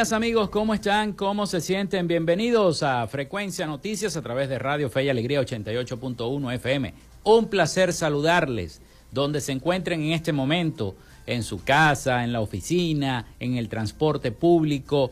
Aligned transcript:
Amigos, 0.00 0.48
¿cómo 0.48 0.72
están? 0.72 1.12
¿Cómo 1.12 1.46
se 1.46 1.60
sienten? 1.60 2.08
Bienvenidos 2.08 2.82
a 2.82 3.06
Frecuencia 3.06 3.66
Noticias 3.66 4.16
a 4.16 4.22
través 4.22 4.48
de 4.48 4.58
Radio 4.58 4.88
Fe 4.88 5.04
y 5.04 5.10
Alegría 5.10 5.42
88.1 5.42 6.54
FM. 6.54 6.94
Un 7.24 7.48
placer 7.48 7.92
saludarles 7.92 8.80
donde 9.12 9.42
se 9.42 9.52
encuentren 9.52 10.00
en 10.02 10.12
este 10.12 10.32
momento, 10.32 10.96
en 11.26 11.42
su 11.42 11.62
casa, 11.62 12.24
en 12.24 12.32
la 12.32 12.40
oficina, 12.40 13.26
en 13.40 13.58
el 13.58 13.68
transporte 13.68 14.32
público, 14.32 15.10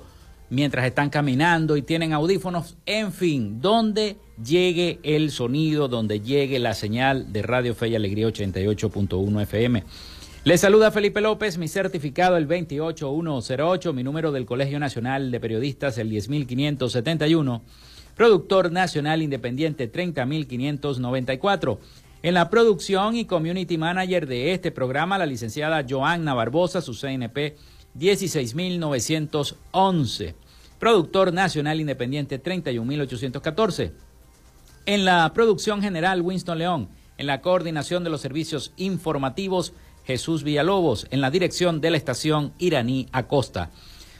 mientras 0.48 0.86
están 0.86 1.10
caminando 1.10 1.76
y 1.76 1.82
tienen 1.82 2.14
audífonos, 2.14 2.78
en 2.86 3.12
fin, 3.12 3.60
donde 3.60 4.16
llegue 4.42 5.00
el 5.02 5.30
sonido, 5.30 5.88
donde 5.88 6.20
llegue 6.20 6.58
la 6.58 6.72
señal 6.72 7.30
de 7.30 7.42
Radio 7.42 7.74
Fe 7.74 7.88
y 7.88 7.94
Alegría 7.94 8.28
88.1 8.28 9.42
FM. 9.42 9.84
Les 10.48 10.62
saluda 10.62 10.90
Felipe 10.90 11.20
López, 11.20 11.58
mi 11.58 11.68
certificado 11.68 12.38
el 12.38 12.46
28108, 12.46 13.92
mi 13.92 14.02
número 14.02 14.32
del 14.32 14.46
Colegio 14.46 14.80
Nacional 14.80 15.30
de 15.30 15.40
Periodistas 15.40 15.98
el 15.98 16.08
10571, 16.08 17.60
productor 18.14 18.72
nacional 18.72 19.20
independiente 19.20 19.88
30594. 19.88 21.78
En 22.22 22.32
la 22.32 22.48
producción 22.48 23.14
y 23.14 23.26
community 23.26 23.76
manager 23.76 24.26
de 24.26 24.54
este 24.54 24.72
programa, 24.72 25.18
la 25.18 25.26
licenciada 25.26 25.84
Joanna 25.86 26.32
Barbosa, 26.32 26.80
su 26.80 26.94
CNP 26.94 27.56
16911. 27.92 30.34
Productor 30.78 31.34
nacional 31.34 31.78
independiente 31.78 32.38
31814. 32.38 33.92
En 34.86 35.04
la 35.04 35.30
producción 35.34 35.82
general, 35.82 36.22
Winston 36.22 36.56
León. 36.56 36.88
En 37.18 37.26
la 37.26 37.42
coordinación 37.42 38.02
de 38.02 38.10
los 38.10 38.22
servicios 38.22 38.72
informativos, 38.76 39.74
Jesús 40.08 40.42
Villalobos, 40.42 41.06
en 41.10 41.20
la 41.20 41.30
dirección 41.30 41.80
de 41.82 41.90
la 41.90 41.98
estación 41.98 42.54
Iraní 42.58 43.08
Acosta. 43.12 43.70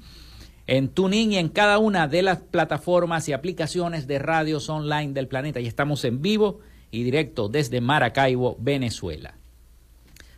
En 0.67 0.89
TuneIn 0.89 1.31
y 1.31 1.37
en 1.37 1.47
cada 1.47 1.77
una 1.77 2.09
de 2.09 2.23
las 2.23 2.39
plataformas 2.39 3.29
y 3.29 3.33
aplicaciones 3.33 4.05
de 4.05 4.19
radios 4.19 4.67
online 4.67 5.13
del 5.13 5.29
planeta. 5.29 5.61
Y 5.61 5.67
estamos 5.67 6.03
en 6.03 6.21
vivo 6.21 6.59
y 6.91 7.03
directo 7.03 7.47
desde 7.47 7.79
Maracaibo, 7.79 8.57
Venezuela. 8.59 9.35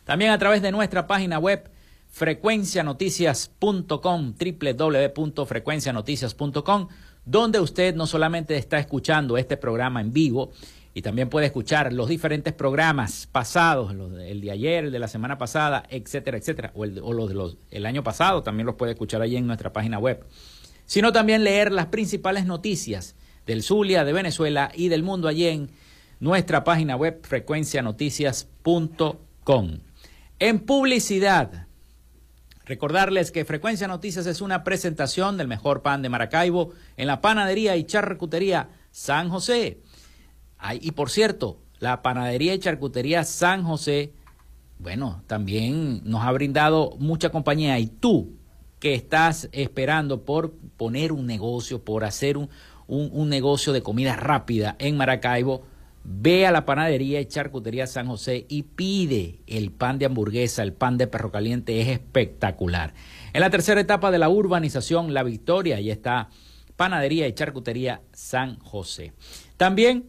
También 0.08 0.30
a 0.30 0.38
través 0.38 0.62
de 0.62 0.72
nuestra 0.72 1.06
página 1.06 1.38
web 1.38 1.70
frecuencianoticias.com, 2.08 4.34
www.frecuencianoticias.com, 4.38 6.88
donde 7.26 7.60
usted 7.60 7.94
no 7.94 8.06
solamente 8.06 8.56
está 8.56 8.78
escuchando 8.78 9.36
este 9.36 9.58
programa 9.58 10.00
en 10.00 10.14
vivo, 10.14 10.52
y 10.94 11.02
también 11.02 11.28
puede 11.28 11.44
escuchar 11.44 11.92
los 11.92 12.08
diferentes 12.08 12.54
programas 12.54 13.28
pasados, 13.30 13.92
el 13.92 14.40
de 14.40 14.50
ayer, 14.50 14.86
el 14.86 14.92
de 14.92 14.98
la 14.98 15.08
semana 15.08 15.36
pasada, 15.36 15.82
etcétera, 15.90 16.38
etcétera, 16.38 16.72
o, 16.74 16.84
el, 16.84 17.00
o 17.02 17.12
los 17.12 17.58
del 17.70 17.84
año 17.84 18.02
pasado, 18.02 18.42
también 18.42 18.64
los 18.64 18.76
puede 18.76 18.92
escuchar 18.92 19.20
allí 19.20 19.36
en 19.36 19.46
nuestra 19.46 19.74
página 19.74 19.98
web. 19.98 20.24
Sino 20.86 21.12
también 21.12 21.44
leer 21.44 21.70
las 21.70 21.88
principales 21.88 22.46
noticias 22.46 23.14
del 23.44 23.62
Zulia, 23.62 24.06
de 24.06 24.14
Venezuela 24.14 24.72
y 24.74 24.88
del 24.88 25.02
mundo 25.02 25.28
allí 25.28 25.48
en 25.48 25.70
nuestra 26.18 26.64
página 26.64 26.96
web 26.96 27.20
frecuencianoticias.com. 27.20 29.87
En 30.40 30.60
publicidad, 30.60 31.66
recordarles 32.64 33.32
que 33.32 33.44
Frecuencia 33.44 33.88
Noticias 33.88 34.24
es 34.26 34.40
una 34.40 34.62
presentación 34.62 35.36
del 35.36 35.48
mejor 35.48 35.82
pan 35.82 36.00
de 36.00 36.10
Maracaibo 36.10 36.74
en 36.96 37.08
la 37.08 37.20
panadería 37.20 37.76
y 37.76 37.82
charcutería 37.82 38.68
San 38.92 39.30
José. 39.30 39.80
y 40.80 40.92
por 40.92 41.10
cierto, 41.10 41.58
la 41.80 42.02
panadería 42.02 42.54
y 42.54 42.60
charcutería 42.60 43.24
San 43.24 43.64
José, 43.64 44.12
bueno, 44.78 45.24
también 45.26 46.02
nos 46.04 46.22
ha 46.22 46.30
brindado 46.30 46.94
mucha 47.00 47.30
compañía. 47.30 47.76
Y 47.80 47.88
tú, 47.88 48.36
que 48.78 48.94
estás 48.94 49.48
esperando 49.50 50.24
por 50.24 50.52
poner 50.76 51.10
un 51.10 51.26
negocio, 51.26 51.82
por 51.82 52.04
hacer 52.04 52.36
un, 52.36 52.48
un, 52.86 53.10
un 53.12 53.28
negocio 53.28 53.72
de 53.72 53.82
comida 53.82 54.14
rápida 54.14 54.76
en 54.78 54.96
Maracaibo, 54.96 55.64
Ve 56.04 56.46
a 56.46 56.52
la 56.52 56.64
panadería 56.64 57.20
y 57.20 57.26
charcutería 57.26 57.86
San 57.86 58.06
José 58.06 58.46
y 58.48 58.62
pide 58.62 59.40
el 59.46 59.70
pan 59.70 59.98
de 59.98 60.06
hamburguesa, 60.06 60.62
el 60.62 60.72
pan 60.72 60.96
de 60.96 61.06
perro 61.06 61.30
caliente, 61.30 61.80
es 61.80 61.88
espectacular. 61.88 62.94
En 63.32 63.40
la 63.40 63.50
tercera 63.50 63.80
etapa 63.80 64.10
de 64.10 64.18
la 64.18 64.28
urbanización 64.28 65.12
La 65.12 65.22
Victoria, 65.22 65.80
y 65.80 65.90
está 65.90 66.28
panadería 66.76 67.26
y 67.26 67.34
charcutería 67.34 68.00
San 68.12 68.58
José. 68.60 69.12
También 69.56 70.08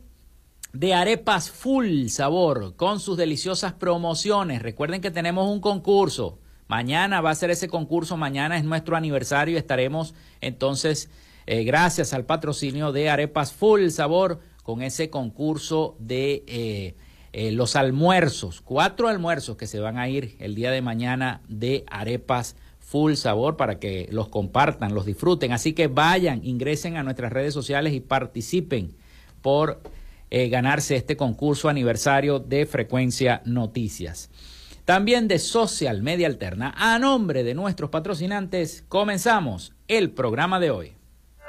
de 0.73 0.93
arepas 0.93 1.49
full 1.49 2.07
sabor 2.07 2.75
con 2.75 2.99
sus 2.99 3.17
deliciosas 3.17 3.73
promociones. 3.73 4.61
Recuerden 4.61 5.01
que 5.01 5.11
tenemos 5.11 5.47
un 5.47 5.61
concurso. 5.61 6.39
Mañana 6.67 7.21
va 7.21 7.31
a 7.31 7.35
ser 7.35 7.49
ese 7.49 7.67
concurso, 7.67 8.15
mañana 8.15 8.55
es 8.55 8.63
nuestro 8.63 8.95
aniversario 8.95 9.57
estaremos 9.57 10.13
entonces, 10.41 11.09
eh, 11.47 11.63
gracias 11.63 12.13
al 12.13 12.25
patrocinio 12.25 12.91
de 12.91 13.09
Arepas 13.09 13.53
Full 13.53 13.89
Sabor, 13.89 14.39
con 14.63 14.81
ese 14.81 15.09
concurso 15.09 15.95
de 15.99 16.43
eh, 16.47 16.95
eh, 17.31 17.51
los 17.51 17.75
almuerzos, 17.75 18.61
cuatro 18.61 19.07
almuerzos 19.07 19.55
que 19.57 19.67
se 19.67 19.79
van 19.79 19.97
a 19.97 20.09
ir 20.09 20.35
el 20.39 20.55
día 20.55 20.71
de 20.71 20.81
mañana 20.81 21.41
de 21.47 21.83
arepas 21.89 22.55
full 22.79 23.13
sabor 23.13 23.55
para 23.55 23.79
que 23.79 24.07
los 24.11 24.29
compartan, 24.29 24.95
los 24.95 25.05
disfruten. 25.05 25.51
Así 25.51 25.73
que 25.73 25.87
vayan, 25.87 26.43
ingresen 26.43 26.97
a 26.97 27.03
nuestras 27.03 27.31
redes 27.31 27.53
sociales 27.53 27.93
y 27.93 27.99
participen 27.99 28.95
por 29.41 29.81
eh, 30.31 30.49
ganarse 30.49 30.95
este 30.95 31.15
concurso 31.15 31.69
aniversario 31.69 32.39
de 32.39 32.65
Frecuencia 32.65 33.43
Noticias. 33.45 34.29
También 34.85 35.27
de 35.27 35.37
Social 35.37 36.01
Media 36.01 36.25
Alterna, 36.25 36.73
a 36.75 36.97
nombre 36.97 37.43
de 37.43 37.53
nuestros 37.53 37.91
patrocinantes, 37.91 38.83
comenzamos 38.87 39.73
el 39.87 40.09
programa 40.09 40.59
de 40.59 40.71
hoy. 40.71 40.98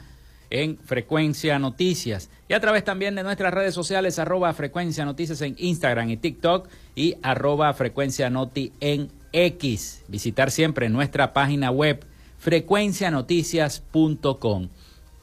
en 0.50 0.76
Frecuencia 0.76 1.56
Noticias 1.60 2.30
y 2.48 2.54
a 2.54 2.60
través 2.60 2.82
también 2.82 3.14
de 3.14 3.22
nuestras 3.22 3.54
redes 3.54 3.74
sociales 3.74 4.18
arroba 4.18 4.52
Frecuencia 4.54 5.04
Noticias 5.04 5.40
en 5.40 5.54
Instagram 5.56 6.10
y 6.10 6.16
TikTok 6.16 6.66
y 6.96 7.14
arroba 7.22 7.72
Frecuencia 7.74 8.28
Noti 8.28 8.72
en 8.80 9.12
X. 9.30 10.02
Visitar 10.08 10.50
siempre 10.50 10.88
nuestra 10.88 11.32
página 11.32 11.70
web 11.70 12.04
frecuencianoticias.com. 12.38 14.68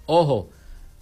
Ojo, 0.06 0.48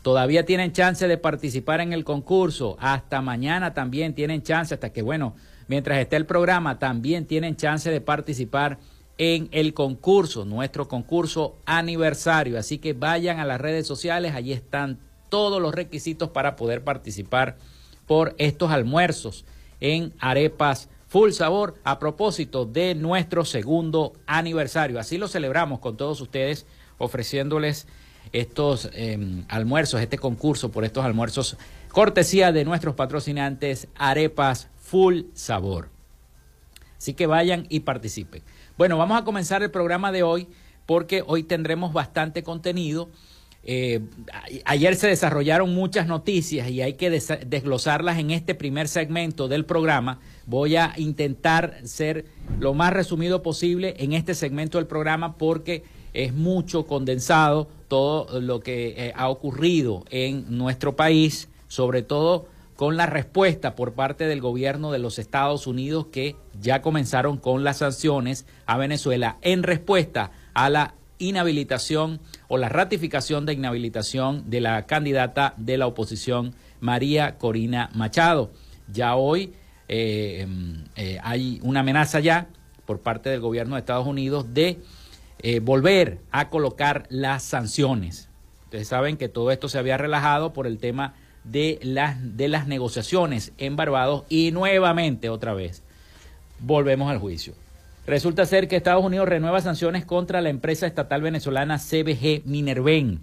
Todavía 0.04 0.46
tienen 0.46 0.74
chance 0.74 1.08
de 1.08 1.18
participar 1.18 1.80
en 1.80 1.94
el 1.94 2.04
concurso. 2.04 2.76
Hasta 2.82 3.22
mañana 3.22 3.74
también 3.74 4.14
tienen 4.14 4.44
chance, 4.44 4.74
hasta 4.74 4.92
que, 4.92 5.02
bueno, 5.02 5.34
mientras 5.70 5.98
esté 5.98 6.18
el 6.18 6.26
programa, 6.26 6.78
también 6.78 7.26
tienen 7.26 7.56
chance 7.56 7.90
de 7.90 8.02
participar 8.02 8.80
en 9.18 9.48
el 9.52 9.74
concurso, 9.74 10.44
nuestro 10.44 10.90
concurso 10.90 11.56
aniversario. 11.66 12.60
Así 12.60 12.80
que 12.80 12.92
vayan 12.92 13.40
a 13.40 13.46
las 13.46 13.62
redes 13.62 13.88
sociales, 13.88 14.36
allí 14.36 14.52
están 14.52 15.00
todos 15.30 15.62
los 15.62 15.74
requisitos 15.74 16.30
para 16.30 16.58
poder 16.58 16.84
participar 16.84 17.58
por 18.06 18.36
estos 18.38 18.72
almuerzos 18.72 19.46
en 19.80 20.14
arepas 20.20 20.90
full 21.08 21.32
sabor 21.32 21.76
a 21.86 21.98
propósito 22.00 22.66
de 22.66 22.94
nuestro 22.94 23.46
segundo 23.46 24.14
aniversario. 24.26 25.00
Así 25.00 25.18
lo 25.18 25.30
celebramos 25.30 25.80
con 25.80 25.96
todos 25.96 26.20
ustedes 26.20 26.66
ofreciéndoles 26.98 27.88
estos 28.32 28.90
em, 28.94 29.44
almuerzos, 29.50 30.02
este 30.02 30.18
concurso 30.18 30.72
por 30.72 30.86
estos 30.86 31.06
almuerzos, 31.06 31.58
cortesía 31.90 32.52
de 32.52 32.66
nuestros 32.66 32.96
patrocinantes 32.96 33.88
Arepas 33.96 34.70
Full 34.82 35.22
Sabor. 35.34 35.90
Así 36.98 37.14
que 37.14 37.28
vayan 37.28 37.66
y 37.70 37.82
participen. 37.82 38.42
Bueno, 38.78 38.98
vamos 38.98 39.20
a 39.20 39.24
comenzar 39.24 39.62
el 39.62 39.72
programa 39.72 40.12
de 40.12 40.24
hoy 40.24 40.48
porque 40.86 41.24
hoy 41.26 41.44
tendremos 41.44 41.94
bastante 41.94 42.44
contenido. 42.44 43.10
Eh, 43.66 44.02
ayer 44.66 44.96
se 44.96 45.08
desarrollaron 45.08 45.74
muchas 45.74 46.08
noticias 46.08 46.70
y 46.70 46.82
hay 46.82 46.94
que 46.94 47.10
desglosarlas 47.10 48.20
en 48.20 48.32
este 48.32 48.56
primer 48.56 48.88
segmento 48.88 49.48
del 49.48 49.66
programa. 49.66 50.20
Voy 50.46 50.76
a 50.76 50.94
intentar 50.98 51.80
ser 51.84 52.26
lo 52.60 52.74
más 52.74 52.92
resumido 52.92 53.42
posible 53.42 53.96
en 54.00 54.14
este 54.14 54.36
segmento 54.36 54.78
del 54.78 54.88
programa 54.88 55.38
porque 55.38 55.84
es 56.14 56.34
mucho 56.34 56.86
condensado 56.86 57.68
todo 57.88 58.40
lo 58.40 58.60
que 58.60 58.94
eh, 58.98 59.14
ha 59.16 59.30
ocurrido 59.30 60.04
en 60.10 60.58
nuestro 60.58 60.96
país, 60.96 61.50
sobre 61.68 62.02
todo 62.04 62.48
con 62.76 62.98
la 62.98 63.06
respuesta 63.06 63.76
por 63.76 63.94
parte 63.94 64.26
del 64.26 64.42
gobierno 64.42 64.92
de 64.92 65.00
los 65.00 65.20
Estados 65.20 65.68
Unidos 65.68 66.08
que 66.12 66.36
ya 66.60 66.82
comenzaron 66.82 67.38
con 67.38 67.64
las 67.64 67.78
sanciones 67.78 68.46
a 68.66 68.78
Venezuela 68.78 69.38
en 69.42 69.64
respuesta 69.64 70.32
a 70.54 70.70
la 70.70 70.96
inhabilitación 71.20 72.20
o 72.48 72.58
la 72.58 72.70
ratificación 72.70 73.46
de 73.46 73.54
inhabilitación 73.54 74.50
de 74.50 74.62
la 74.62 74.86
candidata 74.86 75.54
de 75.58 75.78
la 75.78 75.88
oposición 75.88 76.56
María 76.80 77.38
Corina 77.38 77.90
Machado. 77.94 78.52
Ya 78.92 79.16
hoy 79.16 79.54
eh, 79.88 80.48
eh, 80.96 81.20
hay 81.24 81.60
una 81.64 81.82
amenaza 81.82 82.20
ya 82.20 82.48
por 82.86 83.00
parte 83.00 83.30
del 83.30 83.40
gobierno 83.40 83.76
de 83.76 83.80
Estados 83.80 84.08
Unidos 84.08 84.54
de 84.54 84.80
eh, 85.44 85.60
volver 85.60 86.20
a 86.32 86.50
colocar 86.50 87.06
las 87.10 87.44
sanciones. 87.44 88.30
Ustedes 88.64 88.88
saben 88.88 89.18
que 89.18 89.30
todo 89.30 89.52
esto 89.52 89.70
se 89.70 89.78
había 89.78 89.98
relajado 89.98 90.54
por 90.54 90.66
el 90.66 90.80
tema 90.80 91.14
de 91.44 91.80
las, 91.84 92.38
de 92.38 92.48
las 92.48 92.66
negociaciones 92.66 93.52
en 93.58 93.76
Barbados 93.76 94.24
y 94.30 94.52
nuevamente 94.52 95.30
otra 95.30 95.54
vez 95.54 95.84
volvemos 96.60 97.12
al 97.12 97.20
juicio. 97.20 97.54
Resulta 98.06 98.46
ser 98.46 98.68
que 98.68 98.76
Estados 98.76 99.04
Unidos 99.04 99.28
renueva 99.28 99.62
sanciones 99.62 100.06
contra 100.06 100.42
la 100.42 100.50
empresa 100.50 100.88
estatal 100.88 101.22
venezolana 101.22 101.78
CBG 101.78 102.44
Minerven. 102.46 103.20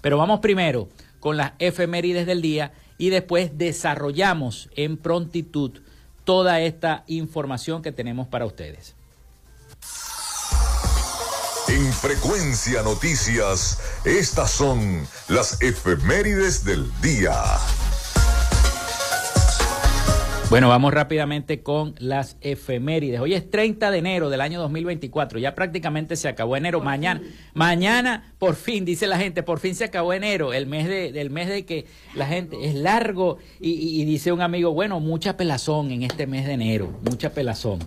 Pero 0.00 0.18
vamos 0.18 0.40
primero 0.40 0.88
con 1.20 1.36
las 1.36 1.52
efemérides 1.58 2.26
del 2.26 2.42
día 2.42 2.72
y 2.98 3.10
después 3.10 3.58
desarrollamos 3.58 4.68
en 4.76 4.96
prontitud 4.96 5.80
toda 6.24 6.60
esta 6.60 7.04
información 7.06 7.82
que 7.82 7.92
tenemos 7.92 8.28
para 8.28 8.46
ustedes. 8.46 8.95
En 11.76 11.92
Frecuencia 11.92 12.82
Noticias, 12.82 13.78
estas 14.06 14.50
son 14.50 15.06
las 15.28 15.60
efemérides 15.60 16.64
del 16.64 16.90
día. 17.02 17.34
Bueno, 20.48 20.70
vamos 20.70 20.94
rápidamente 20.94 21.62
con 21.62 21.94
las 21.98 22.38
efemérides. 22.40 23.20
Hoy 23.20 23.34
es 23.34 23.50
30 23.50 23.90
de 23.90 23.98
enero 23.98 24.30
del 24.30 24.40
año 24.40 24.58
2024. 24.58 25.38
Ya 25.38 25.54
prácticamente 25.54 26.16
se 26.16 26.28
acabó 26.28 26.56
enero. 26.56 26.80
mañana, 26.80 27.20
mañana, 27.52 28.32
por 28.38 28.54
fin, 28.54 28.86
dice 28.86 29.06
la 29.06 29.18
gente, 29.18 29.42
por 29.42 29.60
fin 29.60 29.74
se 29.74 29.84
acabó 29.84 30.14
enero, 30.14 30.54
el 30.54 30.66
mes 30.66 30.88
de, 30.88 31.12
del 31.12 31.28
mes 31.28 31.46
de 31.48 31.66
que 31.66 31.84
la 32.14 32.26
gente 32.26 32.56
es 32.66 32.74
largo. 32.74 33.36
Y, 33.60 34.00
y 34.00 34.06
dice 34.06 34.32
un 34.32 34.40
amigo, 34.40 34.72
bueno, 34.72 34.98
mucha 34.98 35.36
pelazón 35.36 35.90
en 35.90 36.04
este 36.04 36.26
mes 36.26 36.46
de 36.46 36.54
enero, 36.54 36.98
mucha 37.02 37.34
pelazón. 37.34 37.80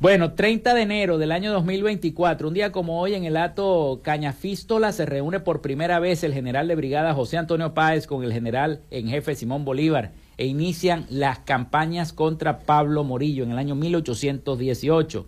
Bueno, 0.00 0.34
30 0.34 0.74
de 0.74 0.82
enero 0.82 1.18
del 1.18 1.32
año 1.32 1.50
2024, 1.50 2.46
un 2.46 2.54
día 2.54 2.70
como 2.70 3.00
hoy 3.00 3.14
en 3.14 3.24
el 3.24 3.36
Ato 3.36 3.98
Cañafístola 4.04 4.92
se 4.92 5.06
reúne 5.06 5.40
por 5.40 5.60
primera 5.60 5.98
vez 5.98 6.22
el 6.22 6.32
general 6.32 6.68
de 6.68 6.76
brigada 6.76 7.14
José 7.14 7.36
Antonio 7.36 7.74
Páez 7.74 8.06
con 8.06 8.22
el 8.22 8.32
general 8.32 8.82
en 8.92 9.08
jefe 9.08 9.34
Simón 9.34 9.64
Bolívar 9.64 10.12
e 10.36 10.46
inician 10.46 11.04
las 11.10 11.40
campañas 11.40 12.12
contra 12.12 12.60
Pablo 12.60 13.02
Morillo 13.02 13.42
en 13.42 13.50
el 13.50 13.58
año 13.58 13.74
1818. 13.74 15.26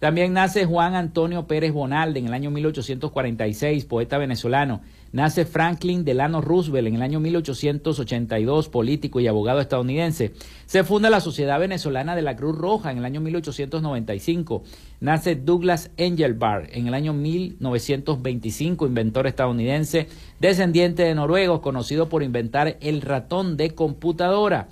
También 0.00 0.34
nace 0.34 0.66
Juan 0.66 0.96
Antonio 0.96 1.46
Pérez 1.46 1.72
Bonalde 1.72 2.20
en 2.20 2.26
el 2.26 2.34
año 2.34 2.50
1846, 2.50 3.86
poeta 3.86 4.18
venezolano. 4.18 4.82
Nace 5.12 5.44
Franklin 5.44 6.04
Delano 6.04 6.40
Roosevelt 6.40 6.86
en 6.86 6.94
el 6.94 7.02
año 7.02 7.18
1882, 7.18 8.68
político 8.68 9.18
y 9.18 9.26
abogado 9.26 9.60
estadounidense. 9.60 10.34
Se 10.66 10.84
funda 10.84 11.10
la 11.10 11.20
Sociedad 11.20 11.58
Venezolana 11.58 12.14
de 12.14 12.22
la 12.22 12.36
Cruz 12.36 12.56
Roja 12.56 12.92
en 12.92 12.98
el 12.98 13.04
año 13.04 13.20
1895. 13.20 14.62
Nace 15.00 15.34
Douglas 15.34 15.90
Engelbart 15.96 16.68
en 16.72 16.86
el 16.86 16.94
año 16.94 17.12
1925, 17.12 18.86
inventor 18.86 19.26
estadounidense, 19.26 20.06
descendiente 20.38 21.02
de 21.02 21.16
noruegos, 21.16 21.58
conocido 21.58 22.08
por 22.08 22.22
inventar 22.22 22.76
el 22.80 23.00
ratón 23.00 23.56
de 23.56 23.70
computadora. 23.74 24.68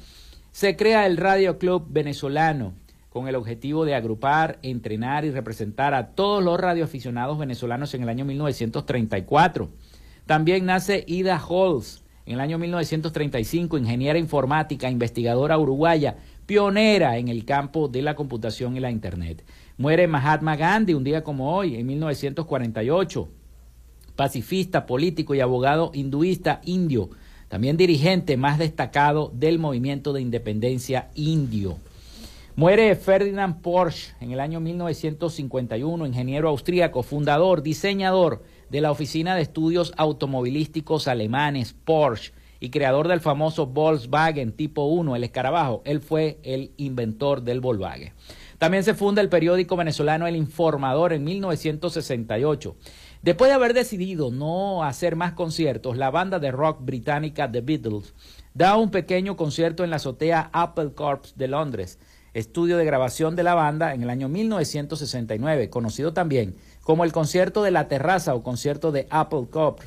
Se 0.52 0.76
crea 0.76 1.07
el 1.07 1.16
Radio 1.16 1.59
Club 1.59 1.87
Venezolano 1.88 2.75
con 3.09 3.26
el 3.26 3.35
objetivo 3.35 3.85
de 3.85 3.97
agrupar, 3.97 4.61
entrenar 4.62 5.25
y 5.25 5.33
representar 5.33 5.95
a 5.95 6.11
todos 6.11 6.45
los 6.45 6.61
radioaficionados 6.61 7.38
venezolanos 7.38 7.92
en 7.95 8.04
el 8.04 8.09
año 8.09 8.25
1934. 8.25 9.68
También 10.28 10.66
nace 10.66 11.04
Ida 11.06 11.42
Holz 11.42 12.04
en 12.26 12.35
el 12.35 12.40
año 12.40 12.58
1935, 12.58 13.78
ingeniera 13.78 14.18
informática, 14.18 14.90
investigadora 14.90 15.56
uruguaya, 15.56 16.18
pionera 16.44 17.16
en 17.16 17.28
el 17.28 17.47
campo 17.47 17.88
de 17.88 18.02
la 18.02 18.14
computación 18.14 18.76
y 18.76 18.80
la 18.80 18.90
Internet. 18.90 19.42
Muere 19.78 20.06
Mahatma 20.06 20.54
Gandhi 20.54 20.92
un 20.92 21.02
día 21.02 21.25
como 21.25 21.56
hoy, 21.56 21.76
en 21.76 21.87
1948, 21.87 23.26
pacifista, 24.16 24.85
político 24.85 25.35
y 25.35 25.40
abogado 25.40 25.92
hinduista 25.94 26.61
indio, 26.62 27.08
también 27.49 27.78
dirigente 27.78 28.37
más 28.37 28.58
destacado 28.58 29.32
del 29.35 29.58
movimiento 29.58 30.12
de 30.12 30.20
independencia 30.20 31.08
indio. 31.14 31.78
Muere 32.54 32.94
Ferdinand 32.97 33.62
Porsche 33.62 34.12
en 34.20 34.32
el 34.32 34.40
año 34.40 34.61
1951, 34.61 36.06
ingeniero 36.06 36.50
austríaco, 36.50 37.02
fundador, 37.02 37.62
diseñador, 37.62 38.42
de 38.70 38.80
la 38.80 38.90
Oficina 38.90 39.34
de 39.34 39.42
Estudios 39.42 39.92
Automovilísticos 39.96 41.08
Alemanes, 41.08 41.75
Porsche, 41.84 42.32
y 42.60 42.70
creador 42.70 43.08
del 43.08 43.20
famoso 43.20 43.66
Volkswagen 43.66 44.52
Tipo 44.52 44.87
1, 44.87 45.16
el 45.16 45.25
escarabajo. 45.25 45.82
Él 45.84 46.00
fue 46.00 46.38
el 46.42 46.72
inventor 46.76 47.42
del 47.42 47.60
Volkswagen. 47.60 48.12
También 48.58 48.82
se 48.82 48.94
funda 48.94 49.22
el 49.22 49.28
periódico 49.28 49.76
venezolano 49.76 50.26
El 50.26 50.34
Informador 50.34 51.12
en 51.12 51.22
1968. 51.25 52.76
Después 53.22 53.50
de 53.50 53.54
haber 53.54 53.75
decidido 53.75 54.30
no 54.30 54.82
hacer 54.84 55.16
más 55.16 55.32
conciertos, 55.32 55.96
la 55.96 56.10
banda 56.10 56.38
de 56.38 56.50
rock 56.50 56.78
británica 56.80 57.50
The 57.50 57.60
Beatles 57.60 58.14
da 58.54 58.76
un 58.76 58.90
pequeño 58.90 59.37
concierto 59.37 59.84
en 59.84 59.90
la 59.90 59.96
azotea 59.96 60.50
Apple 60.52 60.92
Corps 60.94 61.34
de 61.37 61.46
Londres, 61.46 61.98
estudio 62.34 62.76
de 62.76 62.84
grabación 62.84 63.37
de 63.37 63.44
la 63.44 63.54
banda 63.54 63.94
en 63.94 64.02
el 64.02 64.10
año 64.10 64.28
1969, 64.28 65.70
conocido 65.70 66.12
también 66.12 66.56
como 66.88 67.04
el 67.04 67.12
concierto 67.12 67.62
de 67.62 67.71
la 67.71 67.87
terraza 67.87 68.35
o 68.35 68.42
concierto 68.42 68.92
de 68.92 69.07
Apple 69.11 69.49
Cup. 69.52 69.80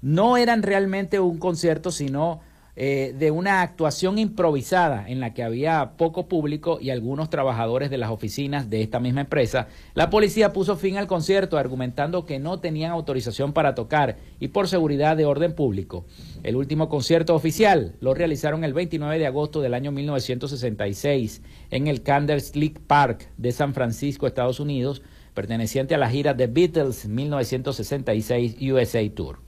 No 0.00 0.38
eran 0.38 0.62
realmente 0.62 1.20
un 1.20 1.36
concierto, 1.36 1.90
sino 1.90 2.40
eh, 2.76 3.14
de 3.18 3.30
una 3.30 3.60
actuación 3.60 4.16
improvisada 4.16 5.06
en 5.06 5.20
la 5.20 5.34
que 5.34 5.42
había 5.42 5.98
poco 5.98 6.26
público 6.26 6.78
y 6.80 6.88
algunos 6.88 7.28
trabajadores 7.28 7.90
de 7.90 7.98
las 7.98 8.08
oficinas 8.08 8.70
de 8.70 8.80
esta 8.80 9.00
misma 9.00 9.20
empresa. 9.20 9.68
La 9.92 10.08
policía 10.08 10.54
puso 10.54 10.76
fin 10.76 10.96
al 10.96 11.06
concierto 11.06 11.58
argumentando 11.58 12.24
que 12.24 12.38
no 12.38 12.58
tenían 12.58 12.92
autorización 12.92 13.52
para 13.52 13.74
tocar 13.74 14.16
y 14.40 14.48
por 14.48 14.66
seguridad 14.66 15.18
de 15.18 15.26
orden 15.26 15.54
público. 15.54 16.06
El 16.42 16.56
último 16.56 16.88
concierto 16.88 17.34
oficial 17.34 17.96
lo 18.00 18.14
realizaron 18.14 18.64
el 18.64 18.72
29 18.72 19.18
de 19.18 19.26
agosto 19.26 19.60
del 19.60 19.74
año 19.74 19.92
1966 19.92 21.42
en 21.70 21.86
el 21.86 22.02
Candlestick 22.02 22.80
Park 22.80 23.28
de 23.36 23.52
San 23.52 23.74
Francisco, 23.74 24.26
Estados 24.26 24.58
Unidos, 24.58 25.02
perteneciente 25.34 25.94
a 25.94 25.98
la 25.98 26.08
gira 26.08 26.36
The 26.36 26.46
Beatles 26.46 27.06
1966 27.06 28.56
USA 28.72 29.14
Tour. 29.14 29.38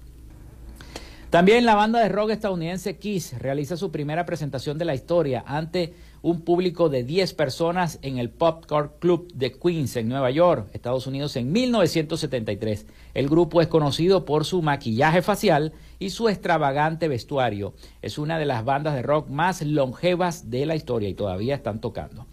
También 1.30 1.66
la 1.66 1.74
banda 1.74 2.00
de 2.00 2.08
rock 2.08 2.30
estadounidense 2.30 2.98
Kiss 2.98 3.36
realiza 3.38 3.76
su 3.76 3.90
primera 3.90 4.24
presentación 4.24 4.78
de 4.78 4.84
la 4.84 4.94
historia 4.94 5.44
ante 5.46 5.92
un 6.22 6.42
público 6.42 6.88
de 6.88 7.02
10 7.02 7.34
personas 7.34 7.98
en 8.02 8.18
el 8.18 8.30
Popcorn 8.30 8.92
Club 9.00 9.32
de 9.34 9.52
Queens 9.52 9.96
en 9.96 10.08
Nueva 10.08 10.30
York, 10.30 10.68
Estados 10.72 11.06
Unidos 11.06 11.36
en 11.36 11.50
1973. 11.50 12.86
El 13.14 13.28
grupo 13.28 13.60
es 13.60 13.66
conocido 13.66 14.24
por 14.24 14.44
su 14.44 14.62
maquillaje 14.62 15.20
facial 15.20 15.72
y 15.98 16.10
su 16.10 16.28
extravagante 16.28 17.08
vestuario. 17.08 17.74
Es 18.02 18.18
una 18.18 18.38
de 18.38 18.46
las 18.46 18.64
bandas 18.64 18.94
de 18.94 19.02
rock 19.02 19.28
más 19.28 19.62
longevas 19.62 20.48
de 20.48 20.64
la 20.64 20.76
historia 20.76 21.08
y 21.08 21.14
todavía 21.14 21.56
están 21.56 21.80
tocando. 21.80 22.26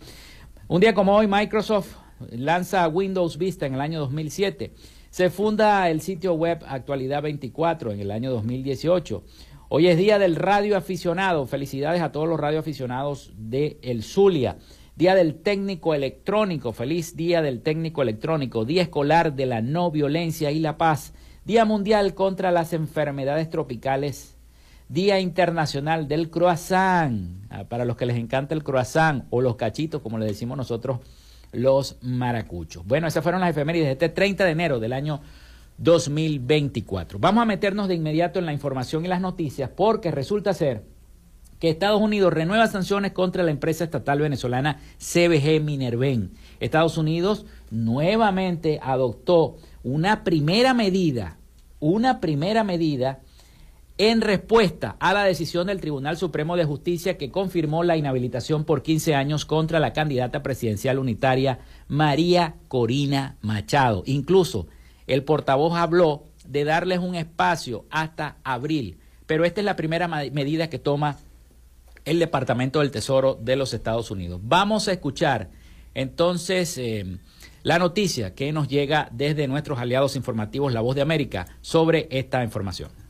Un 0.67 0.81
día 0.81 0.93
como 0.93 1.15
hoy, 1.15 1.27
Microsoft 1.27 2.02
lanza 2.31 2.87
Windows 2.87 3.37
Vista 3.37 3.65
en 3.65 3.75
el 3.75 3.81
año 3.81 3.99
2007. 3.99 4.73
Se 5.09 5.29
funda 5.29 5.89
el 5.89 6.01
sitio 6.01 6.33
web 6.33 6.63
Actualidad 6.67 7.21
24 7.21 7.91
en 7.91 7.99
el 7.99 8.09
año 8.09 8.31
2018. 8.31 9.23
Hoy 9.69 9.87
es 9.87 9.97
Día 9.97 10.19
del 10.19 10.35
Radio 10.35 10.75
Aficionado. 10.75 11.45
Felicidades 11.45 12.01
a 12.01 12.11
todos 12.11 12.27
los 12.27 12.39
radioaficionados 12.39 13.31
de 13.37 13.79
El 13.81 14.03
Zulia. 14.03 14.57
Día 14.95 15.15
del 15.15 15.35
Técnico 15.35 15.93
Electrónico. 15.93 16.73
Feliz 16.73 17.15
Día 17.15 17.41
del 17.41 17.61
Técnico 17.61 18.01
Electrónico. 18.01 18.65
Día 18.65 18.83
Escolar 18.83 19.33
de 19.33 19.45
la 19.45 19.61
No 19.61 19.91
Violencia 19.91 20.51
y 20.51 20.59
la 20.59 20.77
Paz. 20.77 21.13
Día 21.45 21.65
Mundial 21.65 22.13
contra 22.13 22.51
las 22.51 22.73
Enfermedades 22.73 23.49
Tropicales. 23.49 24.37
Día 24.89 25.19
Internacional 25.19 26.07
del 26.07 26.29
Croissant. 26.29 27.43
Ah, 27.49 27.65
para 27.65 27.85
los 27.85 27.97
que 27.97 28.05
les 28.05 28.17
encanta 28.17 28.53
el 28.53 28.63
croissant 28.63 29.25
o 29.29 29.41
los 29.41 29.55
cachitos, 29.55 30.01
como 30.01 30.17
le 30.19 30.25
decimos 30.25 30.57
nosotros 30.57 30.99
los 31.53 31.97
maracuchos. 32.01 32.85
Bueno, 32.85 33.07
esas 33.07 33.23
fueron 33.23 33.41
las 33.41 33.51
efemérides 33.51 33.87
de 33.87 33.91
este 33.93 34.09
30 34.09 34.45
de 34.45 34.51
enero 34.51 34.79
del 34.79 34.93
año 34.93 35.21
2024. 35.77 37.19
Vamos 37.19 37.41
a 37.41 37.45
meternos 37.45 37.87
de 37.87 37.95
inmediato 37.95 38.39
en 38.39 38.45
la 38.45 38.53
información 38.53 39.05
y 39.05 39.07
las 39.07 39.21
noticias 39.21 39.69
porque 39.69 40.11
resulta 40.11 40.53
ser 40.53 40.83
que 41.59 41.69
Estados 41.69 42.01
Unidos 42.01 42.33
renueva 42.33 42.67
sanciones 42.67 43.13
contra 43.13 43.43
la 43.43 43.51
empresa 43.51 43.85
estatal 43.85 44.19
venezolana 44.19 44.81
CBG 44.97 45.61
Minerven. 45.61 46.31
Estados 46.59 46.97
Unidos 46.97 47.45
nuevamente 47.71 48.79
adoptó 48.83 49.55
una 49.83 50.25
primera 50.25 50.73
medida, 50.73 51.37
una 51.79 52.19
primera 52.19 52.63
medida 52.65 53.21
en 53.97 54.21
respuesta 54.21 54.95
a 54.99 55.13
la 55.13 55.23
decisión 55.23 55.67
del 55.67 55.79
Tribunal 55.79 56.17
Supremo 56.17 56.55
de 56.55 56.65
Justicia 56.65 57.17
que 57.17 57.29
confirmó 57.29 57.83
la 57.83 57.95
inhabilitación 57.95 58.63
por 58.63 58.81
15 58.81 59.13
años 59.13 59.45
contra 59.45 59.79
la 59.79 59.93
candidata 59.93 60.41
presidencial 60.41 60.97
unitaria 60.97 61.59
María 61.87 62.55
Corina 62.67 63.37
Machado. 63.41 64.03
Incluso 64.05 64.67
el 65.05 65.23
portavoz 65.23 65.75
habló 65.75 66.23
de 66.45 66.63
darles 66.63 66.99
un 66.99 67.15
espacio 67.15 67.85
hasta 67.91 68.37
abril, 68.43 68.97
pero 69.27 69.45
esta 69.45 69.61
es 69.61 69.65
la 69.65 69.75
primera 69.75 70.07
medida 70.07 70.69
que 70.69 70.79
toma 70.79 71.17
el 72.03 72.19
Departamento 72.19 72.79
del 72.79 72.91
Tesoro 72.91 73.37
de 73.39 73.55
los 73.55 73.73
Estados 73.73 74.11
Unidos. 74.11 74.41
Vamos 74.43 74.87
a 74.87 74.91
escuchar 74.91 75.51
entonces 75.93 76.77
eh, 76.79 77.19
la 77.61 77.79
noticia 77.79 78.33
que 78.33 78.51
nos 78.51 78.67
llega 78.67 79.07
desde 79.11 79.47
nuestros 79.47 79.79
aliados 79.79 80.15
informativos 80.15 80.73
La 80.73 80.81
Voz 80.81 80.95
de 80.95 81.01
América 81.01 81.45
sobre 81.61 82.07
esta 82.09 82.43
información. 82.43 83.02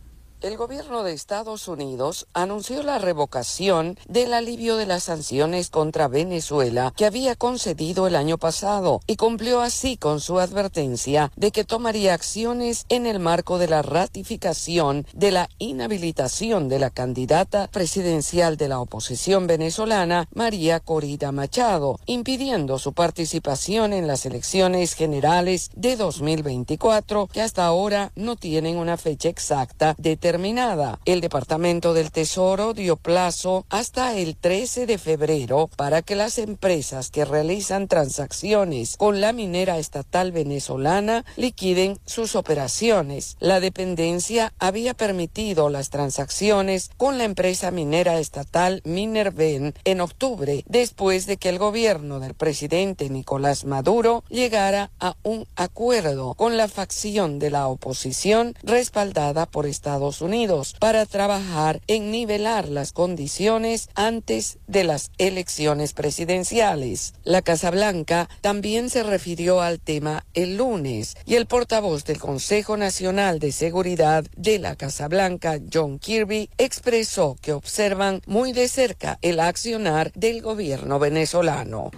El 0.44 0.58
gobierno 0.58 1.04
de 1.04 1.14
Estados 1.14 1.70
Unidos 1.70 2.28
anunció 2.34 2.84
la 2.84 3.00
revocación 3.00 3.98
del 4.10 4.34
alivio 4.34 4.76
de 4.76 4.86
las 4.86 5.04
sanciones 5.04 5.70
contra 5.70 6.10
Venezuela 6.10 6.94
que 6.98 7.06
había 7.06 7.38
concedido 7.38 8.08
el 8.08 8.16
año 8.18 8.38
pasado 8.38 9.00
y 9.08 9.16
cumplió 9.16 9.62
así 9.62 9.96
con 9.96 10.20
su 10.20 10.40
advertencia 10.40 11.32
de 11.38 11.52
que 11.52 11.64
tomaría 11.64 12.14
acciones 12.14 12.86
en 12.90 13.06
el 13.06 13.22
marco 13.22 13.58
de 13.58 13.70
la 13.70 13.84
ratificación 13.84 15.08
de 15.14 15.32
la 15.32 15.50
inhabilitación 15.60 16.68
de 16.68 16.80
la 16.80 16.90
candidata 16.90 17.70
presidencial 17.72 18.58
de 18.58 18.68
la 18.68 18.82
oposición 18.82 19.48
venezolana, 19.48 20.28
María 20.34 20.82
Corina 20.82 21.32
Machado, 21.32 22.02
impidiendo 22.06 22.80
su 22.80 22.92
participación 22.92 23.94
en 23.94 24.08
las 24.08 24.26
elecciones 24.26 24.94
generales 24.94 25.72
de 25.78 25.96
2024 25.96 27.28
que 27.28 27.42
hasta 27.42 27.66
ahora 27.66 28.12
no 28.18 28.36
tienen 28.36 28.76
una 28.76 28.98
fecha 28.98 29.30
exacta 29.30 29.96
de 30.34 30.98
el 31.06 31.22
Departamento 31.22 31.94
del 31.94 32.12
Tesoro 32.12 32.74
dio 32.74 32.96
plazo 32.96 33.68
hasta 33.70 34.18
el 34.18 34.36
13 34.36 34.88
de 34.88 34.98
febrero 34.98 35.70
para 35.76 36.02
que 36.02 36.16
las 36.16 36.40
empresas 36.40 37.12
que 37.12 37.24
realizan 37.24 37.88
transacciones 37.88 38.98
con 38.98 39.22
la 39.22 39.32
minera 39.32 39.78
estatal 39.78 40.32
venezolana 40.32 41.24
liquiden 41.38 42.00
sus 42.08 42.36
operaciones. 42.36 43.38
La 43.40 43.60
dependencia 43.60 44.54
había 44.58 44.96
permitido 44.96 45.70
las 45.70 45.92
transacciones 45.92 46.90
con 46.98 47.20
la 47.20 47.26
empresa 47.26 47.70
minera 47.70 48.18
estatal 48.18 48.82
Minerven 48.86 49.76
en 49.86 50.02
octubre, 50.02 50.64
después 50.68 51.28
de 51.28 51.38
que 51.38 51.50
el 51.50 51.60
gobierno 51.60 52.20
del 52.20 52.34
presidente 52.34 53.08
Nicolás 53.12 53.66
Maduro 53.66 54.24
llegara 54.30 54.90
a 55.00 55.16
un 55.22 55.46
acuerdo 55.56 56.34
con 56.34 56.58
la 56.58 56.68
facción 56.68 57.38
de 57.38 57.52
la 57.52 57.68
oposición 57.68 58.56
respaldada 58.64 59.46
por 59.46 59.68
Estados 59.68 60.22
Unidos 60.22 60.23
para 60.80 61.06
trabajar 61.06 61.82
en 61.88 62.10
nivelar 62.10 62.70
las 62.70 62.94
condiciones 62.94 63.90
antes 63.94 64.58
de 64.68 64.86
las 64.86 65.12
elecciones 65.18 65.92
presidenciales. 65.92 67.14
La 67.26 67.42
Casa 67.42 67.72
Blanca 67.72 68.30
también 68.40 68.90
se 68.90 69.04
refirió 69.04 69.60
al 69.60 69.82
tema 69.82 70.24
el 70.34 70.56
lunes 70.56 71.18
y 71.26 71.36
el 71.36 71.46
portavoz 71.46 72.06
del 72.06 72.20
Consejo 72.20 72.78
Nacional 72.78 73.40
de 73.40 73.52
Seguridad 73.52 74.24
de 74.38 74.60
la 74.60 74.78
Casa 74.78 75.10
Blanca, 75.10 75.60
John 75.72 76.00
Kirby, 76.00 76.50
expresó 76.58 77.36
que 77.42 77.52
observan 77.52 78.22
muy 78.26 78.54
de 78.54 78.70
cerca 78.70 79.20
el 79.22 79.42
accionar 79.42 80.14
del 80.14 80.42
gobierno 80.42 81.00
venezolano. 81.00 81.92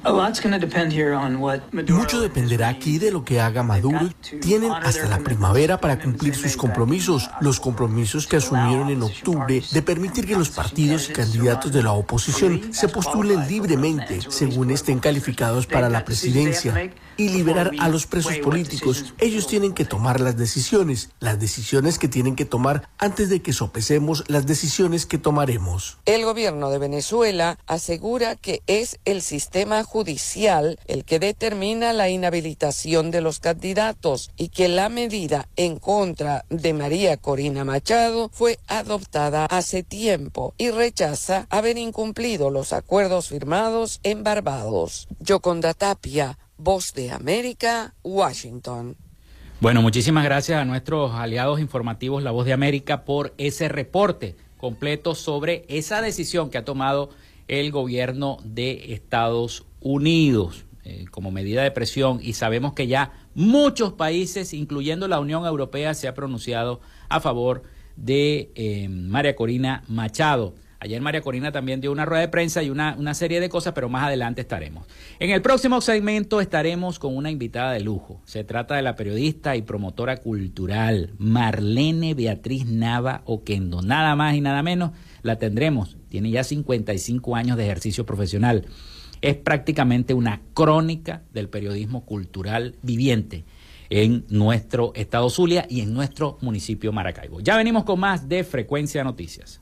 Mucho 1.89 2.21
dependerá 2.21 2.69
aquí 2.69 2.97
de 2.97 3.11
lo 3.11 3.23
que 3.23 3.39
haga 3.39 3.61
Maduro. 3.61 4.09
Tienen 4.41 4.71
hasta 4.71 5.07
la 5.07 5.19
primavera 5.19 5.79
para 5.79 5.99
cumplir 5.99 6.33
sus 6.33 6.57
compromisos, 6.57 7.29
los 7.39 7.59
compromisos 7.59 8.04
que 8.27 8.37
asumieron 8.37 8.89
en 8.89 9.01
octubre 9.01 9.63
de 9.71 9.81
permitir 9.81 10.27
que 10.27 10.35
los 10.35 10.49
partidos 10.49 11.09
y 11.09 11.13
candidatos 11.13 11.71
de 11.71 11.81
la 11.81 11.93
oposición 11.93 12.71
se 12.71 12.87
postulen 12.87 13.47
libremente 13.47 14.19
según 14.29 14.69
estén 14.69 14.99
calificados 14.99 15.65
para 15.65 15.89
la 15.89 16.05
presidencia 16.05 16.91
y 17.17 17.29
liberar 17.29 17.71
a 17.79 17.89
los 17.89 18.05
presos 18.05 18.37
políticos. 18.37 19.13
Ellos 19.19 19.47
tienen 19.47 19.73
que 19.73 19.85
tomar 19.85 20.19
las 20.21 20.37
decisiones, 20.37 21.09
las 21.19 21.39
decisiones 21.39 21.99
que 21.99 22.07
tienen 22.07 22.35
que 22.35 22.45
tomar 22.45 22.89
antes 22.97 23.29
de 23.29 23.41
que 23.41 23.53
sopesemos 23.53 24.23
las 24.27 24.45
decisiones 24.45 25.05
que 25.05 25.17
tomaremos. 25.17 25.97
El 26.05 26.25
gobierno 26.25 26.69
de 26.69 26.77
Venezuela 26.77 27.57
asegura 27.67 28.35
que 28.35 28.61
es 28.67 28.99
el 29.05 29.21
sistema 29.21 29.83
judicial 29.83 30.79
el 30.87 31.05
que 31.05 31.19
determina 31.19 31.93
la 31.93 32.09
inhabilitación 32.09 33.11
de 33.11 33.21
los 33.21 33.39
candidatos 33.39 34.31
y 34.37 34.49
que 34.49 34.67
la 34.67 34.89
medida 34.89 35.47
en 35.55 35.77
contra 35.77 36.45
de 36.49 36.73
María 36.73 37.17
Corina 37.17 37.63
Machado 37.63 38.29
fue 38.33 38.59
adoptada 38.67 39.45
hace 39.45 39.83
tiempo 39.83 40.53
y 40.57 40.71
rechaza 40.71 41.47
haber 41.49 41.77
incumplido 41.77 42.49
los 42.49 42.73
acuerdos 42.73 43.29
firmados 43.29 43.99
en 44.03 44.23
Barbados. 44.23 45.07
Yoconda 45.19 45.73
Tapia, 45.73 46.37
Voz 46.57 46.93
de 46.93 47.11
América, 47.11 47.93
Washington. 48.03 48.95
Bueno, 49.61 49.81
muchísimas 49.81 50.23
gracias 50.23 50.59
a 50.59 50.65
nuestros 50.65 51.13
aliados 51.13 51.59
informativos 51.59 52.23
La 52.23 52.31
Voz 52.31 52.45
de 52.45 52.53
América 52.53 53.05
por 53.05 53.33
ese 53.37 53.69
reporte 53.69 54.35
completo 54.57 55.15
sobre 55.15 55.65
esa 55.69 56.01
decisión 56.01 56.49
que 56.49 56.57
ha 56.57 56.65
tomado 56.65 57.09
el 57.47 57.71
gobierno 57.71 58.37
de 58.43 58.93
Estados 58.93 59.65
Unidos 59.79 60.65
eh, 60.83 61.05
como 61.11 61.31
medida 61.31 61.63
de 61.63 61.71
presión 61.71 62.19
y 62.21 62.33
sabemos 62.33 62.73
que 62.73 62.87
ya 62.87 63.11
muchos 63.33 63.93
países, 63.93 64.53
incluyendo 64.53 65.07
la 65.07 65.19
Unión 65.19 65.45
Europea, 65.45 65.93
se 65.93 66.07
ha 66.07 66.13
pronunciado 66.13 66.79
a 67.09 67.19
favor 67.19 67.63
de 67.95 68.51
eh, 68.55 68.87
María 68.89 69.35
Corina 69.35 69.83
Machado. 69.87 70.53
Ayer 70.79 71.01
María 71.01 71.21
Corina 71.21 71.51
también 71.51 71.81
dio 71.81 71.91
una 71.91 72.05
rueda 72.05 72.21
de 72.21 72.27
prensa 72.27 72.61
y 72.61 72.69
una, 72.69 72.95
una, 72.97 73.13
serie 73.13 73.39
de 73.39 73.49
cosas, 73.49 73.73
pero 73.73 73.89
más 73.89 74.05
adelante 74.05 74.41
estaremos. 74.41 74.85
En 75.19 75.31
el 75.31 75.41
próximo 75.41 75.81
segmento 75.81 76.41
estaremos 76.41 76.99
con 76.99 77.15
una 77.15 77.31
invitada 77.31 77.71
de 77.71 77.79
lujo. 77.79 78.21
Se 78.25 78.43
trata 78.43 78.75
de 78.75 78.81
la 78.81 78.95
periodista 78.95 79.55
y 79.55 79.61
promotora 79.61 80.17
cultural 80.17 81.13
Marlene 81.17 82.13
Beatriz 82.13 82.65
Nava 82.65 83.21
Oquendo. 83.25 83.81
Nada 83.81 84.15
más 84.15 84.35
y 84.35 84.41
nada 84.41 84.61
menos 84.63 84.91
la 85.21 85.37
tendremos. 85.37 85.97
Tiene 86.09 86.29
ya 86.29 86.43
55 86.43 87.35
años 87.35 87.57
de 87.57 87.65
ejercicio 87.65 88.05
profesional. 88.05 88.65
Es 89.21 89.35
prácticamente 89.37 90.13
una 90.13 90.41
crónica 90.53 91.23
del 91.33 91.49
periodismo 91.49 92.05
cultural 92.05 92.75
viviente 92.81 93.45
en 93.89 94.25
nuestro 94.29 94.93
estado 94.95 95.29
Zulia 95.29 95.65
y 95.69 95.81
en 95.81 95.93
nuestro 95.93 96.37
municipio 96.41 96.91
Maracaibo. 96.91 97.39
Ya 97.39 97.57
venimos 97.57 97.83
con 97.83 97.99
más 97.99 98.27
de 98.27 98.43
Frecuencia 98.43 99.03
Noticias. 99.03 99.61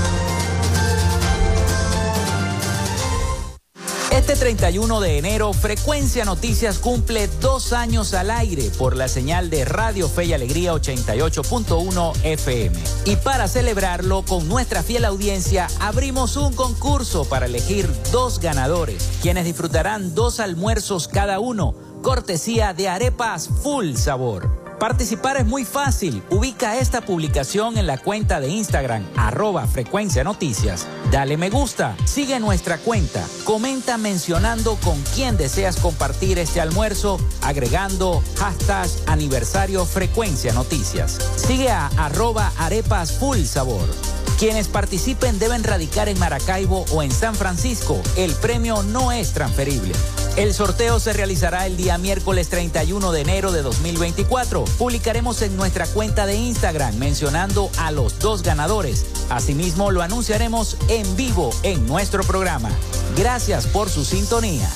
Este 4.21 4.35
31 4.35 5.01
de 5.01 5.17
enero, 5.17 5.51
Frecuencia 5.51 6.25
Noticias 6.25 6.77
cumple 6.77 7.27
dos 7.41 7.73
años 7.73 8.13
al 8.13 8.29
aire 8.29 8.69
por 8.77 8.95
la 8.95 9.07
señal 9.07 9.49
de 9.49 9.65
Radio 9.65 10.07
Fe 10.07 10.25
y 10.25 10.33
Alegría 10.33 10.75
88.1 10.75 12.13
FM. 12.23 12.77
Y 13.05 13.15
para 13.15 13.47
celebrarlo, 13.47 14.21
con 14.21 14.47
nuestra 14.47 14.83
fiel 14.83 15.05
audiencia, 15.05 15.67
abrimos 15.79 16.37
un 16.37 16.53
concurso 16.53 17.25
para 17.25 17.47
elegir 17.47 17.89
dos 18.11 18.39
ganadores, 18.39 19.09
quienes 19.23 19.43
disfrutarán 19.43 20.13
dos 20.13 20.39
almuerzos 20.39 21.07
cada 21.07 21.39
uno, 21.39 21.73
cortesía 22.03 22.75
de 22.75 22.89
arepas 22.89 23.49
full 23.63 23.95
sabor. 23.95 24.60
Participar 24.81 25.37
es 25.37 25.45
muy 25.45 25.63
fácil. 25.63 26.23
Ubica 26.31 26.79
esta 26.79 27.01
publicación 27.01 27.77
en 27.77 27.85
la 27.85 27.99
cuenta 27.99 28.39
de 28.39 28.47
Instagram, 28.47 29.05
arroba 29.15 29.67
frecuencia 29.67 30.23
noticias. 30.23 30.87
Dale 31.11 31.37
me 31.37 31.51
gusta, 31.51 31.95
sigue 32.05 32.39
nuestra 32.39 32.79
cuenta, 32.79 33.23
comenta 33.43 33.99
mencionando 33.99 34.77
con 34.77 34.99
quién 35.13 35.37
deseas 35.37 35.75
compartir 35.75 36.39
este 36.39 36.61
almuerzo, 36.61 37.19
agregando 37.43 38.23
hashtag 38.39 38.89
aniversario 39.05 39.85
frecuencia 39.85 40.51
noticias. 40.51 41.19
Sigue 41.35 41.69
a 41.69 41.85
arroba 41.97 42.51
arepas 42.57 43.11
full 43.11 43.43
sabor. 43.43 43.87
Quienes 44.41 44.69
participen 44.69 45.37
deben 45.37 45.63
radicar 45.63 46.09
en 46.09 46.17
Maracaibo 46.17 46.83
o 46.93 47.03
en 47.03 47.11
San 47.11 47.35
Francisco. 47.35 48.01
El 48.15 48.33
premio 48.33 48.81
no 48.81 49.11
es 49.11 49.33
transferible. 49.33 49.93
El 50.35 50.55
sorteo 50.55 50.99
se 50.99 51.13
realizará 51.13 51.67
el 51.67 51.77
día 51.77 51.99
miércoles 51.99 52.49
31 52.49 53.11
de 53.11 53.21
enero 53.21 53.51
de 53.51 53.61
2024. 53.61 54.65
Publicaremos 54.79 55.43
en 55.43 55.55
nuestra 55.55 55.85
cuenta 55.85 56.25
de 56.25 56.37
Instagram 56.37 56.95
mencionando 56.95 57.69
a 57.77 57.91
los 57.91 58.17
dos 58.17 58.41
ganadores. 58.41 59.05
Asimismo, 59.29 59.91
lo 59.91 60.01
anunciaremos 60.01 60.75
en 60.87 61.15
vivo 61.15 61.51
en 61.61 61.85
nuestro 61.85 62.23
programa. 62.23 62.71
Gracias 63.15 63.67
por 63.67 63.91
su 63.91 64.03
sintonía. 64.03 64.67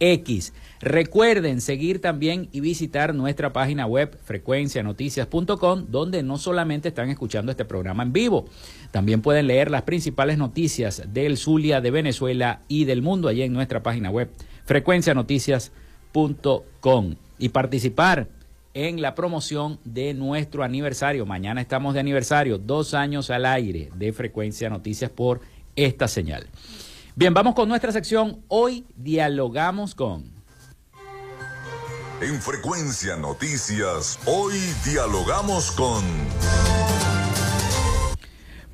X. 0.00 0.54
Recuerden 0.80 1.60
seguir 1.60 2.00
también 2.00 2.48
y 2.52 2.60
visitar 2.60 3.14
nuestra 3.14 3.52
página 3.52 3.84
web 3.84 4.16
frecuencianoticias.com, 4.24 5.86
donde 5.90 6.22
no 6.22 6.38
solamente 6.38 6.88
están 6.88 7.10
escuchando 7.10 7.50
este 7.50 7.66
programa 7.66 8.02
en 8.02 8.14
vivo, 8.14 8.46
también 8.90 9.20
pueden 9.20 9.46
leer 9.46 9.70
las 9.70 9.82
principales 9.82 10.38
noticias 10.38 11.02
del 11.12 11.36
Zulia, 11.36 11.82
de 11.82 11.90
Venezuela 11.90 12.62
y 12.66 12.86
del 12.86 13.02
mundo 13.02 13.28
allí 13.28 13.42
en 13.42 13.52
nuestra 13.52 13.82
página 13.82 14.10
web 14.10 14.30
frecuencianoticias.com 14.64 17.14
y 17.38 17.50
participar 17.50 18.28
en 18.72 19.02
la 19.02 19.14
promoción 19.14 19.78
de 19.84 20.14
nuestro 20.14 20.64
aniversario. 20.64 21.26
Mañana 21.26 21.60
estamos 21.60 21.92
de 21.92 22.00
aniversario, 22.00 22.56
dos 22.56 22.94
años 22.94 23.28
al 23.28 23.44
aire 23.44 23.90
de 23.96 24.14
Frecuencia 24.14 24.70
Noticias 24.70 25.10
por 25.10 25.42
esta 25.76 26.08
señal. 26.08 26.46
Bien, 27.16 27.34
vamos 27.34 27.54
con 27.54 27.68
nuestra 27.68 27.92
sección. 27.92 28.38
Hoy 28.48 28.86
dialogamos 28.96 29.94
con... 29.94 30.39
En 32.22 32.38
Frecuencia 32.38 33.16
Noticias, 33.16 34.18
hoy 34.26 34.52
dialogamos 34.84 35.70
con... 35.70 36.04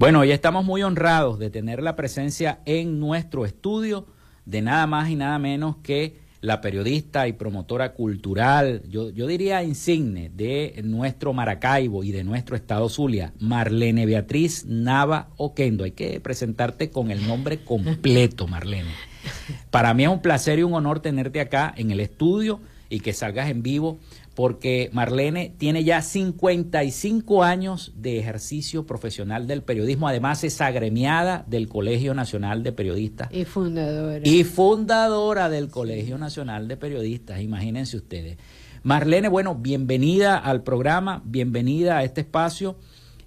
Bueno, 0.01 0.21
hoy 0.21 0.33
estamos 0.33 0.65
muy 0.65 0.83
honrados 0.83 1.39
de 1.39 1.49
tener 1.49 1.81
la 1.81 1.95
presencia 1.95 2.59
en 2.65 2.99
nuestro 2.99 3.47
estudio 3.47 4.09
de 4.47 4.63
nada 4.63 4.89
más 4.89 5.11
y 5.11 5.15
nada 5.15 5.39
menos 5.39 5.77
que 5.85 6.19
la 6.41 6.61
periodista 6.61 7.29
y 7.29 7.35
promotora 7.35 7.93
cultural, 7.93 8.83
yo, 8.89 9.11
yo 9.11 9.29
diría 9.29 9.63
insigne, 9.63 10.29
de 10.29 10.81
nuestro 10.83 11.33
Maracaibo 11.33 12.03
y 12.03 12.11
de 12.11 12.25
nuestro 12.25 12.57
estado 12.57 12.89
Zulia, 12.89 13.33
Marlene 13.39 14.07
Beatriz 14.07 14.65
Nava 14.67 15.29
Oquendo. 15.37 15.85
Hay 15.85 15.93
que 15.93 16.19
presentarte 16.21 16.91
con 16.91 17.13
el 17.13 17.25
nombre 17.25 17.63
completo, 17.63 18.49
Marlene. 18.49 18.91
Para 19.71 19.95
mí 19.95 20.03
es 20.03 20.11
un 20.11 20.21
placer 20.21 20.59
y 20.59 20.65
un 20.65 20.75
honor 20.75 20.99
tenerte 20.99 21.41
acá 21.41 21.73
en 21.77 21.93
el 21.93 22.01
estudio 22.01 22.61
y 22.89 23.01
que 23.01 23.13
salgas 23.13 23.51
en 23.51 23.63
vivo, 23.63 23.99
porque 24.35 24.91
Marlene 24.93 25.55
tiene 25.57 25.83
ya 25.83 26.03
55 26.03 27.43
años 27.43 27.93
de 27.97 28.19
ejercicio 28.19 28.87
profesional 28.87 29.47
del 29.47 29.63
periodismo, 29.63 30.09
además 30.09 30.45
es 30.45 30.61
agremiada 30.61 31.45
del 31.49 31.69
Colegio 31.69 32.15
Nacional 32.15 32.63
de 32.63 32.73
Periodistas. 32.73 33.29
Y 33.33 33.45
fundadora. 33.45 34.21
Y 34.23 34.45
fundadora 34.45 35.49
del 35.49 35.69
Colegio 35.69 36.19
Nacional 36.19 36.69
de 36.69 36.77
Periodistas, 36.77 37.41
imagínense 37.41 37.97
ustedes. 37.97 38.37
Marlene, 38.83 39.29
bueno, 39.29 39.57
bienvenida 39.57 40.37
al 40.39 40.63
programa, 40.63 41.21
bienvenida 41.25 41.99
a 41.99 42.05
este 42.05 42.21
espacio. 42.21 42.77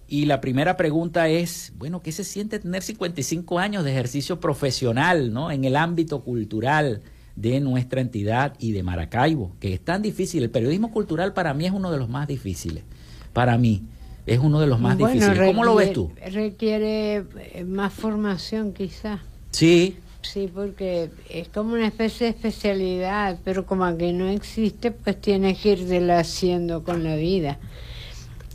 Y 0.08 0.26
la 0.26 0.42
primera 0.42 0.78
pregunta 0.78 1.28
es, 1.28 1.74
bueno, 1.78 2.02
¿qué 2.02 2.12
se 2.12 2.24
siente 2.24 2.60
tener 2.60 2.82
55 2.82 3.60
años 3.60 3.84
de 3.84 3.92
ejercicio 3.92 4.40
profesional, 4.40 5.34
¿no? 5.34 5.52
En 5.52 5.66
el 5.66 5.76
ámbito 5.76 6.24
cultural, 6.24 7.02
de 7.40 7.60
nuestra 7.62 8.02
entidad 8.02 8.54
y 8.60 8.74
de 8.74 8.84
Maracaibo, 8.84 9.56
que 9.60 9.74
es 9.74 9.80
tan 9.80 10.02
difícil. 10.02 10.44
El 10.44 10.50
periodismo 10.50 10.92
cultural 10.92 11.34
para 11.34 11.54
mí 11.54 11.66
es 11.66 11.72
uno 11.72 11.92
de 11.92 11.98
los 11.98 12.10
más 12.10 12.28
difíciles. 12.28 12.84
Para 13.32 13.58
mí 13.58 13.84
es 14.26 14.40
uno 14.40 14.60
de 14.60 14.68
los 14.68 14.80
más 14.80 14.98
difíciles. 14.98 15.40
¿Cómo 15.40 15.64
lo 15.64 15.76
ves 15.76 15.94
tú? 15.94 16.12
Requiere 16.32 17.24
eh, 17.54 17.64
más 17.66 17.94
formación 17.94 18.74
quizás. 18.74 19.22
Sí. 19.52 19.98
Sí, 20.22 20.52
porque 20.54 21.10
es 21.30 21.48
como 21.48 21.76
una 21.76 21.88
especie 21.88 22.26
de 22.26 22.32
especialidad, 22.32 23.40
pero 23.46 23.66
como 23.66 23.96
que 23.98 24.12
no 24.12 24.28
existe, 24.28 24.92
pues 24.92 25.20
tienes 25.22 25.60
que 25.60 25.74
ir 25.74 26.12
haciendo 26.12 26.84
con 26.84 27.06
la 27.06 27.16
vida. 27.16 27.58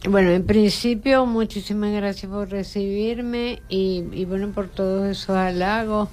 Bueno, 0.06 0.28
en 0.30 0.44
principio, 0.44 1.24
muchísimas 1.24 1.90
gracias 1.90 2.30
por 2.30 2.50
recibirme 2.50 3.62
y, 3.70 4.04
y 4.12 4.26
bueno, 4.26 4.50
por 4.52 4.68
todos 4.68 5.08
esos 5.08 5.30
halagos. 5.30 6.10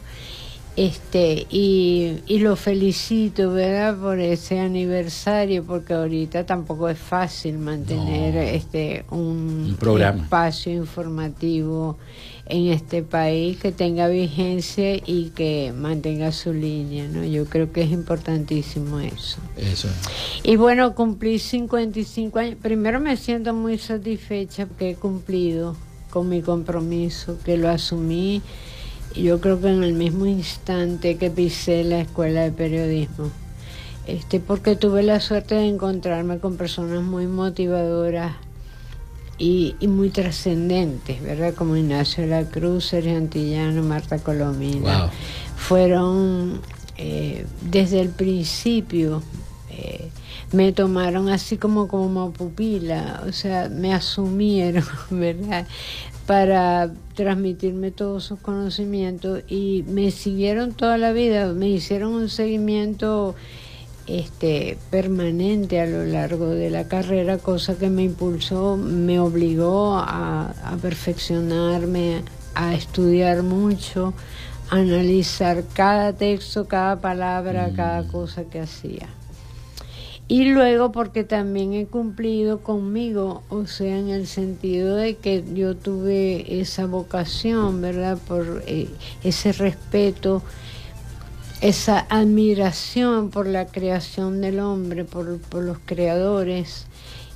Este, 0.78 1.48
y, 1.50 2.20
y, 2.28 2.40
lo 2.40 2.56
felicito, 2.56 3.52
¿verdad?, 3.52 3.98
por 3.98 4.20
ese 4.20 4.60
aniversario, 4.60 5.66
porque 5.66 5.94
ahorita 5.94 6.46
tampoco 6.46 6.88
es 6.88 6.98
fácil 6.98 7.58
mantener 7.58 8.38
este 8.38 9.04
un, 9.10 9.78
espacio 10.00 10.72
informativo 10.72 11.98
en 12.46 12.68
este 12.68 13.04
país 13.04 13.58
que 13.58 13.74
tenga 13.74 14.08
vigencia 14.08 14.96
y 14.96 15.32
que 15.36 15.74
mantenga 15.76 16.32
su 16.32 16.54
línea, 16.54 17.06
¿no? 17.10 17.26
Yo 17.26 17.46
creo 17.46 17.74
que 17.74 17.82
es 17.82 17.92
importantísimo 17.92 19.02
eso. 19.02 19.40
Eso. 19.58 19.90
Y 20.42 20.56
bueno, 20.56 20.96
cumplí 20.96 21.40
55 21.40 22.40
años. 22.40 22.56
Primero 22.62 23.02
me 23.02 23.18
siento 23.18 23.54
muy 23.54 23.78
satisfecha 23.78 24.68
porque 24.68 24.92
he 24.92 24.96
cumplido 24.96 25.76
con 26.12 26.30
mi 26.30 26.42
compromiso, 26.42 27.38
que 27.44 27.58
lo 27.58 27.70
asumí 27.70 28.42
yo 29.16 29.42
creo 29.42 29.60
que 29.60 29.70
en 29.70 29.84
el 29.84 29.94
mismo 29.94 30.26
instante 30.26 31.18
que 31.18 31.30
pisé 31.30 31.84
la 31.84 32.02
escuela 32.02 32.42
de 32.42 32.52
periodismo, 32.52 33.30
este, 34.08 34.40
porque 34.40 34.76
tuve 34.76 35.04
la 35.04 35.20
suerte 35.20 35.56
de 35.56 35.68
encontrarme 35.68 36.40
con 36.40 36.58
personas 36.58 37.04
muy 37.04 37.28
motivadoras 37.28 38.34
y, 39.38 39.76
muy 39.88 40.10
trascendentes, 40.10 41.22
¿verdad? 41.22 41.54
Como 41.56 41.76
Ignacio 41.76 42.26
La 42.28 42.44
Cruz, 42.44 42.86
Sergio 42.86 43.18
Antillano, 43.18 43.82
Marta 43.82 44.20
Colomina. 44.20 45.10
Fueron 45.56 46.62
eh, 46.98 47.46
desde 47.62 48.02
el 48.02 48.10
principio. 48.10 49.24
Eh, 49.72 50.10
me 50.52 50.74
tomaron 50.74 51.30
así 51.30 51.58
como 51.58 51.88
como 51.88 52.32
pupila, 52.32 53.24
o 53.28 53.32
sea, 53.32 53.70
me 53.70 53.94
asumieron, 53.94 54.84
¿verdad? 55.10 55.66
Para 56.32 56.90
transmitirme 57.14 57.92
todos 57.92 58.24
sus 58.24 58.40
conocimientos 58.40 59.44
y 59.50 59.84
me 59.90 60.12
siguieron 60.12 60.72
toda 60.72 60.98
la 60.98 61.12
vida, 61.12 61.52
me 61.52 61.68
hicieron 61.68 62.14
un 62.14 62.30
seguimiento 62.30 63.36
este 64.08 64.78
permanente 64.90 65.82
a 65.82 65.88
lo 65.88 66.06
largo 66.06 66.48
de 66.48 66.70
la 66.70 66.88
carrera, 66.88 67.38
cosa 67.38 67.78
que 67.78 67.90
me 67.90 68.04
impulsó, 68.04 68.78
me 68.78 69.20
obligó 69.20 69.96
a, 69.98 70.54
a 70.64 70.78
perfeccionarme, 70.78 72.24
a 72.56 72.76
estudiar 72.76 73.44
mucho, 73.44 74.14
a 74.70 74.78
analizar 74.78 75.66
cada 75.74 76.14
texto, 76.14 76.66
cada 76.66 77.02
palabra, 77.02 77.74
cada 77.76 78.04
mm. 78.04 78.08
cosa 78.08 78.46
que 78.46 78.62
hacía. 78.62 79.10
Y 80.32 80.46
luego 80.46 80.94
porque 80.94 81.26
también 81.26 81.74
he 81.74 81.88
cumplido 81.88 82.60
conmigo, 82.62 83.44
o 83.50 83.66
sea, 83.66 84.00
en 84.00 84.08
el 84.08 84.28
sentido 84.28 84.96
de 84.96 85.18
que 85.18 85.44
yo 85.54 85.76
tuve 85.76 86.62
esa 86.62 86.86
vocación, 86.86 87.82
¿verdad? 87.82 88.18
Por 88.30 88.64
eh, 88.66 88.88
ese 89.26 89.52
respeto, 89.52 90.42
esa 91.60 92.06
admiración 92.08 93.30
por 93.30 93.46
la 93.46 93.66
creación 93.66 94.40
del 94.40 94.62
hombre, 94.62 95.04
por, 95.04 95.38
por 95.42 95.66
los 95.66 95.80
creadores. 95.86 96.86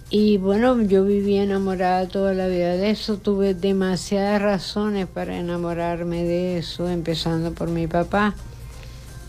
Y 0.09 0.37
bueno, 0.37 0.81
yo 0.81 1.03
viví 1.03 1.35
enamorada 1.35 2.07
toda 2.07 2.33
la 2.33 2.47
vida 2.47 2.77
de 2.77 2.91
eso, 2.91 3.17
tuve 3.17 3.55
demasiadas 3.55 4.41
razones 4.41 5.05
para 5.05 5.37
enamorarme 5.37 6.23
de 6.23 6.59
eso, 6.59 6.87
empezando 6.87 7.51
por 7.51 7.67
mi 7.67 7.87
papá 7.87 8.35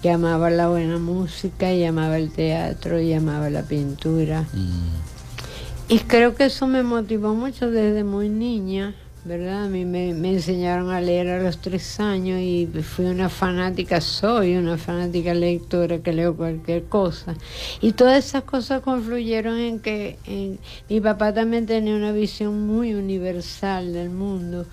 que 0.06 0.12
amaba 0.12 0.50
la 0.50 0.68
buena 0.68 0.98
música, 0.98 1.72
y 1.72 1.82
amaba 1.82 2.16
el 2.16 2.30
teatro, 2.30 3.00
y 3.00 3.12
amaba 3.12 3.50
la 3.50 3.64
pintura. 3.64 4.42
Mm. 4.52 5.88
Y 5.92 5.98
creo 5.98 6.36
que 6.36 6.44
eso 6.44 6.68
me 6.68 6.84
motivó 6.84 7.34
mucho 7.34 7.72
desde 7.72 8.04
muy 8.04 8.28
niña, 8.28 8.94
¿verdad? 9.24 9.64
A 9.64 9.68
mí 9.68 9.84
me, 9.84 10.14
me, 10.14 10.34
enseñaron 10.34 10.90
a 10.90 11.00
leer 11.00 11.28
a 11.30 11.42
los 11.42 11.58
tres 11.58 11.98
años 11.98 12.38
y 12.38 12.68
fui 12.84 13.06
una 13.06 13.28
fanática, 13.28 14.00
soy 14.00 14.54
una 14.54 14.78
fanática 14.78 15.34
lectora 15.34 15.98
que 15.98 16.12
leo 16.12 16.36
cualquier 16.36 16.84
cosa. 16.84 17.34
Y 17.80 17.90
todas 17.90 18.24
esas 18.24 18.44
cosas 18.44 18.82
confluyeron 18.82 19.58
en 19.58 19.80
que 19.80 20.20
en, 20.24 20.60
mi 20.88 21.00
papá 21.00 21.34
también 21.34 21.66
tenía 21.66 21.96
una 21.96 22.12
visión 22.12 22.64
muy 22.64 22.94
universal 22.94 23.92
del 23.92 24.10
mundo 24.10 24.66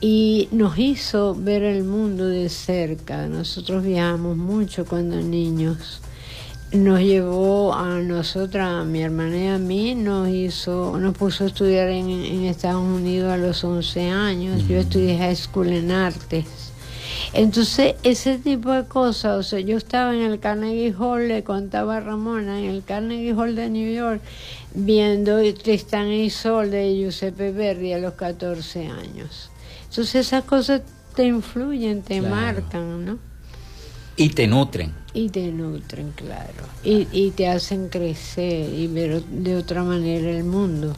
y 0.00 0.48
nos 0.52 0.78
hizo 0.78 1.34
ver 1.34 1.62
el 1.62 1.84
mundo 1.84 2.26
de 2.26 2.48
cerca. 2.48 3.26
Nosotros 3.28 3.82
viajamos 3.82 4.36
mucho 4.36 4.84
cuando 4.84 5.16
niños. 5.16 6.00
Nos 6.72 7.00
llevó 7.00 7.74
a 7.74 8.00
nosotras, 8.00 8.68
a 8.68 8.84
mi 8.84 9.00
hermana 9.00 9.38
y 9.38 9.46
a 9.46 9.58
mí, 9.58 9.94
nos 9.94 10.28
hizo, 10.28 10.98
nos 10.98 11.16
puso 11.16 11.44
a 11.44 11.46
estudiar 11.46 11.88
en, 11.88 12.10
Estados 12.44 12.82
Unidos 12.82 13.32
a 13.32 13.36
los 13.36 13.64
11 13.64 14.10
años. 14.10 14.66
Yo 14.68 14.78
estudié 14.78 15.16
high 15.16 15.36
school 15.36 15.68
en 15.68 15.90
artes. 15.92 16.44
Entonces, 17.32 17.94
ese 18.02 18.38
tipo 18.38 18.72
de 18.72 18.84
cosas, 18.84 19.36
o 19.36 19.42
sea, 19.42 19.60
yo 19.60 19.76
estaba 19.76 20.14
en 20.14 20.22
el 20.22 20.40
Carnegie 20.40 20.94
Hall, 20.98 21.28
le 21.28 21.44
contaba 21.44 21.96
a 21.96 22.00
Ramona, 22.00 22.58
en 22.58 22.66
el 22.66 22.84
Carnegie 22.84 23.32
Hall 23.32 23.54
de 23.54 23.70
New 23.70 23.94
York, 23.94 24.20
viendo 24.74 25.38
Tristan 25.54 26.08
y 26.12 26.30
Sol 26.30 26.70
de 26.70 26.94
Giuseppe 26.94 27.52
Verdi 27.52 27.92
a 27.92 27.98
los 27.98 28.14
14 28.14 28.88
años. 28.88 29.50
Entonces 29.96 30.26
esas 30.26 30.44
cosas 30.44 30.82
te 31.14 31.24
influyen, 31.24 32.02
te 32.02 32.20
marcan, 32.20 33.06
¿no? 33.06 33.18
Y 34.14 34.28
te 34.28 34.46
nutren. 34.46 34.92
Y 35.14 35.30
te 35.30 35.50
nutren, 35.50 36.12
claro. 36.12 36.64
Y, 36.84 37.08
y 37.12 37.30
te 37.30 37.48
hacen 37.48 37.88
crecer 37.88 38.74
y 38.74 38.88
ver 38.88 39.24
de 39.24 39.56
otra 39.56 39.84
manera 39.84 40.30
el 40.30 40.44
mundo. 40.44 40.94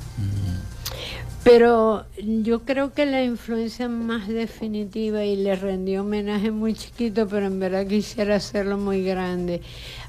Pero 1.44 2.06
yo 2.18 2.64
creo 2.64 2.92
que 2.92 3.06
la 3.06 3.22
influencia 3.22 3.88
más 3.88 4.26
definitiva, 4.26 5.24
y 5.24 5.36
le 5.36 5.54
rendí 5.54 5.96
homenaje 5.96 6.50
muy 6.50 6.74
chiquito, 6.74 7.28
pero 7.28 7.46
en 7.46 7.60
verdad 7.60 7.86
quisiera 7.86 8.34
hacerlo 8.34 8.78
muy 8.78 9.04
grande, 9.04 9.62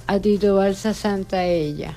a 0.07 0.17
Tito 0.19 0.55
Balsa 0.55 0.95
Santa 0.95 1.45
Ella 1.45 1.95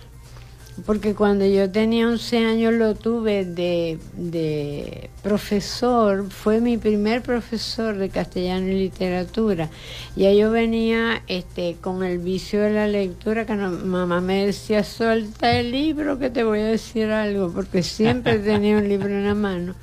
porque 0.86 1.14
cuando 1.14 1.44
yo 1.46 1.70
tenía 1.70 2.08
11 2.08 2.44
años 2.44 2.72
lo 2.72 2.94
tuve 2.94 3.44
de, 3.44 5.10
profesor, 5.22 6.30
fue 6.30 6.60
mi 6.60 6.78
primer 6.78 7.22
profesor 7.22 7.96
de 7.96 8.08
castellano 8.08 8.68
y 8.68 8.74
literatura. 8.74 9.68
Ya 10.16 10.32
yo 10.32 10.50
venía 10.50 11.22
este, 11.28 11.76
con 11.80 12.02
el 12.02 12.18
vicio 12.18 12.62
de 12.62 12.70
la 12.70 12.88
lectura, 12.88 13.44
que 13.44 13.54
mamá 13.54 14.20
me 14.20 14.46
decía, 14.46 14.82
suelta 14.82 15.58
el 15.58 15.72
libro 15.72 16.18
que 16.18 16.30
te 16.30 16.42
voy 16.42 16.60
a 16.60 16.66
decir 16.66 17.10
algo, 17.10 17.52
porque 17.52 17.82
siempre 17.82 18.38
tenía 18.38 18.78
un 18.78 18.88
libro 18.88 19.08
en 19.08 19.26
la 19.26 19.34
mano. 19.34 19.74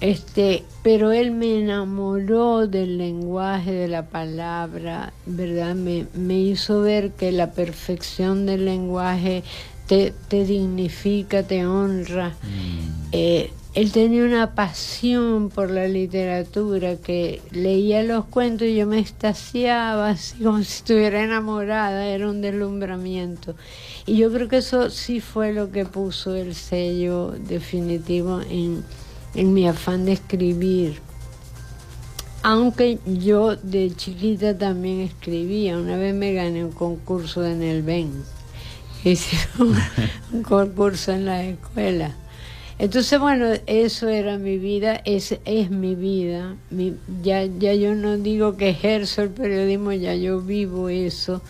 Este, 0.00 0.64
pero 0.82 1.12
él 1.12 1.30
me 1.30 1.60
enamoró 1.60 2.66
del 2.66 2.98
lenguaje, 2.98 3.72
de 3.72 3.88
la 3.88 4.06
palabra, 4.06 5.12
¿verdad? 5.24 5.74
Me, 5.74 6.06
me 6.14 6.38
hizo 6.40 6.80
ver 6.80 7.12
que 7.12 7.32
la 7.32 7.52
perfección 7.52 8.44
del 8.44 8.66
lenguaje 8.66 9.44
te, 9.86 10.12
dignifica, 10.30 11.42
te 11.42 11.66
honra. 11.66 12.30
Mm. 12.30 13.08
Eh, 13.12 13.50
él 13.74 13.90
tenía 13.90 14.22
una 14.22 14.54
pasión 14.54 15.48
por 15.48 15.68
la 15.68 15.88
literatura 15.88 16.94
que 16.96 17.42
leía 17.50 18.04
los 18.04 18.24
cuentos 18.26 18.68
y 18.68 18.76
yo 18.76 18.86
me 18.86 19.00
extasiaba 19.00 20.10
así 20.10 20.44
como 20.44 20.58
si 20.58 20.74
estuviera 20.74 21.24
enamorada, 21.24 22.06
era 22.06 22.30
un 22.30 22.40
deslumbramiento. 22.40 23.56
Y 24.06 24.16
yo 24.16 24.32
creo 24.32 24.48
que 24.48 24.58
eso 24.58 24.90
sí 24.90 25.20
fue 25.20 25.52
lo 25.52 25.72
que 25.72 25.86
puso 25.86 26.36
el 26.36 26.54
sello 26.54 27.32
definitivo 27.32 28.40
en, 28.48 28.84
en 29.34 29.52
mi 29.52 29.66
afán 29.66 30.04
de 30.04 30.12
escribir. 30.12 31.00
Aunque 32.44 33.00
yo 33.06 33.56
de 33.56 33.90
chiquita 33.96 34.56
también 34.56 35.00
escribía, 35.00 35.78
una 35.78 35.96
vez 35.96 36.14
me 36.14 36.32
gané 36.32 36.64
un 36.64 36.72
concurso 36.72 37.44
en 37.44 37.62
el 37.62 37.82
Ben 37.82 38.12
hicieron 39.10 39.76
un 40.32 40.42
concurso 40.42 41.12
en 41.12 41.26
la 41.26 41.44
escuela. 41.44 42.14
Entonces, 42.78 43.20
bueno, 43.20 43.46
eso 43.66 44.08
era 44.08 44.36
mi 44.36 44.58
vida, 44.58 45.00
es, 45.04 45.38
es 45.44 45.70
mi 45.70 45.94
vida. 45.94 46.56
ya, 47.22 47.44
ya 47.44 47.74
yo 47.74 47.94
no 47.94 48.18
digo 48.18 48.56
que 48.56 48.70
ejerzo 48.70 49.22
el 49.22 49.30
periodismo, 49.30 49.92
ya 49.92 50.14
yo 50.14 50.40
vivo 50.40 50.88
eso. 50.88 51.40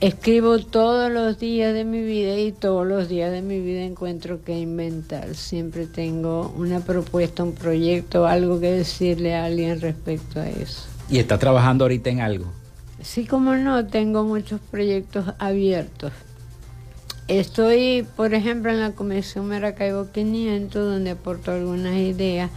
Escribo 0.00 0.58
todos 0.58 1.10
los 1.10 1.38
días 1.38 1.72
de 1.72 1.84
mi 1.84 2.02
vida 2.02 2.38
y 2.38 2.52
todos 2.52 2.86
los 2.86 3.08
días 3.08 3.32
de 3.32 3.42
mi 3.42 3.60
vida 3.60 3.82
encuentro 3.82 4.42
que 4.44 4.58
inventar. 4.58 5.34
Siempre 5.34 5.86
tengo 5.86 6.54
una 6.56 6.80
propuesta, 6.80 7.42
un 7.42 7.54
proyecto, 7.54 8.26
algo 8.26 8.60
que 8.60 8.72
decirle 8.72 9.34
a 9.34 9.46
alguien 9.46 9.80
respecto 9.80 10.40
a 10.40 10.48
eso. 10.48 10.84
¿Y 11.08 11.18
está 11.18 11.38
trabajando 11.38 11.84
ahorita 11.84 12.10
en 12.10 12.20
algo? 12.20 12.46
Sí, 13.02 13.26
como 13.26 13.54
no, 13.54 13.86
tengo 13.86 14.24
muchos 14.24 14.60
proyectos 14.70 15.26
abiertos. 15.38 16.12
Estoy, 17.28 18.06
por 18.14 18.34
ejemplo, 18.34 18.70
en 18.70 18.80
la 18.80 18.92
Comisión 18.92 19.48
Maracaibo 19.48 20.12
500, 20.12 20.84
donde 20.84 21.10
aporto 21.10 21.50
algunas 21.50 21.96
ideas. 21.96 22.50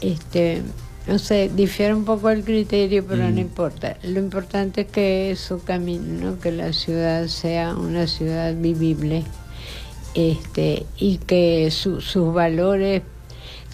Este, 0.00 0.62
no 1.06 1.18
sé, 1.18 1.50
difiere 1.54 1.94
un 1.94 2.06
poco 2.06 2.30
el 2.30 2.42
criterio, 2.42 3.04
pero 3.06 3.24
no 3.24 3.34
mm. 3.34 3.38
importa. 3.38 3.98
Lo 4.02 4.18
importante 4.18 4.82
es 4.82 4.86
que 4.86 5.30
eso 5.30 5.60
camine, 5.62 6.36
que 6.40 6.52
la 6.52 6.72
ciudad 6.72 7.26
sea 7.26 7.74
una 7.74 8.06
ciudad 8.06 8.54
vivible 8.54 9.24
este, 10.14 10.86
y 10.96 11.18
que 11.18 11.70
sus 11.70 12.32
valores, 12.32 13.02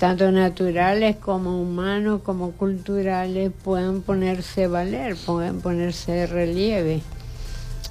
tanto 0.01 0.33
naturales 0.33 1.15
como 1.17 1.63
humanos, 1.63 2.23
como 2.25 2.53
culturales, 2.53 3.53
puedan 3.63 4.03
ponerse 4.03 4.67
valer, 4.67 5.15
puedan 5.15 5.61
ponerse 5.61 6.11
de 6.11 6.27
relieve. 6.27 7.03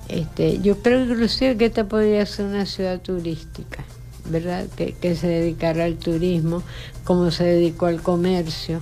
Este, 0.09 0.59
yo 0.61 0.77
creo 0.77 1.03
inclusive 1.03 1.57
que 1.57 1.65
esta 1.65 1.85
podría 1.85 2.25
ser 2.25 2.45
una 2.45 2.65
ciudad 2.65 3.01
turística, 3.01 3.83
¿verdad? 4.29 4.65
Que, 4.75 4.93
que 4.93 5.15
se 5.15 5.27
dedicara 5.27 5.85
al 5.85 5.97
turismo, 5.97 6.63
como 7.03 7.31
se 7.31 7.43
dedicó 7.43 7.87
al 7.87 8.01
comercio. 8.01 8.81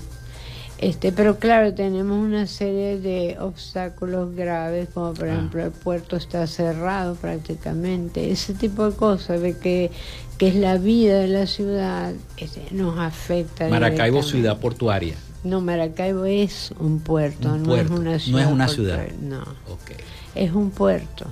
Este, 0.78 1.12
pero 1.12 1.40
claro, 1.40 1.74
tenemos 1.74 2.18
una 2.18 2.48
serie 2.48 3.00
de 3.00 3.38
obstáculos 3.40 4.36
graves, 4.36 4.90
como 4.94 5.14
por 5.14 5.30
ah. 5.30 5.34
ejemplo 5.34 5.64
el 5.64 5.72
puerto 5.72 6.18
está 6.18 6.46
cerrado 6.48 7.16
prácticamente, 7.16 8.30
ese 8.30 8.54
tipo 8.54 8.90
de 8.90 8.96
cosas, 8.96 9.42
de 9.42 9.58
que, 9.58 9.90
que 10.38 10.50
es 10.50 10.56
la 10.56 10.78
vida 10.78 11.20
de 11.20 11.28
la 11.30 11.48
ciudad, 11.48 12.14
este, 12.38 12.68
nos 12.72 13.00
afecta. 13.00 13.70
Maracaibo, 13.70 14.22
ciudad 14.22 14.60
portuaria. 14.60 15.16
No, 15.46 15.62
Maracaibo 15.62 16.26
es 16.26 16.74
un 16.80 17.00
puerto, 17.00 17.58
no 17.58 17.76
es 17.78 17.90
una 17.90 18.20
ciudad. 18.20 18.40
No 18.42 18.48
es 18.48 18.54
una 18.54 18.68
ciudad. 18.68 19.08
No. 19.22 19.42
Okay 19.42 19.98
es 20.36 20.52
un 20.52 20.70
puerto, 20.72 21.26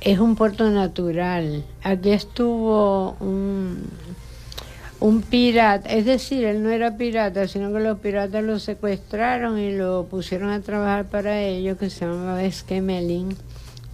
es 0.00 0.18
un 0.18 0.36
puerto 0.36 0.70
natural. 0.70 1.64
Aquí 1.82 2.10
estuvo 2.10 3.16
un, 3.18 3.84
un 5.00 5.22
pirata, 5.22 5.90
es 5.90 6.04
decir, 6.04 6.44
él 6.44 6.62
no 6.62 6.70
era 6.70 6.96
pirata, 6.96 7.48
sino 7.48 7.72
que 7.72 7.80
los 7.80 7.98
piratas 7.98 8.44
lo 8.44 8.58
secuestraron 8.58 9.58
y 9.58 9.72
lo 9.72 10.04
pusieron 10.04 10.50
a 10.50 10.60
trabajar 10.60 11.06
para 11.06 11.42
ellos, 11.42 11.78
que 11.78 11.90
se 11.90 12.06
llamaba 12.06 12.44
Esquemelin, 12.44 13.36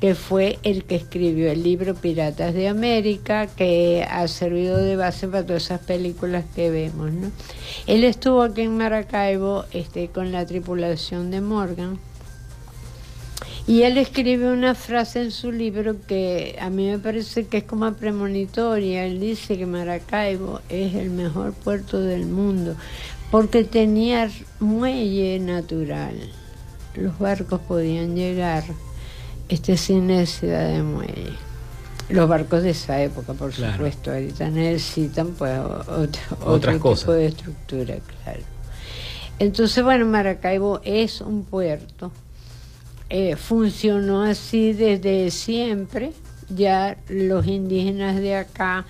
que 0.01 0.17
fue 0.17 0.59
el 0.65 0.85
que 0.85 0.97
escribió 0.97 1.49
el 1.51 1.63
libro 1.63 1.95
Piratas 1.95 2.55
de 2.55 2.67
América, 2.67 3.47
que 3.47 4.05
ha 4.11 4.27
servido 4.27 4.79
de 4.79 4.97
base 4.97 5.29
para 5.29 5.47
todas 5.47 5.63
esas 5.63 5.81
películas 5.81 6.45
que 6.57 6.71
vemos. 6.71 7.13
¿no? 7.13 7.31
Él 7.87 8.03
estuvo 8.03 8.43
aquí 8.43 8.63
en 8.63 8.77
Maracaibo 8.77 9.65
este, 9.71 10.09
con 10.09 10.33
la 10.33 10.45
tripulación 10.45 11.31
de 11.31 11.41
Morgan 11.41 12.01
y 13.67 13.83
él 13.83 13.97
escribe 13.97 14.53
una 14.53 14.75
frase 14.75 15.23
en 15.23 15.31
su 15.31 15.53
libro 15.53 15.97
que 16.07 16.59
a 16.61 16.69
mí 16.69 16.91
me 16.91 16.99
parece 16.99 17.47
que 17.47 17.59
es 17.59 17.65
como 17.65 17.93
premonitoria. 17.93 19.05
Él 19.05 19.21
dice 19.21 19.57
que 19.57 19.67
Maracaibo 19.67 20.61
es 20.69 20.95
el 20.95 21.11
mejor 21.11 21.53
puerto 21.53 22.01
del 22.01 22.27
mundo 22.27 22.75
porque 23.31 23.63
tenía 23.65 24.31
muelle 24.59 25.39
natural. 25.39 26.15
Los 26.95 27.19
barcos 27.19 27.61
podían 27.61 28.17
llegar 28.17 28.65
este, 29.49 29.77
sin 29.77 30.09
necesidad 30.09 30.69
de 30.69 30.83
muelle. 30.83 31.33
Los 32.09 32.29
barcos 32.29 32.65
de 32.65 32.71
esa 32.71 33.01
época, 33.01 33.33
por 33.33 33.53
supuesto, 33.53 34.11
ahorita 34.11 34.51
necesitan 34.51 35.29
pues 35.29 35.59
otro, 36.39 36.79
tipo 36.79 37.13
de 37.13 37.27
estructura, 37.27 37.95
claro. 38.23 38.41
Entonces, 39.39 39.83
bueno, 39.83 40.05
Maracaibo 40.05 40.81
es 40.85 41.21
un 41.21 41.45
puerto 41.45 42.13
eh, 43.11 43.37
funcionó 43.37 44.23
así 44.23 44.73
desde 44.73 45.31
siempre. 45.31 46.13
Ya 46.49 46.97
los 47.09 47.47
indígenas 47.47 48.17
de 48.17 48.37
acá 48.37 48.85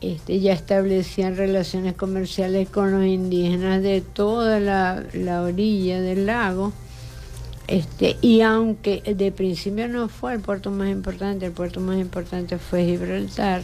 este, 0.00 0.40
ya 0.40 0.52
establecían 0.52 1.36
relaciones 1.36 1.94
comerciales 1.94 2.68
con 2.68 2.90
los 2.90 3.04
indígenas 3.04 3.82
de 3.82 4.02
toda 4.02 4.60
la, 4.60 5.42
orilla 5.42 6.00
del 6.00 6.26
lago. 6.26 6.72
Este, 7.66 8.16
y 8.20 8.42
aunque 8.42 9.02
de 9.02 9.32
principio 9.32 9.88
no 9.88 10.08
fue 10.08 10.34
el 10.34 10.40
puerto 10.40 10.70
más 10.70 10.88
importante, 10.88 11.46
el 11.46 11.52
puerto 11.52 11.80
más 11.80 11.98
importante 11.98 12.58
fue 12.58 12.84
Gibraltar. 12.84 13.62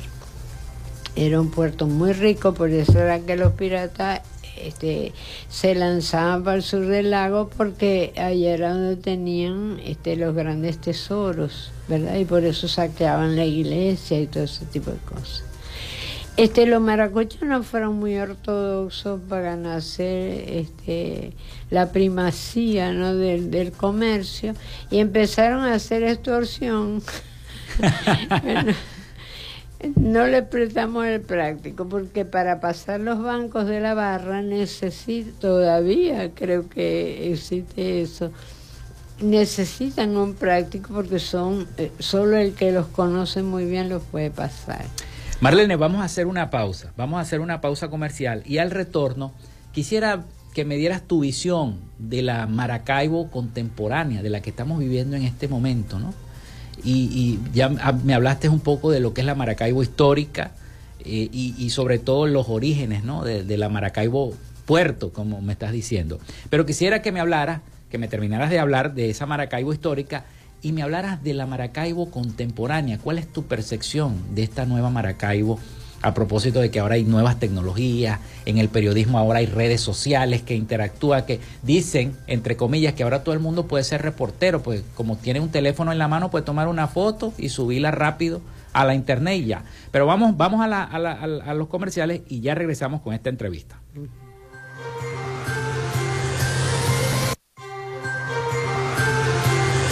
Era 1.15 1.41
un 1.41 1.51
puerto 1.51 1.87
muy 1.87 2.13
rico, 2.13 2.55
por 2.55 2.71
eso 2.71 2.99
era 2.99 3.21
que 3.21 3.37
los 3.37 3.53
piratas 3.53 4.23
este, 4.57 5.13
se 5.49 5.75
lanzaban 5.75 6.45
para 6.45 6.57
el 6.57 6.63
sur 6.63 6.87
del 6.87 7.11
lago 7.11 7.51
porque 7.57 8.13
allá 8.17 8.55
era 8.55 8.73
donde 8.75 8.97
tenían 8.97 9.81
este, 9.85 10.17
los 10.17 10.35
grandes 10.35 10.79
tesoros, 10.79 11.73
¿verdad? 11.89 12.17
Y 12.17 12.25
por 12.25 12.45
eso 12.45 12.69
saqueaban 12.69 13.37
la 13.37 13.45
iglesia 13.45 14.21
y 14.21 14.27
todo 14.27 14.45
ese 14.45 14.65
tipo 14.67 14.91
de 14.91 14.99
cosas. 14.99 15.45
Este, 16.37 16.65
los 16.65 16.81
maracuchos 16.81 17.43
no 17.43 17.63
fueron 17.63 17.97
muy 17.97 18.17
ortodoxos 18.17 19.21
para 19.29 19.55
nacer 19.55 20.49
este, 20.49 21.35
la 21.69 21.93
primacía 21.93 22.93
¿no? 22.93 23.15
del, 23.15 23.51
del 23.51 23.73
comercio 23.73 24.55
y 24.91 24.99
empezaron 24.99 25.65
a 25.65 25.75
hacer 25.75 26.03
extorsión. 26.03 27.03
No 29.97 30.27
le 30.27 30.43
prestamos 30.43 31.07
el 31.07 31.21
práctico 31.21 31.89
porque 31.89 32.25
para 32.25 32.61
pasar 32.61 33.01
los 33.01 33.23
bancos 33.23 33.67
de 33.67 33.81
la 33.81 33.95
barra 33.95 34.41
necesita, 34.43 35.31
todavía 35.41 36.31
creo 36.35 36.69
que 36.69 37.33
existe 37.33 38.03
eso, 38.03 38.31
necesitan 39.21 40.17
un 40.17 40.35
práctico 40.35 40.95
porque 40.95 41.19
son 41.19 41.67
eh, 41.79 41.91
solo 41.99 42.37
el 42.37 42.55
que 42.55 42.71
los 42.71 42.87
conoce 42.87 43.43
muy 43.43 43.65
bien 43.65 43.89
los 43.89 44.03
puede 44.03 44.31
pasar. 44.31 44.85
Marlene, 45.41 45.75
vamos 45.75 46.03
a 46.03 46.05
hacer 46.05 46.27
una 46.27 46.51
pausa, 46.51 46.93
vamos 46.97 47.19
a 47.19 47.23
hacer 47.23 47.41
una 47.41 47.61
pausa 47.61 47.89
comercial 47.89 48.43
y 48.47 48.59
al 48.59 48.71
retorno 48.71 49.33
quisiera 49.73 50.25
que 50.55 50.65
me 50.65 50.77
dieras 50.77 51.03
tu 51.03 51.21
visión 51.21 51.79
de 51.99 52.23
la 52.23 52.47
Maracaibo 52.47 53.31
contemporánea, 53.31 54.23
de 54.23 54.31
la 54.31 54.41
que 54.41 54.51
estamos 54.51 54.79
viviendo 54.79 55.17
en 55.17 55.25
este 55.25 55.49
momento, 55.49 55.99
¿no? 55.99 56.15
Y, 56.85 57.39
ya 57.53 57.69
me 57.69 58.15
hablaste 58.15 58.49
un 58.49 58.61
poco 58.61 58.91
de 58.91 59.01
lo 59.01 59.15
que 59.15 59.21
es 59.21 59.27
la 59.27 59.35
Maracaibo 59.35 59.83
histórica 59.83 60.53
eh, 61.01 61.29
y, 61.33 61.71
sobre 61.71 61.99
todo 61.99 62.27
los 62.27 62.49
orígenes, 62.49 63.05
¿no? 63.05 63.25
De, 63.25 63.45
de, 63.45 63.57
la 63.57 63.69
Maracaibo 63.69 64.35
puerto, 64.67 65.13
como 65.13 65.41
me 65.41 65.53
estás 65.53 65.73
diciendo. 65.73 66.19
Pero 66.51 66.67
quisiera 66.67 67.03
que 67.03 67.13
me 67.13 67.21
hablaras, 67.21 67.61
que 67.91 67.99
me 67.99 68.09
terminaras 68.09 68.51
de 68.51 68.59
hablar 68.59 68.95
de 68.95 69.11
esa 69.11 69.27
Maracaibo 69.27 69.73
histórica 69.73 70.25
y 70.63 70.73
me 70.73 70.83
hablaras 70.83 71.23
de 71.23 71.35
la 71.35 71.47
Maracaibo 71.47 72.11
contemporánea. 72.11 72.99
¿Cuál 72.99 73.19
es 73.19 73.27
tu 73.27 73.45
percepción 73.45 74.17
de 74.35 74.45
esta 74.45 74.65
nueva 74.65 74.91
Maracaibo? 74.91 75.59
A 76.03 76.15
propósito 76.15 76.61
de 76.61 76.71
que 76.71 76.81
ahora 76.81 76.97
hay 76.97 77.05
nuevas 77.05 77.39
tecnologías, 77.39 78.21
en 78.45 78.59
el 78.59 78.69
periodismo 78.69 79.19
ahora 79.19 79.39
hay 79.39 79.47
redes 79.47 79.81
sociales 79.81 80.43
que 80.43 80.55
interactúan, 80.55 81.25
que 81.25 81.41
dicen, 81.63 82.17
entre 82.27 82.57
comillas, 82.57 82.95
que 82.95 83.05
ahora 83.05 83.23
todo 83.23 83.35
el 83.35 83.41
mundo 83.41 83.67
puede 83.67 83.85
ser 83.85 84.03
reportero, 84.03 84.63
pues 84.63 84.83
como 84.95 85.17
tiene 85.17 85.41
un 85.41 85.51
teléfono 85.51 85.93
en 85.93 85.99
la 85.99 86.09
mano 86.09 86.31
puede 86.31 86.45
tomar 86.45 86.69
una 86.69 86.89
foto 86.89 87.33
y 87.39 87.49
subirla 87.49 87.91
rápido 87.91 88.41
a 88.73 88.85
la 88.85 88.95
internet 88.95 89.39
y 89.39 89.47
ya. 89.47 89.65
Pero 89.91 90.07
vamos, 90.07 90.37
vamos 90.37 90.61
a, 90.61 90.83
a 90.85 91.55
los 91.55 91.69
comerciales 91.69 92.23
y 92.29 92.41
ya 92.41 92.55
regresamos 92.55 93.01
con 93.01 93.15
esta 93.15 93.31
entrevista. 93.31 93.79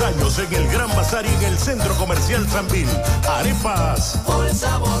Años 0.00 0.38
en 0.38 0.52
el 0.54 0.68
Gran 0.68 0.88
Bazar 0.88 1.24
y 1.26 1.28
en 1.28 1.42
el 1.52 1.58
Centro 1.58 1.94
Comercial 1.94 2.48
Sanvil. 2.48 2.86
Arepas. 3.28 4.20
Por 4.26 4.48
sabor. 4.54 5.00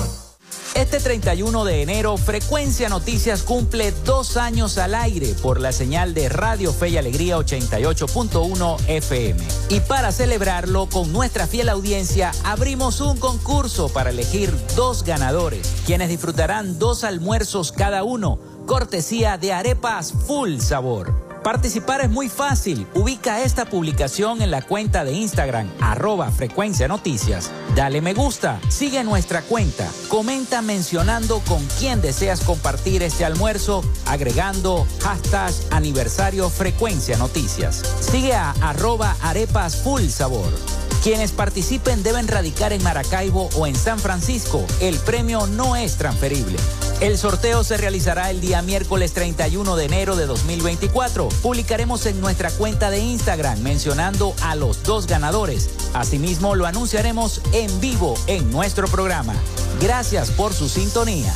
Este 0.74 1.00
31 1.00 1.64
de 1.64 1.82
enero, 1.82 2.16
Frecuencia 2.16 2.88
Noticias 2.88 3.42
cumple 3.42 3.92
dos 4.04 4.36
años 4.36 4.78
al 4.78 4.94
aire 4.94 5.34
por 5.42 5.60
la 5.60 5.72
señal 5.72 6.14
de 6.14 6.28
Radio 6.28 6.72
Fe 6.72 6.90
y 6.90 6.96
Alegría 6.96 7.36
88.1 7.38 8.76
FM. 8.86 9.40
Y 9.70 9.80
para 9.80 10.12
celebrarlo, 10.12 10.86
con 10.86 11.12
nuestra 11.12 11.46
fiel 11.46 11.68
audiencia, 11.68 12.32
abrimos 12.44 13.00
un 13.00 13.18
concurso 13.18 13.88
para 13.88 14.10
elegir 14.10 14.54
dos 14.76 15.04
ganadores, 15.04 15.74
quienes 15.86 16.08
disfrutarán 16.08 16.78
dos 16.78 17.04
almuerzos 17.04 17.72
cada 17.72 18.04
uno, 18.04 18.38
cortesía 18.66 19.38
de 19.38 19.52
Arepas 19.52 20.12
Full 20.26 20.58
Sabor. 20.58 21.27
Participar 21.42 22.00
es 22.00 22.10
muy 22.10 22.28
fácil. 22.28 22.86
Ubica 22.94 23.42
esta 23.42 23.64
publicación 23.64 24.42
en 24.42 24.50
la 24.50 24.62
cuenta 24.62 25.04
de 25.04 25.12
Instagram, 25.12 25.68
arroba 25.80 26.30
frecuencia 26.30 26.88
noticias. 26.88 27.50
Dale 27.74 28.00
me 28.00 28.14
gusta, 28.14 28.60
sigue 28.68 29.04
nuestra 29.04 29.42
cuenta, 29.42 29.88
comenta 30.08 30.62
mencionando 30.62 31.40
con 31.46 31.64
quién 31.78 32.00
deseas 32.00 32.40
compartir 32.40 33.02
este 33.02 33.24
almuerzo, 33.24 33.82
agregando 34.06 34.86
hashtag 35.00 35.52
aniversario 35.70 36.50
frecuencia 36.50 37.16
noticias. 37.18 37.82
Sigue 38.00 38.34
a 38.34 38.50
arroba 38.60 39.16
arepas 39.22 39.76
full 39.76 40.08
sabor. 40.08 40.87
Quienes 41.02 41.32
participen 41.32 42.02
deben 42.02 42.28
radicar 42.28 42.72
en 42.72 42.82
Maracaibo 42.82 43.48
o 43.56 43.66
en 43.66 43.76
San 43.76 43.98
Francisco. 43.98 44.64
El 44.80 44.98
premio 44.98 45.46
no 45.46 45.76
es 45.76 45.96
transferible. 45.96 46.56
El 47.00 47.16
sorteo 47.16 47.62
se 47.62 47.76
realizará 47.76 48.30
el 48.30 48.40
día 48.40 48.60
miércoles 48.62 49.12
31 49.12 49.76
de 49.76 49.84
enero 49.84 50.16
de 50.16 50.26
2024. 50.26 51.28
Publicaremos 51.42 52.06
en 52.06 52.20
nuestra 52.20 52.50
cuenta 52.50 52.90
de 52.90 52.98
Instagram 52.98 53.60
mencionando 53.60 54.34
a 54.42 54.56
los 54.56 54.82
dos 54.82 55.06
ganadores. 55.06 55.70
Asimismo, 55.94 56.56
lo 56.56 56.66
anunciaremos 56.66 57.40
en 57.52 57.80
vivo 57.80 58.14
en 58.26 58.50
nuestro 58.50 58.88
programa. 58.88 59.34
Gracias 59.80 60.30
por 60.32 60.52
su 60.52 60.68
sintonía. 60.68 61.32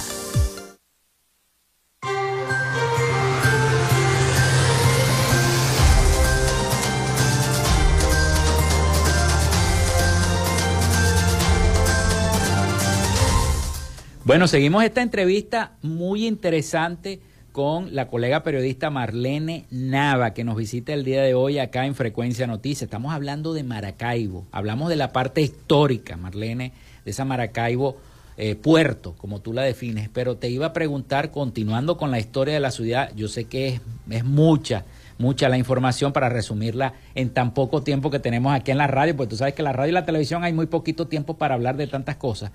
Bueno, 14.25 14.47
seguimos 14.47 14.85
esta 14.85 15.03
entrevista 15.03 15.73
muy 15.83 16.29
interesante 16.29 17.21
con 17.51 17.93
la 17.93 18.07
colega 18.07 18.45
periodista 18.45 18.89
Marlene 18.89 19.67
Nava, 19.73 20.33
que 20.33 20.45
nos 20.45 20.55
visita 20.55 20.93
el 20.93 21.03
día 21.03 21.23
de 21.23 21.35
hoy 21.35 21.59
acá 21.59 21.87
en 21.87 21.97
Frecuencia 21.97 22.47
Noticias. 22.47 22.83
Estamos 22.83 23.13
hablando 23.13 23.53
de 23.53 23.65
Maracaibo, 23.65 24.47
hablamos 24.53 24.91
de 24.91 24.95
la 24.95 25.13
parte 25.13 25.41
histórica, 25.41 26.17
Marlene, 26.17 26.73
de 27.05 27.11
esa 27.11 27.25
Maracaibo 27.25 27.97
eh, 28.37 28.55
puerto, 28.55 29.17
como 29.19 29.41
tú 29.41 29.53
la 29.53 29.63
defines, 29.63 30.09
pero 30.09 30.37
te 30.37 30.49
iba 30.49 30.67
a 30.67 30.73
preguntar, 30.73 31.33
continuando 31.33 31.97
con 31.97 32.13
la 32.13 32.21
historia 32.21 32.55
de 32.55 32.61
la 32.61 32.71
ciudad, 32.71 33.11
yo 33.17 33.27
sé 33.27 33.47
que 33.47 33.67
es, 33.71 33.81
es 34.09 34.25
mucha, 34.25 34.85
mucha 35.19 35.49
la 35.49 35.59
información 35.59 36.13
para 36.13 36.29
resumirla 36.29 36.95
en 37.17 37.31
tan 37.31 37.55
poco 37.55 37.83
tiempo 37.83 38.09
que 38.09 38.21
tenemos 38.21 38.55
aquí 38.55 38.71
en 38.71 38.79
la 38.79 38.87
radio, 38.87 39.17
porque 39.17 39.31
tú 39.31 39.37
sabes 39.37 39.55
que 39.55 39.65
la 39.65 39.73
radio 39.73 39.91
y 39.91 39.95
la 39.95 40.07
televisión 40.07 40.45
hay 40.45 40.53
muy 40.53 40.67
poquito 40.67 41.09
tiempo 41.09 41.37
para 41.37 41.57
hablar 41.57 41.77
de 41.77 41.89
tantas 41.89 42.15
cosas, 42.15 42.53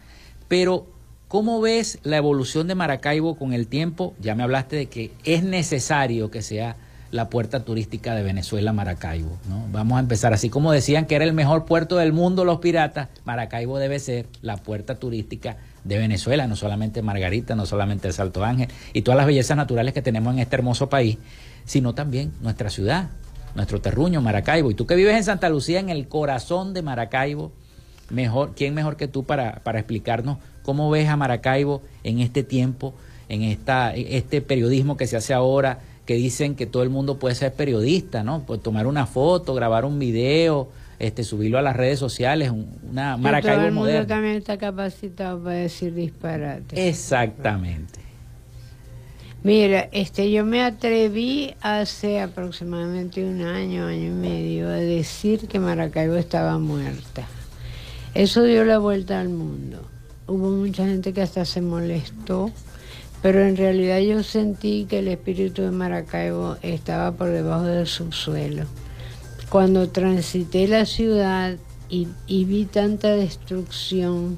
pero 0.47 0.96
¿Cómo 1.27 1.59
ves 1.59 1.99
la 2.03 2.15
evolución 2.15 2.67
de 2.67 2.75
Maracaibo 2.75 3.36
con 3.36 3.51
el 3.51 3.67
tiempo? 3.67 4.15
Ya 4.21 4.34
me 4.34 4.43
hablaste 4.43 4.78
de 4.78 4.86
que 4.86 5.11
es 5.25 5.43
necesario 5.43 6.32
que 6.32 6.41
sea 6.41 6.78
la 7.11 7.30
puerta 7.30 7.65
turística 7.65 8.15
de 8.15 8.23
Venezuela, 8.23 8.71
Maracaibo. 8.71 9.38
¿no? 9.49 9.65
Vamos 9.73 9.97
a 9.97 9.99
empezar 9.99 10.32
así 10.34 10.49
como 10.49 10.71
decían 10.71 11.05
que 11.05 11.15
era 11.15 11.25
el 11.25 11.34
mejor 11.34 11.65
puerto 11.65 11.97
del 11.97 12.13
mundo 12.13 12.45
los 12.45 12.59
piratas, 12.59 13.09
Maracaibo 13.25 13.78
debe 13.78 13.99
ser 13.99 14.25
la 14.41 14.55
puerta 14.55 14.95
turística 14.95 15.57
de 15.84 15.97
Venezuela, 15.97 16.47
no 16.47 16.55
solamente 16.55 17.01
Margarita, 17.01 17.55
no 17.55 17.65
solamente 17.65 18.07
el 18.07 18.13
Salto 18.13 18.45
Ángel 18.45 18.69
y 18.93 19.01
todas 19.01 19.17
las 19.17 19.28
bellezas 19.28 19.57
naturales 19.57 19.93
que 19.93 20.01
tenemos 20.01 20.34
en 20.34 20.39
este 20.39 20.55
hermoso 20.55 20.88
país, 20.88 21.17
sino 21.65 21.93
también 21.93 22.32
nuestra 22.39 22.69
ciudad, 22.69 23.09
nuestro 23.53 23.82
terruño, 23.82 24.21
Maracaibo. 24.21 24.71
Y 24.71 24.75
tú 24.75 24.88
que 24.88 24.95
vives 24.95 25.17
en 25.17 25.25
Santa 25.25 25.49
Lucía, 25.49 25.82
en 25.82 25.89
el 25.89 26.07
corazón 26.07 26.73
de 26.73 26.84
Maracaibo, 26.84 27.51
mejor, 28.09 28.53
¿quién 28.55 28.73
mejor 28.73 28.95
que 28.95 29.09
tú 29.09 29.25
para, 29.25 29.61
para 29.63 29.80
explicarnos 29.80 30.38
cómo 30.68 30.89
ves 30.89 31.07
a 31.07 31.15
Maracaibo 31.15 31.82
en 32.03 32.20
este 32.20 32.43
tiempo 32.43 32.93
en 33.30 33.41
esta, 33.43 33.95
este 33.95 34.41
periodismo 34.41 34.97
que 34.97 35.07
se 35.07 35.15
hace 35.15 35.34
ahora, 35.34 35.80
que 36.05 36.15
dicen 36.15 36.55
que 36.55 36.65
todo 36.65 36.84
el 36.84 36.89
mundo 36.89 37.20
puede 37.20 37.36
ser 37.36 37.53
periodista, 37.53 38.22
¿no? 38.22 38.43
Pues 38.45 38.61
tomar 38.61 38.86
una 38.86 39.05
foto, 39.05 39.53
grabar 39.53 39.86
un 39.86 39.97
video, 39.97 40.68
este, 40.99 41.24
subirlo 41.24 41.57
a 41.57 41.61
las 41.61 41.78
redes 41.78 41.99
sociales, 41.99 42.51
una 42.51 43.15
Maracaibo 43.15 43.55
todo 43.55 43.68
el 43.68 43.74
mundo 43.74 44.07
también 44.07 44.36
está 44.36 44.57
capacitado 44.57 45.41
para 45.41 45.55
decir 45.55 45.93
disparate. 45.93 46.89
Exactamente. 46.89 48.01
Mira, 49.41 49.88
este, 49.93 50.30
yo 50.30 50.43
me 50.43 50.63
atreví 50.63 51.55
hace 51.61 52.20
aproximadamente 52.20 53.24
un 53.24 53.41
año, 53.41 53.86
año 53.86 54.07
y 54.07 54.09
medio, 54.09 54.68
a 54.68 54.74
decir 54.74 55.47
que 55.47 55.61
Maracaibo 55.61 56.18
estaba 56.18 56.59
muerta. 56.59 57.26
Eso 58.13 58.43
dio 58.43 58.65
la 58.65 58.80
vuelta 58.80 59.22
al 59.22 59.30
mundo. 59.30 59.97
Hubo 60.28 60.49
mucha 60.49 60.86
gente 60.86 61.13
que 61.13 61.21
hasta 61.21 61.45
se 61.45 61.61
molestó, 61.61 62.51
pero 63.21 63.41
en 63.41 63.55
realidad 63.55 63.99
yo 63.99 64.23
sentí 64.23 64.86
que 64.89 64.99
el 64.99 65.07
espíritu 65.07 65.61
de 65.61 65.71
Maracaibo 65.71 66.57
estaba 66.61 67.13
por 67.13 67.30
debajo 67.30 67.63
del 67.63 67.88
subsuelo. 67.88 68.65
Cuando 69.49 69.88
transité 69.89 70.67
la 70.67 70.86
ciudad 70.86 71.55
y, 71.89 72.09
y 72.28 72.43
vi 72.43 72.65
tanta 72.65 73.11
destrucción, 73.11 74.38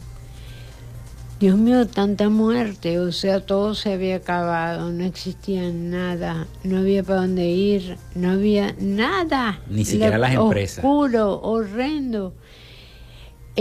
Dios 1.39 1.57
mío, 1.57 1.87
tanta 1.87 2.27
muerte, 2.27 2.99
o 2.99 3.13
sea, 3.13 3.39
todo 3.39 3.73
se 3.73 3.93
había 3.93 4.17
acabado, 4.17 4.91
no 4.91 5.05
existía 5.05 5.71
nada, 5.71 6.47
no 6.65 6.79
había 6.79 7.01
para 7.01 7.21
dónde 7.21 7.47
ir, 7.47 7.97
no 8.13 8.31
había 8.31 8.75
nada. 8.77 9.61
Ni 9.69 9.85
siquiera 9.85 10.17
las 10.17 10.33
empresas. 10.33 10.83
Oscuro, 10.83 11.39
horrendo. 11.41 12.33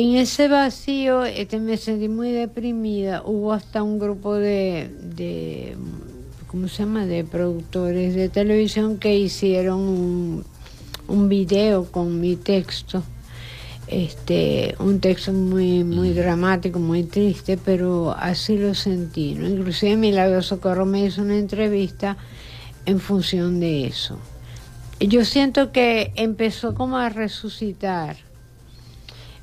En 0.00 0.14
ese 0.14 0.46
vacío 0.46 1.24
este, 1.24 1.58
me 1.58 1.76
sentí 1.76 2.08
muy 2.08 2.30
deprimida. 2.30 3.20
Hubo 3.24 3.52
hasta 3.52 3.82
un 3.82 3.98
grupo 3.98 4.34
de, 4.34 4.88
de 5.16 5.76
¿cómo 6.46 6.68
se 6.68 6.84
llama?, 6.84 7.04
de 7.04 7.24
productores 7.24 8.14
de 8.14 8.28
televisión 8.28 8.98
que 8.98 9.18
hicieron 9.18 9.80
un, 9.80 10.44
un 11.08 11.28
video 11.28 11.90
con 11.90 12.20
mi 12.20 12.36
texto 12.36 13.02
este, 13.88 14.76
un 14.78 15.00
texto 15.00 15.32
muy, 15.32 15.82
muy 15.82 16.12
dramático, 16.12 16.78
muy 16.78 17.02
triste, 17.02 17.58
pero 17.58 18.14
así 18.16 18.56
lo 18.56 18.74
sentí. 18.74 19.34
¿no? 19.34 19.48
Inclusive 19.48 19.96
Milagro 19.96 20.42
Socorro 20.42 20.86
me 20.86 21.06
hizo 21.06 21.22
una 21.22 21.36
entrevista 21.36 22.16
en 22.86 23.00
función 23.00 23.58
de 23.58 23.88
eso. 23.88 24.16
Yo 25.00 25.24
siento 25.24 25.72
que 25.72 26.12
empezó 26.14 26.76
como 26.76 26.98
a 26.98 27.08
resucitar. 27.08 28.27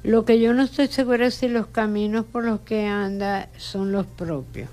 Lo 0.06 0.24
que 0.24 0.40
yo 0.40 0.54
no 0.54 0.62
estoy 0.62 0.88
segura 0.88 1.26
es 1.26 1.34
si 1.34 1.48
los 1.48 1.66
caminos 1.66 2.26
por 2.26 2.44
los 2.44 2.60
que 2.60 2.86
anda 2.86 3.50
son 3.58 3.92
los 3.92 4.06
propios. 4.06 4.70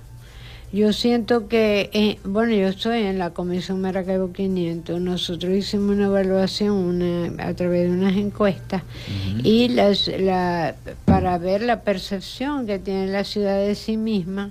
Yo 0.74 0.92
siento 0.92 1.48
que, 1.48 1.88
eh, 1.94 2.18
bueno, 2.22 2.52
yo 2.52 2.68
estoy 2.68 2.98
en 3.04 3.18
la 3.18 3.30
Comisión 3.30 3.80
Maracaibo 3.80 4.30
500, 4.30 5.00
nosotros 5.00 5.54
hicimos 5.54 5.96
una 5.96 6.06
evaluación 6.06 7.40
a 7.40 7.54
través 7.54 7.88
de 7.88 7.96
unas 7.96 8.14
encuestas 8.16 8.82
y 9.42 9.68
las, 9.68 10.06
la, 10.08 10.74
para 11.06 11.38
ver 11.38 11.62
la 11.62 11.80
percepción 11.80 12.66
que 12.66 12.78
tiene 12.78 13.06
la 13.06 13.24
ciudad 13.24 13.56
de 13.56 13.74
sí 13.74 13.96
misma. 13.96 14.50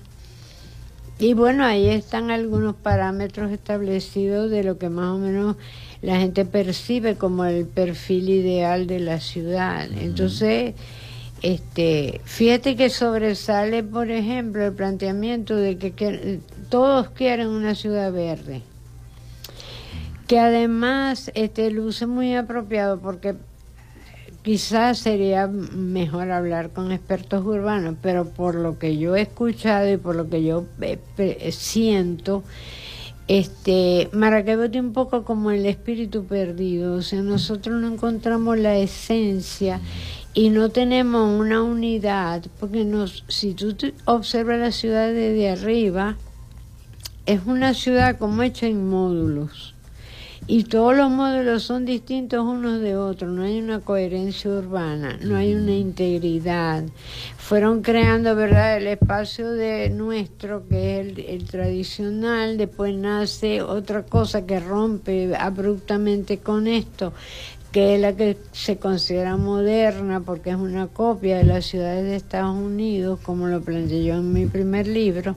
Y 1.20 1.36
bueno, 1.36 1.64
ahí 1.64 1.90
están 1.90 2.32
algunos 2.32 2.76
parámetros 2.76 3.52
establecidos 3.52 4.50
de 4.50 4.64
lo 4.64 4.80
que 4.80 4.90
más 4.90 5.10
o 5.10 5.20
menos 5.20 5.58
la 6.02 6.18
gente 6.20 6.46
percibe 6.46 7.16
como 7.16 7.46
el 7.46 7.66
perfil 7.66 8.30
ideal 8.30 8.88
de 8.88 9.00
la 9.00 9.20
ciudad. 9.20 9.88
Entonces 9.92 10.74
este, 11.42 12.22
fíjate 12.24 12.76
que 12.76 12.90
sobresale, 12.92 13.84
por 13.84 14.12
ejemplo, 14.12 14.64
el 14.64 14.74
planteamiento 14.74 15.56
de 15.56 15.78
que, 15.78 16.40
todos 16.70 17.10
quieren 17.10 17.48
una 17.48 17.74
ciudad 17.74 18.14
verde, 18.14 18.62
que 20.28 20.40
además 20.40 21.32
este, 21.34 21.72
luce 21.72 22.06
muy 22.06 22.36
apropiado 22.36 23.00
porque 23.00 23.36
quizás 24.44 25.00
sería 25.00 25.48
mejor 25.48 26.32
hablar 26.32 26.70
con 26.70 26.92
expertos 26.92 27.44
urbanos, 27.44 27.96
pero 28.02 28.30
por 28.30 28.54
lo 28.54 28.78
que 28.78 28.98
yo 28.98 29.16
he 29.16 29.22
escuchado 29.22 29.92
y 29.92 29.98
por 29.98 30.16
lo 30.16 30.30
que 30.30 30.44
yo 30.44 30.66
eh, 30.80 31.52
siento, 31.52 32.44
este, 33.28 34.10
Maracaibo 34.12 34.70
tiene 34.70 34.88
un 34.88 34.94
poco 34.94 35.24
como 35.24 35.52
el 35.52 35.66
espíritu 35.66 36.26
perdido, 36.26 36.96
o 36.96 37.02
sea, 37.02 37.22
nosotros 37.22 37.80
no 37.82 37.88
encontramos 37.88 38.58
la 38.58 38.78
esencia 38.78 39.80
y 40.34 40.50
no 40.50 40.70
tenemos 40.70 41.40
una 41.40 41.62
unidad, 41.62 42.44
porque 42.60 42.86
nos, 42.86 43.24
si 43.28 43.54
tú 43.54 43.76
observas 44.06 44.60
la 44.60 44.72
ciudad 44.72 45.08
desde 45.08 45.50
arriba, 45.50 46.18
es 47.26 47.42
una 47.46 47.74
ciudad 47.74 48.18
como 48.18 48.44
hecha 48.44 48.68
en 48.68 48.90
módulos. 48.90 49.76
Y 50.48 50.64
todos 50.64 50.96
los 50.98 51.10
módulos 51.12 51.64
son 51.64 51.86
distintos 51.86 52.44
unos 52.44 52.82
de 52.82 52.98
otros, 52.98 53.32
no 53.32 53.44
hay 53.44 53.60
una 53.60 53.80
coherencia 53.80 54.50
urbana, 54.50 55.18
no 55.22 55.38
hay 55.38 55.54
una 55.54 55.74
integridad. 55.74 56.84
Fueron 57.38 57.82
creando, 57.82 58.36
¿verdad?, 58.36 58.78
el 58.78 58.88
espacio 58.88 59.52
de 59.52 59.90
nuestro, 59.92 60.68
que 60.68 61.00
es 61.00 61.08
el, 61.08 61.20
el 61.20 61.46
tradicional, 61.46 62.58
después 62.58 62.94
nace 62.96 63.62
otra 63.62 64.04
cosa 64.04 64.46
que 64.46 64.60
rompe 64.60 65.36
abruptamente 65.36 66.40
con 66.40 66.68
esto, 66.68 67.14
que 67.72 67.96
es 67.96 68.02
la 68.02 68.16
que 68.16 68.36
se 68.52 68.78
considera 68.78 69.38
moderna 69.38 70.22
porque 70.22 70.50
es 70.50 70.58
una 70.58 70.88
copia 70.88 71.38
de 71.38 71.46
las 71.46 71.66
ciudades 71.66 72.04
de 72.04 72.16
Estados 72.16 72.58
Unidos, 72.58 73.20
como 73.22 73.48
lo 73.48 73.62
planteé 73.62 74.04
yo 74.04 74.16
en 74.16 74.34
mi 74.34 74.48
primer 74.48 74.88
libro. 74.88 75.36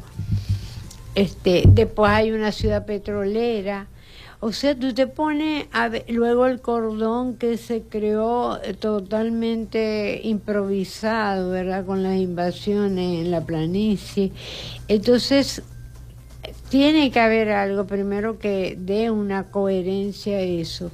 Este, 1.15 1.63
después 1.69 2.11
hay 2.11 2.33
una 2.33 2.51
ciudad 2.51 2.87
petrolera. 2.87 3.87
O 4.47 4.53
sea, 4.53 4.79
tú 4.79 4.93
te 4.93 5.07
pones 5.07 5.69
luego 6.07 6.45
el 6.45 6.61
cordón 6.61 7.39
que 7.39 7.57
se 7.57 7.81
creó 7.81 8.63
eh, 8.63 8.75
totalmente 8.75 10.21
improvisado, 10.23 11.49
¿verdad? 11.49 11.87
Con 11.87 12.03
las 12.03 12.19
invasiones 12.19 13.25
en 13.25 13.31
la 13.31 13.41
planicie. 13.41 14.33
Entonces, 14.87 15.63
tiene 16.69 17.11
que 17.11 17.21
haber 17.21 17.53
algo 17.53 17.87
primero 17.87 18.39
que 18.39 18.77
dé 18.79 19.11
una 19.11 19.45
coherencia 19.45 20.37
a 20.37 20.43
eso. 20.43 20.91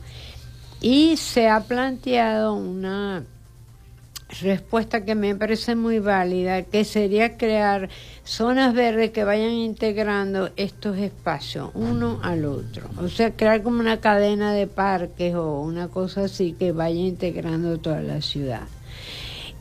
Y 0.80 1.16
se 1.16 1.48
ha 1.48 1.58
planteado 1.64 2.54
una 2.54 3.24
respuesta 4.40 5.04
que 5.04 5.14
me 5.14 5.34
parece 5.34 5.74
muy 5.74 5.98
válida, 5.98 6.62
que 6.62 6.84
sería 6.84 7.36
crear 7.36 7.88
zonas 8.24 8.74
verdes 8.74 9.10
que 9.10 9.24
vayan 9.24 9.50
integrando 9.50 10.50
estos 10.56 10.98
espacios 10.98 11.70
uno 11.74 12.20
al 12.22 12.44
otro. 12.44 12.88
O 12.98 13.08
sea, 13.08 13.32
crear 13.32 13.62
como 13.62 13.80
una 13.80 14.00
cadena 14.00 14.52
de 14.52 14.66
parques 14.66 15.34
o 15.34 15.60
una 15.60 15.88
cosa 15.88 16.24
así 16.24 16.52
que 16.52 16.72
vaya 16.72 17.00
integrando 17.00 17.78
toda 17.78 18.00
la 18.00 18.20
ciudad. 18.20 18.62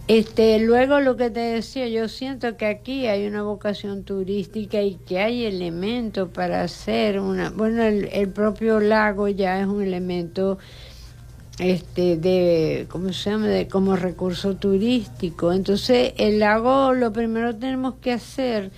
Este, 0.07 0.57
luego 0.57 0.99
lo 1.01 1.17
que 1.17 1.29
te 1.29 1.39
decía, 1.39 1.87
yo 1.87 2.07
siento 2.07 2.57
que 2.57 2.65
aquí 2.65 3.05
hay 3.05 3.27
una 3.27 3.43
vocación 3.43 4.03
turística 4.03 4.81
y 4.81 4.95
que 4.95 5.19
hay 5.19 5.45
elementos 5.45 6.29
para 6.29 6.63
hacer 6.63 7.19
una, 7.19 7.51
bueno, 7.51 7.83
el, 7.83 8.09
el 8.11 8.27
propio 8.29 8.79
lago 8.79 9.27
ya 9.27 9.61
es 9.61 9.67
un 9.67 9.83
elemento 9.83 10.57
este 11.59 12.17
de 12.17 12.87
cómo 12.89 13.13
se 13.13 13.29
llama 13.29 13.47
de 13.47 13.67
como 13.67 13.95
recurso 13.95 14.55
turístico. 14.55 15.51
Entonces 15.51 16.13
el 16.17 16.39
lago 16.39 16.93
lo 16.93 17.13
primero 17.13 17.55
tenemos 17.55 17.95
que 18.01 18.13
hacer 18.13 18.71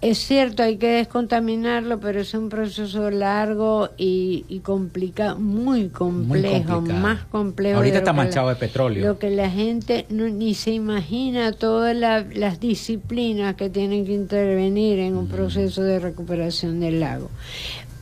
es 0.00 0.18
cierto 0.18 0.62
hay 0.62 0.76
que 0.76 0.88
descontaminarlo 0.88 1.98
pero 1.98 2.20
es 2.20 2.32
un 2.34 2.48
proceso 2.48 3.10
largo 3.10 3.90
y, 3.96 4.44
y 4.48 4.60
complica 4.60 5.34
muy 5.34 5.88
complejo 5.88 6.80
más 6.80 7.24
complejo 7.24 7.78
ahorita 7.78 7.98
está 7.98 8.12
manchado 8.12 8.48
de 8.48 8.56
petróleo. 8.56 9.04
lo 9.04 9.18
que 9.18 9.30
la 9.30 9.50
gente 9.50 10.06
no, 10.08 10.28
ni 10.28 10.54
se 10.54 10.70
imagina 10.70 11.52
todas 11.52 11.96
las 11.96 12.60
disciplinas 12.60 13.56
que 13.56 13.70
tienen 13.70 14.06
que 14.06 14.12
intervenir 14.12 15.00
en 15.00 15.16
un 15.16 15.26
proceso 15.26 15.82
de 15.82 15.98
recuperación 15.98 16.78
del 16.78 17.00
lago 17.00 17.28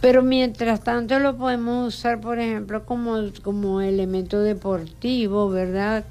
pero 0.00 0.22
mientras 0.22 0.82
tanto 0.82 1.18
lo 1.18 1.36
podemos 1.36 1.94
usar, 1.94 2.20
por 2.20 2.38
ejemplo, 2.38 2.84
como, 2.84 3.16
como 3.42 3.80
elemento 3.80 4.40
deportivo, 4.40 5.48
¿verdad? 5.48 6.04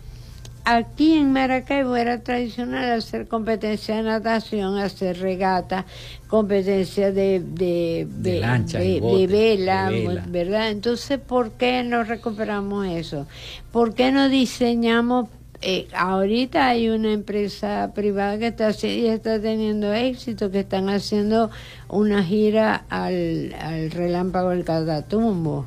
Aquí 0.68 1.14
en 1.14 1.32
Maracaibo 1.32 1.96
era 1.96 2.24
tradicional 2.24 2.92
hacer 2.92 3.28
competencia 3.28 3.98
de 3.98 4.02
natación, 4.04 4.80
hacer 4.80 5.20
regata, 5.20 5.86
competencia 6.28 7.12
de, 7.12 7.40
de, 7.40 8.08
de, 8.10 9.28
vela, 9.30 9.92
¿verdad? 10.28 10.72
Entonces, 10.72 11.20
¿por 11.20 11.52
qué 11.52 11.84
no 11.84 12.04
recuperamos 12.04 12.88
eso? 12.88 13.28
¿Por 13.72 13.94
qué 13.94 14.12
no 14.12 14.28
diseñamos 14.28 15.30
eh, 15.62 15.88
ahorita 15.94 16.68
hay 16.68 16.90
una 16.90 17.12
empresa 17.12 17.92
privada 17.94 18.38
que 18.38 18.48
está, 18.48 18.70
está 18.70 19.40
teniendo 19.40 19.94
éxito, 19.94 20.52
que 20.52 20.60
están 20.60 20.90
haciendo 20.90 21.50
una 21.88 22.24
gira 22.24 22.86
al, 22.90 23.54
relámpago 23.92 24.50
del 24.50 24.66
Catatumbo, 24.66 25.66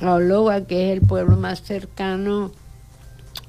a 0.00 0.14
Ologa, 0.14 0.64
que 0.66 0.92
es 0.92 1.00
el 1.00 1.06
pueblo 1.06 1.36
más 1.36 1.62
cercano 1.62 2.52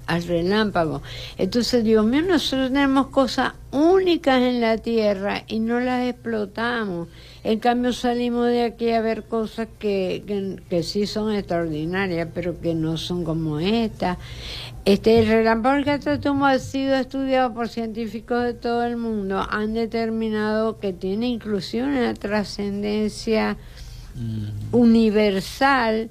al 0.05 0.23
relámpago. 0.23 1.01
Entonces, 1.37 1.83
Dios 1.83 2.05
mío, 2.05 2.21
nosotros 2.21 2.69
tenemos 2.69 3.07
cosas 3.07 3.53
únicas 3.71 4.41
en 4.41 4.61
la 4.61 4.77
tierra 4.77 5.43
y 5.47 5.59
no 5.59 5.79
las 5.79 6.07
explotamos. 6.07 7.07
En 7.43 7.59
cambio, 7.59 7.91
salimos 7.91 8.47
de 8.47 8.63
aquí 8.63 8.91
a 8.91 9.01
ver 9.01 9.23
cosas 9.23 9.67
que, 9.77 10.57
que, 10.69 10.83
sí 10.83 11.05
son 11.05 11.33
extraordinarias, 11.33 12.29
pero 12.33 12.59
que 12.61 12.73
no 12.73 12.95
son 12.95 13.25
como 13.25 13.59
esta. 13.59 14.17
Este, 14.85 15.19
el 15.19 15.27
relámpago 15.27 15.75
del 15.75 15.83
Catatumbo 15.83 16.45
ha 16.45 16.57
sido 16.59 16.95
estudiado 16.95 17.53
por 17.53 17.67
científicos 17.67 18.43
de 18.43 18.53
todo 18.53 18.85
el 18.85 18.95
mundo. 18.95 19.45
Han 19.49 19.73
determinado 19.73 20.79
que 20.79 20.93
tiene 20.93 21.27
inclusive 21.27 21.83
una 21.83 22.13
trascendencia 22.13 23.57
mm. 24.15 24.73
universal 24.75 26.09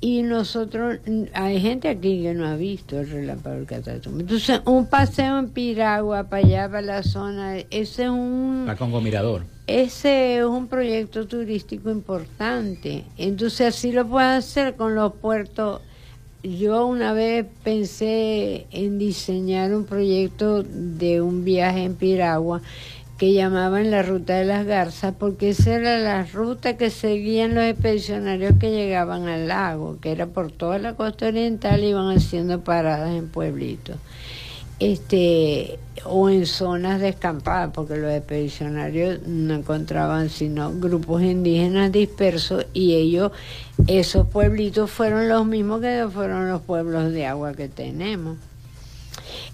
y 0.00 0.22
nosotros, 0.22 1.00
hay 1.34 1.60
gente 1.60 1.88
aquí 1.88 2.22
que 2.22 2.32
no 2.32 2.46
ha 2.46 2.56
visto 2.56 2.98
el 2.98 3.10
relámpago 3.10 3.56
del 3.56 3.66
Catatumbo. 3.66 4.20
Entonces, 4.20 4.62
un 4.64 4.86
paseo 4.86 5.38
en 5.38 5.50
Piragua, 5.50 6.24
para 6.24 6.46
allá, 6.46 6.68
para 6.68 6.80
la 6.80 7.02
zona, 7.02 7.58
ese 7.58 8.04
es 8.04 8.08
un... 8.08 8.64
La 8.66 8.76
Congo 8.76 9.02
Mirador. 9.02 9.55
Ese 9.66 10.38
es 10.38 10.44
un 10.44 10.68
proyecto 10.68 11.26
turístico 11.26 11.90
importante. 11.90 13.04
Entonces, 13.18 13.74
así 13.74 13.90
lo 13.90 14.06
puedes 14.06 14.44
hacer 14.44 14.76
con 14.76 14.94
los 14.94 15.14
puertos. 15.14 15.80
Yo 16.44 16.86
una 16.86 17.12
vez 17.12 17.44
pensé 17.64 18.66
en 18.70 18.98
diseñar 18.98 19.74
un 19.74 19.84
proyecto 19.84 20.62
de 20.62 21.20
un 21.20 21.44
viaje 21.44 21.82
en 21.82 21.96
Piragua 21.96 22.62
que 23.18 23.32
llamaban 23.32 23.90
la 23.90 24.02
ruta 24.02 24.34
de 24.34 24.44
las 24.44 24.66
garzas, 24.66 25.14
porque 25.18 25.48
esa 25.48 25.74
era 25.74 25.98
la 25.98 26.24
ruta 26.24 26.76
que 26.76 26.90
seguían 26.90 27.56
los 27.56 27.64
expedicionarios 27.64 28.52
que 28.60 28.70
llegaban 28.70 29.26
al 29.26 29.48
lago, 29.48 29.98
que 30.00 30.12
era 30.12 30.26
por 30.26 30.52
toda 30.52 30.78
la 30.78 30.94
costa 30.94 31.26
oriental, 31.26 31.82
iban 31.82 32.16
haciendo 32.16 32.62
paradas 32.62 33.10
en 33.10 33.28
pueblitos. 33.28 33.96
Este, 34.78 35.78
o 36.04 36.28
en 36.28 36.44
zonas 36.44 37.00
descampadas, 37.00 37.70
porque 37.72 37.96
los 37.96 38.12
expedicionarios 38.12 39.26
no 39.26 39.54
encontraban 39.54 40.28
sino 40.28 40.70
grupos 40.72 41.22
indígenas 41.22 41.92
dispersos 41.92 42.66
y 42.74 42.94
ellos, 42.94 43.32
esos 43.86 44.26
pueblitos 44.28 44.90
fueron 44.90 45.28
los 45.28 45.46
mismos 45.46 45.80
que 45.80 46.06
fueron 46.12 46.48
los 46.48 46.60
pueblos 46.62 47.12
de 47.12 47.26
agua 47.26 47.54
que 47.54 47.68
tenemos. 47.68 48.36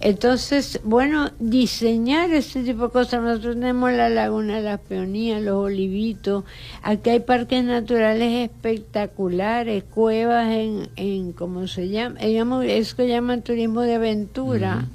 Entonces, 0.00 0.80
bueno, 0.84 1.30
diseñar 1.38 2.30
ese 2.32 2.62
tipo 2.62 2.86
de 2.86 2.92
cosas. 2.92 3.22
Nosotros 3.22 3.54
tenemos 3.54 3.92
la 3.92 4.08
Laguna 4.08 4.56
de 4.56 4.62
las 4.62 4.80
Peonías, 4.80 5.42
los 5.42 5.56
Olivitos. 5.56 6.44
Aquí 6.82 7.10
hay 7.10 7.20
parques 7.20 7.64
naturales 7.64 8.50
espectaculares, 8.50 9.84
cuevas 9.84 10.50
en, 10.50 10.88
en 10.96 11.32
¿cómo 11.32 11.66
se 11.68 11.88
llama? 11.88 12.20
Eso 12.20 12.96
que 12.96 13.08
llaman 13.08 13.42
turismo 13.42 13.82
de 13.82 13.94
aventura. 13.94 14.88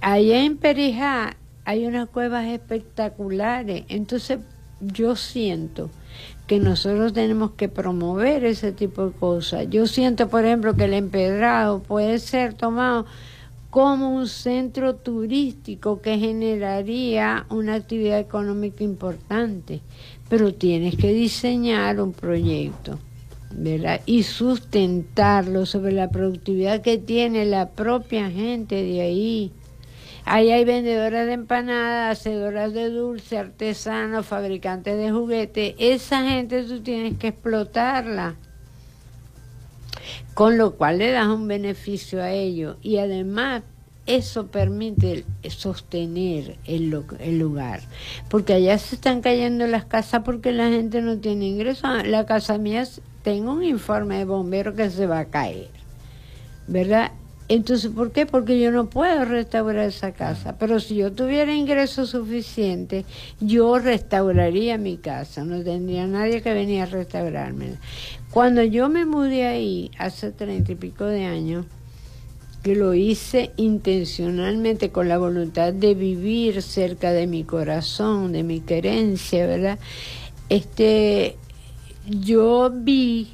Allá 0.00 0.44
en 0.44 0.56
Perijá 0.56 1.36
hay 1.64 1.86
unas 1.86 2.08
cuevas 2.08 2.46
espectaculares. 2.46 3.84
Entonces, 3.88 4.38
yo 4.80 5.16
siento 5.16 5.90
que 6.46 6.58
nosotros 6.58 7.12
tenemos 7.12 7.52
que 7.52 7.68
promover 7.68 8.44
ese 8.44 8.72
tipo 8.72 9.06
de 9.06 9.12
cosas. 9.12 9.66
Yo 9.70 9.86
siento, 9.86 10.28
por 10.28 10.44
ejemplo, 10.44 10.74
que 10.74 10.84
el 10.84 10.94
empedrado 10.94 11.82
puede 11.82 12.18
ser 12.18 12.54
tomado 12.54 13.06
como 13.72 14.14
un 14.14 14.28
centro 14.28 14.96
turístico 14.96 16.02
que 16.02 16.18
generaría 16.18 17.46
una 17.48 17.76
actividad 17.76 18.18
económica 18.18 18.84
importante, 18.84 19.80
pero 20.28 20.52
tienes 20.52 20.94
que 20.94 21.14
diseñar 21.14 21.98
un 21.98 22.12
proyecto. 22.12 22.98
¿verdad? 23.54 24.02
y 24.04 24.24
sustentarlo 24.24 25.64
sobre 25.64 25.92
la 25.92 26.10
productividad 26.10 26.82
que 26.82 26.98
tiene 26.98 27.46
la 27.46 27.70
propia 27.70 28.30
gente 28.30 28.82
de 28.82 29.00
ahí. 29.00 29.52
Ahí 30.26 30.50
hay 30.50 30.64
vendedoras 30.64 31.26
de 31.26 31.32
empanadas, 31.32 32.18
hacedoras 32.18 32.74
de 32.74 32.90
dulce, 32.90 33.38
artesanos, 33.38 34.26
fabricantes 34.26 34.98
de 34.98 35.10
juguetes. 35.10 35.74
Esa 35.78 36.28
gente 36.28 36.62
tú 36.64 36.82
tienes 36.82 37.16
que 37.16 37.28
explotarla 37.28 38.36
con 40.34 40.58
lo 40.58 40.76
cual 40.76 40.98
le 40.98 41.10
das 41.10 41.28
un 41.28 41.48
beneficio 41.48 42.22
a 42.22 42.30
ellos 42.30 42.76
y 42.82 42.98
además 42.98 43.62
eso 44.06 44.48
permite 44.48 45.24
sostener 45.48 46.56
el, 46.64 46.90
lugar. 47.38 47.80
Porque 48.28 48.54
allá 48.54 48.76
se 48.78 48.96
están 48.96 49.20
cayendo 49.20 49.66
las 49.66 49.84
casas 49.84 50.22
porque 50.24 50.52
la 50.52 50.68
gente 50.70 51.00
no 51.02 51.18
tiene 51.18 51.46
ingreso. 51.46 51.86
La 52.04 52.26
casa 52.26 52.58
mía, 52.58 52.84
tengo 53.22 53.52
un 53.52 53.62
informe 53.62 54.18
de 54.18 54.24
bombero 54.24 54.74
que 54.74 54.90
se 54.90 55.06
va 55.06 55.20
a 55.20 55.24
caer. 55.26 55.68
¿Verdad? 56.66 57.12
Entonces, 57.54 57.90
¿por 57.90 58.12
qué? 58.12 58.24
Porque 58.24 58.58
yo 58.58 58.70
no 58.70 58.88
puedo 58.88 59.26
restaurar 59.26 59.86
esa 59.86 60.12
casa. 60.12 60.56
Pero 60.56 60.80
si 60.80 60.94
yo 60.94 61.12
tuviera 61.12 61.54
ingreso 61.54 62.06
suficiente, 62.06 63.04
yo 63.40 63.78
restauraría 63.78 64.78
mi 64.78 64.96
casa. 64.96 65.44
No 65.44 65.62
tendría 65.62 66.06
nadie 66.06 66.40
que 66.40 66.54
venir 66.54 66.80
a 66.80 66.86
restaurármela. 66.86 67.76
Cuando 68.30 68.62
yo 68.62 68.88
me 68.88 69.04
mudé 69.04 69.46
ahí, 69.46 69.90
hace 69.98 70.30
treinta 70.30 70.72
y 70.72 70.76
pico 70.76 71.04
de 71.04 71.26
años, 71.26 71.66
que 72.62 72.74
lo 72.74 72.94
hice 72.94 73.50
intencionalmente 73.58 74.90
con 74.90 75.10
la 75.10 75.18
voluntad 75.18 75.74
de 75.74 75.94
vivir 75.94 76.62
cerca 76.62 77.12
de 77.12 77.26
mi 77.26 77.44
corazón, 77.44 78.32
de 78.32 78.44
mi 78.44 78.60
querencia, 78.60 79.46
¿verdad? 79.46 79.78
Este, 80.48 81.36
yo 82.08 82.72
vi 82.74 83.28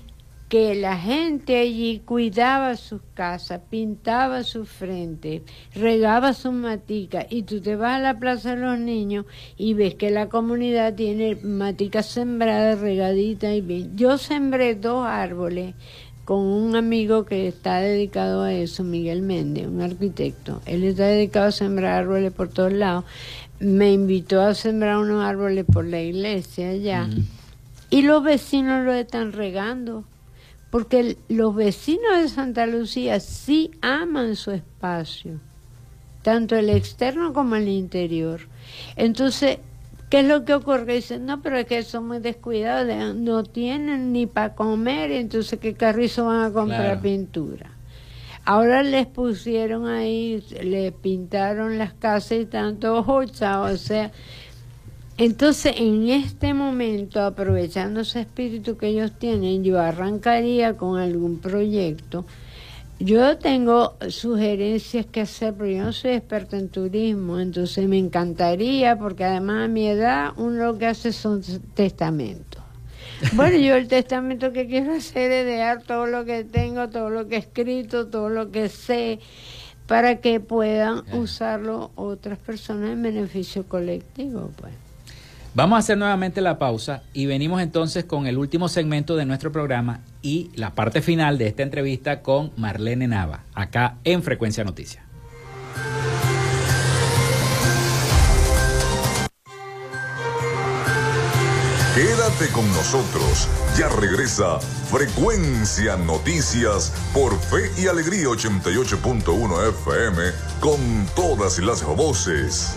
que 0.48 0.74
la 0.74 0.96
gente 0.96 1.58
allí 1.58 2.00
cuidaba 2.04 2.76
sus 2.76 3.02
casas, 3.12 3.60
pintaba 3.68 4.44
su 4.44 4.64
frente, 4.64 5.42
regaba 5.74 6.32
sus 6.32 6.54
maticas 6.54 7.26
y 7.28 7.42
tú 7.42 7.60
te 7.60 7.76
vas 7.76 7.96
a 7.96 8.02
la 8.02 8.18
plaza 8.18 8.54
de 8.54 8.62
los 8.62 8.78
niños 8.78 9.26
y 9.58 9.74
ves 9.74 9.94
que 9.94 10.10
la 10.10 10.30
comunidad 10.30 10.94
tiene 10.94 11.36
maticas 11.36 12.06
sembradas, 12.06 12.80
regaditas 12.80 13.54
y 13.54 13.60
bien. 13.60 13.96
Yo 13.96 14.16
sembré 14.16 14.74
dos 14.74 15.06
árboles 15.06 15.74
con 16.24 16.40
un 16.40 16.76
amigo 16.76 17.26
que 17.26 17.46
está 17.46 17.80
dedicado 17.80 18.42
a 18.42 18.52
eso, 18.52 18.84
Miguel 18.84 19.20
Méndez, 19.20 19.66
un 19.66 19.82
arquitecto. 19.82 20.62
Él 20.64 20.84
está 20.84 21.06
dedicado 21.06 21.48
a 21.48 21.52
sembrar 21.52 21.92
árboles 22.00 22.32
por 22.32 22.48
todos 22.48 22.72
lados. 22.72 23.04
Me 23.60 23.92
invitó 23.92 24.40
a 24.40 24.54
sembrar 24.54 24.96
unos 24.96 25.22
árboles 25.22 25.66
por 25.70 25.84
la 25.84 26.00
iglesia 26.00 26.70
allá. 26.70 27.08
Y 27.90 28.02
los 28.02 28.22
vecinos 28.22 28.84
lo 28.84 28.92
están 28.92 29.32
regando 29.32 30.04
porque 30.70 31.16
los 31.28 31.54
vecinos 31.54 32.20
de 32.20 32.28
Santa 32.28 32.66
Lucía 32.66 33.20
sí 33.20 33.70
aman 33.80 34.36
su 34.36 34.50
espacio, 34.50 35.40
tanto 36.22 36.56
el 36.56 36.68
externo 36.68 37.32
como 37.32 37.56
el 37.56 37.68
interior. 37.68 38.40
Entonces, 38.96 39.58
¿qué 40.10 40.20
es 40.20 40.26
lo 40.26 40.44
que 40.44 40.54
ocurre? 40.54 40.96
Dicen, 40.96 41.24
no, 41.24 41.40
pero 41.40 41.58
es 41.58 41.66
que 41.66 41.82
son 41.82 42.06
muy 42.06 42.18
descuidados, 42.18 43.14
no 43.14 43.44
tienen 43.44 44.12
ni 44.12 44.26
para 44.26 44.54
comer, 44.54 45.10
entonces 45.12 45.58
¿qué 45.58 45.74
carrizo 45.74 46.26
van 46.26 46.44
a 46.44 46.52
comprar 46.52 47.00
pintura? 47.00 47.72
Ahora 48.44 48.82
les 48.82 49.06
pusieron 49.06 49.86
ahí, 49.86 50.42
le 50.62 50.90
pintaron 50.90 51.76
las 51.76 51.92
casas 51.92 52.32
y 52.32 52.46
tanto 52.46 53.04
o 53.06 53.26
sea, 53.76 54.10
entonces, 55.18 55.74
en 55.78 56.08
este 56.08 56.54
momento, 56.54 57.20
aprovechando 57.20 58.00
ese 58.00 58.20
espíritu 58.20 58.76
que 58.76 58.86
ellos 58.86 59.10
tienen, 59.18 59.64
yo 59.64 59.80
arrancaría 59.80 60.76
con 60.76 60.96
algún 60.96 61.40
proyecto. 61.40 62.24
Yo 63.00 63.36
tengo 63.36 63.96
sugerencias 64.08 65.06
que 65.06 65.22
hacer, 65.22 65.54
pero 65.54 65.70
yo 65.70 65.82
no 65.82 65.92
soy 65.92 66.12
experta 66.12 66.56
en 66.56 66.68
turismo, 66.68 67.40
entonces 67.40 67.88
me 67.88 67.98
encantaría, 67.98 68.96
porque 68.96 69.24
además 69.24 69.64
a 69.64 69.68
mi 69.68 69.88
edad 69.88 70.34
uno 70.36 70.66
lo 70.66 70.78
que 70.78 70.86
hace 70.86 71.12
son 71.12 71.42
testamentos. 71.74 72.62
Bueno, 73.34 73.56
yo 73.56 73.74
el 73.74 73.88
testamento 73.88 74.52
que 74.52 74.68
quiero 74.68 74.94
hacer 74.94 75.32
es 75.32 75.46
dejar 75.46 75.82
todo 75.82 76.06
lo 76.06 76.24
que 76.24 76.44
tengo, 76.44 76.90
todo 76.90 77.10
lo 77.10 77.26
que 77.26 77.36
he 77.36 77.38
escrito, 77.38 78.06
todo 78.06 78.28
lo 78.28 78.52
que 78.52 78.68
sé, 78.68 79.18
para 79.88 80.20
que 80.20 80.38
puedan 80.38 81.02
usarlo 81.12 81.90
otras 81.96 82.38
personas 82.38 82.90
en 82.90 83.02
beneficio 83.02 83.64
colectivo, 83.66 84.50
pues. 84.60 84.87
Vamos 85.58 85.74
a 85.74 85.80
hacer 85.80 85.98
nuevamente 85.98 86.40
la 86.40 86.56
pausa 86.56 87.02
y 87.12 87.26
venimos 87.26 87.60
entonces 87.60 88.04
con 88.04 88.28
el 88.28 88.38
último 88.38 88.68
segmento 88.68 89.16
de 89.16 89.24
nuestro 89.24 89.50
programa 89.50 90.02
y 90.22 90.52
la 90.54 90.76
parte 90.76 91.02
final 91.02 91.36
de 91.36 91.48
esta 91.48 91.64
entrevista 91.64 92.22
con 92.22 92.52
Marlene 92.56 93.08
Nava, 93.08 93.42
acá 93.54 93.96
en 94.04 94.22
Frecuencia 94.22 94.62
Noticias. 94.62 95.02
Quédate 101.96 102.52
con 102.52 102.68
nosotros. 102.68 103.48
Ya 103.76 103.88
regresa 103.88 104.60
Frecuencia 104.60 105.96
Noticias 105.96 106.94
por 107.12 107.36
Fe 107.36 107.68
y 107.82 107.88
Alegría 107.88 108.28
88.1 108.28 109.68
FM 109.70 110.22
con 110.60 110.78
todas 111.16 111.58
las 111.58 111.82
voces. 111.82 112.76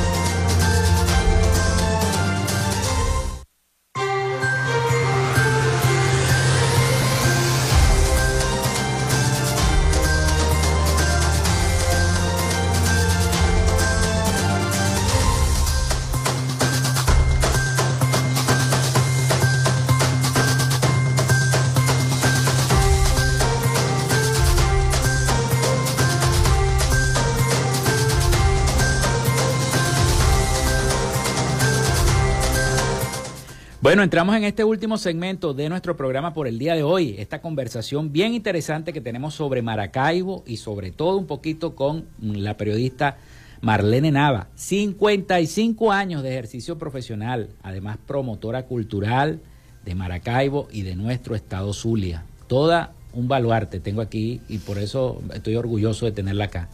Bueno, 33.91 34.03
entramos 34.03 34.37
en 34.37 34.45
este 34.45 34.63
último 34.63 34.97
segmento 34.97 35.53
de 35.53 35.67
nuestro 35.67 35.97
programa 35.97 36.33
por 36.33 36.47
el 36.47 36.57
día 36.57 36.75
de 36.75 36.81
hoy. 36.81 37.15
Esta 37.17 37.41
conversación 37.41 38.13
bien 38.13 38.33
interesante 38.33 38.93
que 38.93 39.01
tenemos 39.01 39.33
sobre 39.33 39.61
Maracaibo 39.61 40.45
y 40.47 40.55
sobre 40.55 40.91
todo 40.91 41.17
un 41.17 41.27
poquito 41.27 41.75
con 41.75 42.05
la 42.21 42.55
periodista 42.55 43.17
Marlene 43.59 44.09
Nava. 44.09 44.47
55 44.55 45.91
años 45.91 46.23
de 46.23 46.29
ejercicio 46.29 46.77
profesional, 46.77 47.49
además 47.63 47.97
promotora 48.07 48.63
cultural 48.63 49.41
de 49.83 49.93
Maracaibo 49.93 50.69
y 50.71 50.83
de 50.83 50.95
nuestro 50.95 51.35
estado 51.35 51.73
Zulia. 51.73 52.23
Toda 52.47 52.93
un 53.11 53.27
baluarte 53.27 53.81
tengo 53.81 53.99
aquí 53.99 54.39
y 54.47 54.59
por 54.59 54.77
eso 54.77 55.21
estoy 55.33 55.57
orgulloso 55.57 56.05
de 56.05 56.13
tenerla 56.13 56.45
acá. 56.45 56.69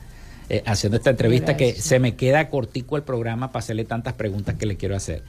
Eh, 0.50 0.62
haciendo 0.68 0.98
esta 0.98 1.10
entrevista 1.10 1.58
que 1.58 1.74
se 1.74 1.98
me 1.98 2.16
queda 2.16 2.48
cortico 2.50 2.96
el 2.96 3.02
programa 3.02 3.52
para 3.52 3.64
hacerle 3.64 3.86
tantas 3.86 4.14
preguntas 4.14 4.54
que 4.54 4.68
le 4.68 4.78
quiero 4.78 4.96
hacer. 4.96 5.24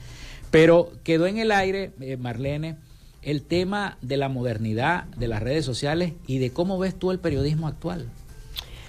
Pero 0.51 0.91
quedó 1.05 1.27
en 1.27 1.39
el 1.39 1.53
aire, 1.53 1.93
eh, 2.01 2.17
Marlene, 2.17 2.77
el 3.23 3.43
tema 3.43 3.99
de 4.01 4.17
la 4.17 4.29
modernidad 4.29 5.05
de 5.17 5.29
las 5.29 5.43
redes 5.43 5.65
sociales 5.65 6.13
y 6.27 6.39
de 6.39 6.51
cómo 6.51 6.79
ves 6.79 6.95
tú 6.95 7.11
el 7.11 7.19
periodismo 7.19 7.69
actual. 7.69 8.07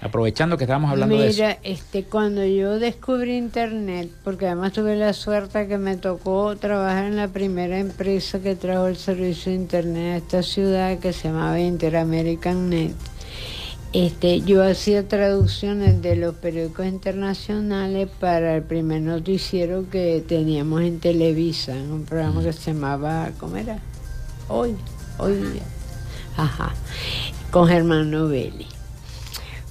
Aprovechando 0.02 0.56
que 0.56 0.64
estábamos 0.64 0.90
hablando 0.90 1.18
de 1.18 1.28
eso. 1.28 1.42
Mira, 1.42 1.58
este, 1.62 2.04
cuando 2.04 2.42
yo 2.46 2.78
descubrí 2.78 3.36
Internet, 3.36 4.10
porque 4.24 4.46
además 4.46 4.72
tuve 4.72 4.96
la 4.96 5.12
suerte 5.12 5.68
que 5.68 5.76
me 5.76 5.98
tocó 5.98 6.56
trabajar 6.56 7.04
en 7.04 7.16
la 7.16 7.28
primera 7.28 7.78
empresa 7.78 8.40
que 8.40 8.54
trajo 8.54 8.86
el 8.86 8.96
servicio 8.96 9.52
de 9.52 9.58
Internet 9.58 10.14
a 10.14 10.16
esta 10.16 10.42
ciudad, 10.42 10.98
que 10.98 11.12
se 11.12 11.28
llamaba 11.28 11.60
Interamerican 11.60 12.70
Net, 12.70 12.94
este, 13.92 14.40
yo 14.42 14.62
hacía 14.62 15.08
traducciones 15.08 16.00
de 16.00 16.14
los 16.14 16.36
periódicos 16.36 16.86
internacionales 16.86 18.08
para 18.20 18.56
el 18.56 18.62
primer 18.62 19.02
noticiero 19.02 19.90
que 19.90 20.24
teníamos 20.26 20.82
en 20.82 21.00
Televisa, 21.00 21.76
en 21.76 21.90
un 21.90 22.04
programa 22.04 22.42
que 22.42 22.52
se 22.52 22.72
llamaba, 22.72 23.32
¿cómo 23.38 23.56
era? 23.56 23.80
Hoy, 24.48 24.76
hoy 25.18 25.34
día. 25.34 25.62
Ajá, 26.36 26.72
con 27.50 27.66
Germán 27.66 28.12
Novelli. 28.12 28.66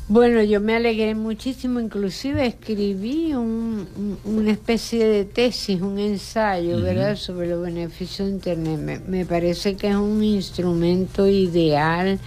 Bueno, 0.10 0.42
yo 0.42 0.60
me 0.60 0.76
alegré 0.76 1.14
muchísimo, 1.14 1.80
inclusive 1.80 2.46
escribí 2.46 3.34
una 3.36 4.52
especie 4.52 5.06
de 5.06 5.24
tesis, 5.24 5.82
un 5.82 6.00
ensayo, 6.00 6.82
¿verdad?, 6.82 7.16
sobre 7.16 7.48
los 7.48 7.62
beneficios 7.62 8.28
de 8.28 8.34
Internet. 8.34 9.04
me 9.08 9.26
parece 9.26 9.76
que 9.76 9.88
es 9.88 9.96
un 9.96 10.24
instrumento 10.24 11.28
ideal 11.28 12.20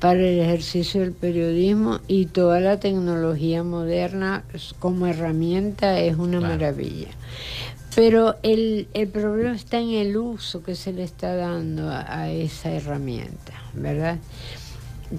para 0.00 0.20
el 0.20 0.40
ejercicio 0.40 1.00
del 1.00 1.12
periodismo 1.12 2.00
y 2.06 2.26
toda 2.26 2.60
la 2.60 2.78
tecnología 2.78 3.62
moderna 3.64 4.44
como 4.78 5.06
herramienta 5.06 5.98
es 5.98 6.16
una 6.16 6.40
maravilla. 6.40 7.08
Pero 7.94 8.36
el, 8.42 8.88
el, 8.94 9.08
problema 9.08 9.56
está 9.56 9.80
en 9.80 9.90
el 9.90 10.16
uso 10.16 10.62
que 10.62 10.76
se 10.76 10.92
le 10.92 11.02
está 11.02 11.34
dando 11.34 11.90
a 11.90 12.30
esa 12.30 12.70
herramienta, 12.70 13.54
¿verdad? 13.74 14.18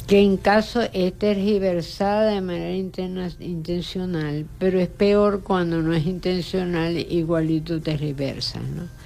que 0.08 0.20
en 0.20 0.38
caso 0.38 0.82
es 0.94 1.14
tergiversada 1.14 2.32
de 2.32 2.42
manera 2.42 2.76
intencional, 2.76 4.46
pero 4.60 4.80
es 4.80 4.88
peor 4.88 5.42
cuando 5.42 5.82
no 5.82 5.94
es 5.94 6.06
intencional, 6.06 6.96
igualito 6.98 7.82
tergiversa. 7.82 8.60
¿no? 8.60 8.99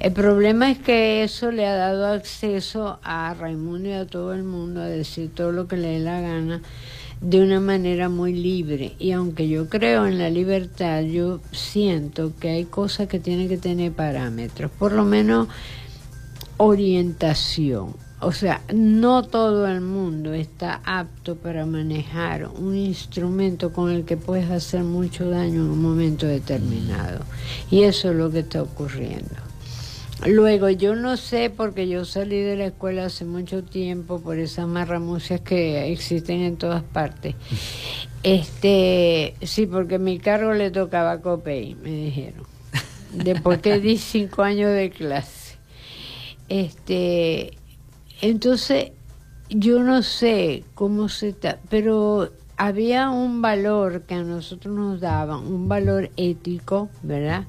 El 0.00 0.12
problema 0.12 0.70
es 0.70 0.78
que 0.78 1.22
eso 1.22 1.50
le 1.50 1.66
ha 1.66 1.74
dado 1.74 2.06
acceso 2.06 2.98
a 3.02 3.34
Raimundo 3.34 3.88
y 3.88 3.92
a 3.92 4.06
todo 4.06 4.32
el 4.34 4.44
mundo 4.44 4.80
a 4.80 4.86
decir 4.86 5.30
todo 5.34 5.52
lo 5.52 5.68
que 5.68 5.76
le 5.76 5.88
dé 5.88 5.98
la 6.00 6.20
gana 6.20 6.62
de 7.20 7.42
una 7.42 7.60
manera 7.60 8.08
muy 8.08 8.32
libre. 8.32 8.94
Y 8.98 9.12
aunque 9.12 9.48
yo 9.48 9.68
creo 9.68 10.06
en 10.06 10.18
la 10.18 10.30
libertad, 10.30 11.02
yo 11.02 11.40
siento 11.52 12.32
que 12.38 12.50
hay 12.50 12.64
cosas 12.64 13.08
que 13.08 13.18
tienen 13.18 13.48
que 13.48 13.58
tener 13.58 13.92
parámetros, 13.92 14.70
por 14.70 14.92
lo 14.92 15.04
menos 15.04 15.48
orientación 16.56 17.94
o 18.20 18.32
sea, 18.32 18.62
no 18.74 19.22
todo 19.22 19.68
el 19.68 19.80
mundo 19.80 20.32
está 20.32 20.80
apto 20.84 21.36
para 21.36 21.66
manejar 21.66 22.48
un 22.48 22.74
instrumento 22.74 23.72
con 23.72 23.92
el 23.92 24.04
que 24.04 24.16
puedes 24.16 24.50
hacer 24.50 24.82
mucho 24.82 25.30
daño 25.30 25.60
en 25.60 25.70
un 25.70 25.80
momento 25.80 26.26
determinado. 26.26 27.20
Y 27.70 27.82
eso 27.82 28.10
es 28.10 28.16
lo 28.16 28.28
que 28.28 28.40
está 28.40 28.62
ocurriendo. 28.62 29.47
Luego, 30.26 30.68
yo 30.68 30.96
no 30.96 31.16
sé, 31.16 31.48
porque 31.48 31.88
yo 31.88 32.04
salí 32.04 32.40
de 32.40 32.56
la 32.56 32.66
escuela 32.66 33.04
hace 33.04 33.24
mucho 33.24 33.62
tiempo 33.62 34.20
por 34.20 34.38
esas 34.38 34.66
marramucias 34.66 35.40
que 35.40 35.92
existen 35.92 36.40
en 36.40 36.56
todas 36.56 36.82
partes. 36.82 37.34
Este, 38.24 39.36
sí, 39.42 39.66
porque 39.66 40.00
mi 40.00 40.18
cargo 40.18 40.52
le 40.52 40.72
tocaba 40.72 41.20
COPEI, 41.20 41.76
me 41.76 41.90
dijeron. 41.90 42.42
Después 43.12 43.60
que 43.60 43.78
di 43.78 43.96
cinco 43.98 44.42
años 44.42 44.72
de 44.72 44.90
clase. 44.90 45.56
Este, 46.48 47.56
entonces, 48.20 48.90
yo 49.50 49.84
no 49.84 50.02
sé 50.02 50.64
cómo 50.74 51.08
se 51.08 51.28
está, 51.28 51.60
pero 51.70 52.32
había 52.56 53.08
un 53.10 53.40
valor 53.40 54.02
que 54.02 54.14
a 54.14 54.24
nosotros 54.24 54.74
nos 54.74 55.00
daban, 55.00 55.46
un 55.46 55.68
valor 55.68 56.10
ético, 56.16 56.90
¿verdad? 57.02 57.44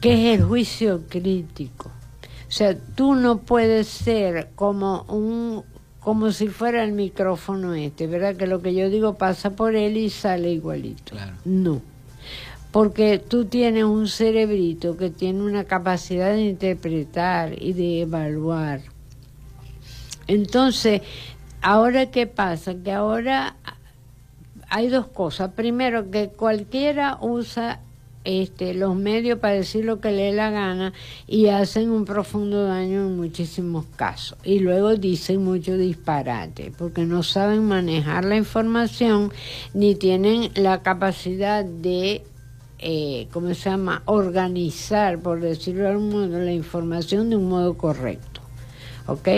Que 0.00 0.32
es 0.32 0.38
el 0.38 0.44
juicio 0.44 1.02
crítico. 1.08 1.90
O 2.48 2.52
sea, 2.52 2.76
tú 2.76 3.14
no 3.14 3.38
puedes 3.38 3.86
ser 3.86 4.50
como 4.54 5.02
un 5.08 5.62
como 6.00 6.32
si 6.32 6.48
fuera 6.48 6.82
el 6.82 6.92
micrófono 6.92 7.74
este, 7.74 8.06
¿verdad? 8.06 8.34
Que 8.34 8.46
lo 8.46 8.62
que 8.62 8.74
yo 8.74 8.88
digo 8.88 9.14
pasa 9.14 9.50
por 9.50 9.76
él 9.76 9.98
y 9.98 10.08
sale 10.08 10.50
igualito. 10.50 11.14
No. 11.44 11.82
Porque 12.72 13.18
tú 13.18 13.44
tienes 13.44 13.84
un 13.84 14.08
cerebrito 14.08 14.96
que 14.96 15.10
tiene 15.10 15.42
una 15.42 15.64
capacidad 15.64 16.32
de 16.32 16.42
interpretar 16.42 17.62
y 17.62 17.74
de 17.74 18.00
evaluar 18.02 18.80
entonces, 20.30 21.02
ahora 21.60 22.12
qué 22.12 22.28
pasa? 22.28 22.76
Que 22.84 22.92
ahora 22.92 23.56
hay 24.68 24.88
dos 24.88 25.08
cosas. 25.08 25.50
Primero, 25.54 26.08
que 26.12 26.28
cualquiera 26.28 27.18
usa 27.20 27.80
este, 28.24 28.74
los 28.74 28.96
medios 28.96 29.38
para 29.38 29.54
decir 29.54 29.84
lo 29.84 30.00
que 30.00 30.10
le 30.12 30.24
dé 30.24 30.32
la 30.32 30.50
gana 30.50 30.92
y 31.26 31.46
hacen 31.46 31.90
un 31.90 32.04
profundo 32.04 32.64
daño 32.64 33.06
en 33.06 33.16
muchísimos 33.16 33.86
casos. 33.96 34.38
Y 34.44 34.58
luego 34.58 34.96
dicen 34.96 35.42
mucho 35.42 35.76
disparate, 35.76 36.72
porque 36.76 37.04
no 37.04 37.22
saben 37.22 37.64
manejar 37.66 38.24
la 38.24 38.36
información 38.36 39.32
ni 39.72 39.94
tienen 39.94 40.50
la 40.54 40.82
capacidad 40.82 41.64
de, 41.64 42.22
eh, 42.78 43.28
¿cómo 43.32 43.54
se 43.54 43.70
llama?, 43.70 44.02
organizar, 44.04 45.18
por 45.20 45.40
decirlo 45.40 45.84
de 45.84 45.90
algún 45.90 46.10
modo, 46.10 46.38
la 46.38 46.52
información 46.52 47.30
de 47.30 47.36
un 47.36 47.48
modo 47.48 47.78
correcto. 47.78 48.40
¿Ok? 49.06 49.28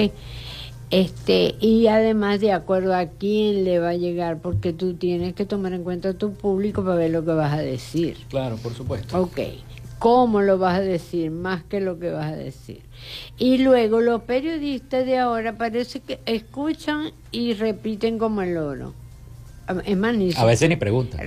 Este, 0.93 1.55
y 1.59 1.86
además 1.86 2.40
de 2.40 2.53
acuerdo 2.53 2.95
a 2.95 3.07
quién 3.07 3.64
le 3.64 3.78
va 3.78 3.88
a 3.88 3.97
llegar, 3.97 4.40
porque 4.43 4.74
tú 4.74 4.93
tienes 4.93 5.32
que 5.32 5.47
tomar 5.47 5.72
en 5.72 5.84
cuenta 5.84 6.12
tu 6.12 6.34
público 6.34 6.84
para 6.84 6.97
ver 6.97 7.11
lo 7.11 7.24
que 7.24 7.32
vas 7.32 7.55
a 7.55 7.62
decir. 7.62 8.18
Claro, 8.28 8.57
por 8.57 8.74
supuesto. 8.74 9.18
Ok, 9.18 9.40
¿cómo 9.99 10.43
lo 10.43 10.59
vas 10.59 10.76
a 10.76 10.80
decir? 10.82 11.30
Más 11.30 11.64
que 11.64 11.80
lo 11.80 11.99
que 11.99 12.11
vas 12.11 12.30
a 12.32 12.36
decir. 12.36 12.82
Y 13.38 13.57
luego 13.57 14.03
los 14.03 14.24
periodistas 14.24 15.07
de 15.07 15.16
ahora 15.16 15.57
parece 15.57 16.01
que 16.01 16.20
escuchan 16.26 17.12
y 17.30 17.55
repiten 17.55 18.18
como 18.18 18.43
el 18.43 18.59
oro. 18.59 18.93
Es 19.86 19.97
más, 19.97 20.14
a 20.36 20.45
veces 20.45 20.68
ni 20.68 20.76
preguntan. 20.76 21.26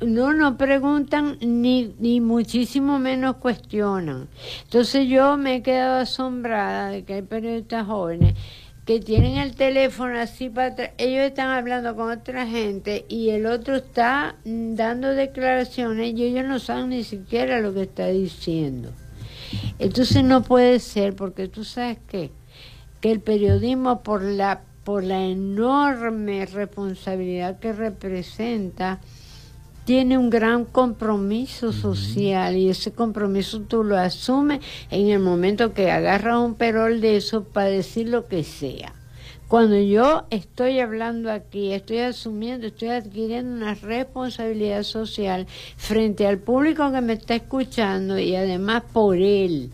no, 0.00 0.32
no 0.32 0.56
preguntan 0.56 1.38
ni, 1.40 1.92
ni 1.98 2.20
muchísimo 2.20 3.00
menos 3.00 3.38
cuestionan. 3.38 4.28
Entonces 4.62 5.08
yo 5.08 5.36
me 5.36 5.56
he 5.56 5.62
quedado 5.62 6.02
asombrada 6.02 6.90
de 6.90 7.02
que 7.02 7.14
hay 7.14 7.22
periodistas 7.22 7.84
jóvenes 7.84 8.34
que 8.86 9.00
tienen 9.00 9.36
el 9.36 9.54
teléfono 9.54 10.18
así 10.18 10.48
para 10.48 10.68
atrás, 10.68 10.90
ellos 10.96 11.24
están 11.24 11.50
hablando 11.50 11.94
con 11.94 12.10
otra 12.10 12.46
gente 12.46 13.04
y 13.08 13.30
el 13.30 13.44
otro 13.44 13.76
está 13.76 14.36
dando 14.44 15.08
declaraciones 15.08 16.14
y 16.14 16.24
ellos 16.24 16.46
no 16.46 16.58
saben 16.58 16.90
ni 16.90 17.04
siquiera 17.04 17.60
lo 17.60 17.74
que 17.74 17.82
está 17.82 18.06
diciendo. 18.06 18.92
Entonces 19.78 20.24
no 20.24 20.42
puede 20.42 20.78
ser 20.78 21.14
porque 21.14 21.48
tú 21.48 21.64
sabes 21.64 21.98
que 22.08 22.30
que 23.00 23.10
el 23.10 23.20
periodismo 23.20 24.02
por 24.02 24.22
la 24.22 24.62
por 24.84 25.02
la 25.02 25.24
enorme 25.24 26.46
responsabilidad 26.46 27.58
que 27.58 27.72
representa 27.72 29.00
tiene 29.86 30.18
un 30.18 30.30
gran 30.30 30.64
compromiso 30.64 31.72
social 31.72 32.56
y 32.56 32.68
ese 32.68 32.90
compromiso 32.90 33.60
tú 33.60 33.84
lo 33.84 33.96
asumes 33.96 34.58
en 34.90 35.10
el 35.10 35.20
momento 35.20 35.74
que 35.74 35.92
agarras 35.92 36.38
un 36.38 36.56
perol 36.56 37.00
de 37.00 37.16
eso 37.16 37.44
para 37.44 37.68
decir 37.68 38.08
lo 38.08 38.26
que 38.26 38.42
sea. 38.42 38.92
Cuando 39.46 39.78
yo 39.78 40.24
estoy 40.30 40.80
hablando 40.80 41.30
aquí, 41.30 41.72
estoy 41.72 41.98
asumiendo, 41.98 42.66
estoy 42.66 42.88
adquiriendo 42.88 43.54
una 43.54 43.74
responsabilidad 43.74 44.82
social 44.82 45.46
frente 45.76 46.26
al 46.26 46.38
público 46.38 46.90
que 46.90 47.00
me 47.00 47.12
está 47.12 47.36
escuchando 47.36 48.18
y 48.18 48.34
además 48.34 48.82
por 48.92 49.16
él. 49.16 49.70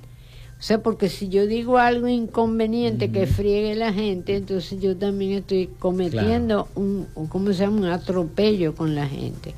O 0.62 0.64
sea, 0.64 0.80
porque 0.80 1.08
si 1.08 1.28
yo 1.28 1.48
digo 1.48 1.78
algo 1.78 2.06
inconveniente 2.06 3.10
que 3.10 3.26
friegue 3.26 3.74
la 3.74 3.92
gente, 3.92 4.36
entonces 4.36 4.80
yo 4.80 4.96
también 4.96 5.32
estoy 5.32 5.68
cometiendo 5.80 6.68
un, 6.76 7.08
¿cómo 7.30 7.48
se 7.48 7.64
llama? 7.64 7.78
Un 7.78 7.86
atropello 7.86 8.72
con 8.72 8.94
la 8.94 9.08
gente. 9.08 9.56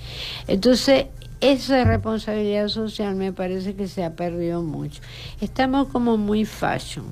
Entonces, 0.48 1.08
esa 1.42 1.84
responsabilidad 1.84 2.68
social 2.68 3.16
me 3.16 3.34
parece 3.34 3.74
que 3.74 3.86
se 3.86 4.02
ha 4.02 4.16
perdido 4.16 4.62
mucho. 4.62 5.02
Estamos 5.42 5.88
como 5.88 6.16
muy 6.16 6.46
fashion. 6.46 7.04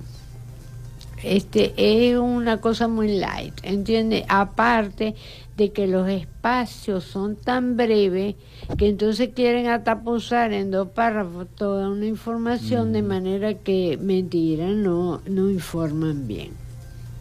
Este 1.22 1.72
es 1.76 2.18
una 2.18 2.60
cosa 2.60 2.88
muy 2.88 3.16
light, 3.16 3.54
¿entiendes? 3.62 4.24
Aparte 4.28 5.14
de 5.56 5.70
que 5.70 5.86
los 5.86 6.08
espacios 6.08 7.04
son 7.04 7.36
tan 7.36 7.76
breves 7.76 8.36
que 8.78 8.88
entonces 8.88 9.30
quieren 9.34 9.68
atapuzar 9.68 10.52
en 10.52 10.70
dos 10.70 10.88
párrafos 10.88 11.46
toda 11.54 11.90
una 11.90 12.06
información 12.06 12.92
de 12.92 13.02
mm. 13.02 13.06
manera 13.06 13.54
que 13.54 13.98
mentira 14.00 14.68
no 14.68 15.20
no 15.26 15.50
informan 15.50 16.26
bien 16.26 16.52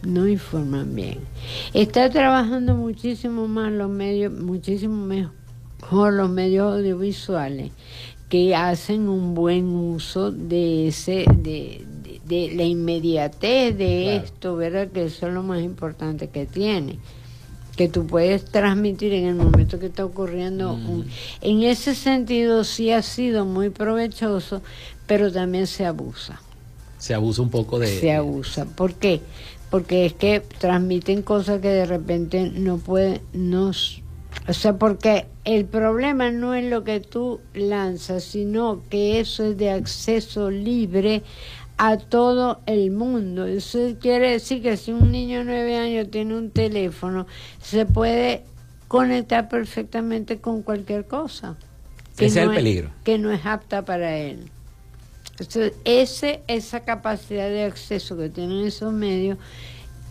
no 0.04 0.28
informan 0.28 0.96
bien 0.96 1.20
está 1.74 2.10
trabajando 2.10 2.74
muchísimo 2.76 3.48
más 3.48 3.72
los 3.72 3.90
medios 3.90 4.32
muchísimo 4.32 5.06
mejor 5.06 6.14
los 6.14 6.30
medios 6.30 6.74
audiovisuales 6.74 7.72
que 8.30 8.56
hacen 8.56 9.10
un 9.10 9.36
buen 9.36 9.68
uso 9.76 10.32
de 10.32 10.88
ese 10.88 11.26
de, 11.36 11.86
de, 12.32 12.54
la 12.56 12.64
inmediatez 12.64 13.78
de 13.78 14.16
esto 14.16 14.56
verdad 14.56 14.88
que 14.88 15.06
eso 15.06 15.28
es 15.28 15.34
lo 15.34 15.44
más 15.44 15.62
importante 15.62 16.30
que 16.30 16.46
tiene 16.46 17.00
que 17.76 17.88
tú 17.88 18.06
puedes 18.06 18.46
transmitir 18.46 19.14
en 19.14 19.26
el 19.26 19.36
momento 19.36 19.80
que 19.80 19.88
está 19.88 20.06
ocurriendo. 20.06 20.76
Mm. 20.76 21.04
en 21.42 21.64
ese 21.64 21.96
sentido 21.96 22.64
sí 22.64 22.92
ha 22.92 23.02
sido 23.02 23.46
muy 23.46 23.70
provechoso, 23.70 24.62
pero 25.08 25.32
también 25.32 25.68
se 25.68 25.86
abusa. 25.86 26.42
Se 26.98 27.14
abusa 27.14 27.42
un 27.42 27.50
poco 27.50 27.80
de... 27.80 27.88
Se 27.88 28.14
abusa. 28.14 28.66
¿Por 28.66 28.96
qué? 28.96 29.22
Porque 29.70 30.06
es 30.06 30.14
que 30.14 30.42
transmiten 30.42 31.22
cosas 31.22 31.62
que 31.62 31.70
de 31.70 31.86
repente 31.86 32.52
no 32.54 32.78
pueden, 32.78 33.22
no, 33.32 33.72
o 34.48 34.54
sea, 34.54 34.78
porque 34.78 35.28
el 35.44 35.66
problema 35.66 36.32
no 36.32 36.54
es 36.54 36.70
lo 36.70 36.84
que 36.84 37.00
tú 37.00 37.40
lanzas, 37.54 38.24
sino 38.24 38.82
que 38.90 39.20
eso 39.20 39.46
es 39.46 39.58
de 39.58 39.70
acceso 39.70 40.50
libre 40.50 41.24
a 41.84 41.98
todo 41.98 42.62
el 42.68 42.92
mundo. 42.92 43.48
Eso 43.48 43.80
quiere 44.00 44.34
decir 44.34 44.62
que 44.62 44.78
si 44.78 44.92
un 44.92 45.12
niño 45.12 45.40
de 45.40 45.46
nueve 45.46 45.78
años 45.78 46.12
tiene 46.12 46.36
un 46.36 46.52
teléfono, 46.52 47.26
se 47.60 47.88
puede 47.88 48.44
conectar 48.88 49.50
perfectamente 49.50 50.38
con 50.38 50.62
cualquier 50.62 51.08
cosa. 51.08 51.58
Que 52.16 52.28
Ese 52.28 52.42
es 52.42 52.48
el 52.50 52.54
peligro. 52.54 52.92
que 53.04 53.18
no 53.18 53.32
es 53.32 53.44
apta 53.48 53.84
para 53.84 54.16
él. 54.16 54.52
Entonces, 55.40 55.74
ese, 55.84 56.44
esa 56.46 56.82
capacidad 56.82 57.50
de 57.50 57.64
acceso 57.64 58.16
que 58.16 58.30
tienen 58.30 58.64
esos 58.68 58.94
medios 58.94 59.40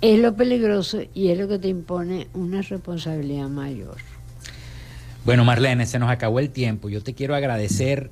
es 0.00 0.18
lo 0.18 0.34
peligroso 0.34 1.02
y 1.14 1.28
es 1.28 1.38
lo 1.38 1.46
que 1.46 1.60
te 1.60 1.68
impone 1.68 2.26
una 2.34 2.62
responsabilidad 2.62 3.46
mayor. 3.46 3.98
Bueno, 5.24 5.44
Marlene, 5.44 5.86
se 5.86 6.00
nos 6.00 6.10
acabó 6.10 6.40
el 6.40 6.50
tiempo. 6.50 6.88
Yo 6.88 7.00
te 7.00 7.14
quiero 7.14 7.36
agradecer 7.36 8.10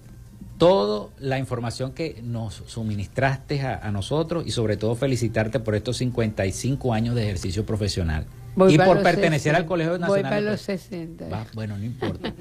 toda 0.58 1.08
la 1.18 1.38
información 1.38 1.92
que 1.92 2.20
nos 2.22 2.62
suministraste 2.66 3.62
a, 3.62 3.90
nosotros 3.92 4.46
y 4.46 4.50
sobre 4.50 4.76
todo 4.76 4.94
felicitarte 4.94 5.60
por 5.60 5.74
estos 5.74 5.96
55 5.98 6.92
años 6.92 7.14
de 7.14 7.22
ejercicio 7.24 7.64
profesional. 7.64 8.26
y 8.68 8.76
por 8.76 9.02
pertenecer 9.02 9.54
al 9.54 9.66
Colegio 9.66 9.98
Nacional. 9.98 10.22
Voy 10.22 10.22
para 10.22 10.40
los 10.40 10.60
60. 10.60 11.46
bueno, 11.54 11.78
no 11.78 11.84
importa. 11.84 12.34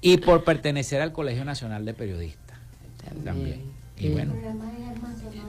y 0.00 0.18
por 0.18 0.44
pertenecer 0.44 1.00
al 1.00 1.12
Colegio 1.12 1.44
Nacional 1.44 1.84
de 1.84 1.94
Periodistas. 1.94 2.58
También. 3.24 3.62
Y 3.96 4.08
bueno. 4.08 4.34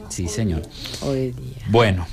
Sí, 0.09 0.27
señor. 0.27 0.61
Hoy 1.01 1.31
día. 1.31 1.63
Bueno. 1.69 2.05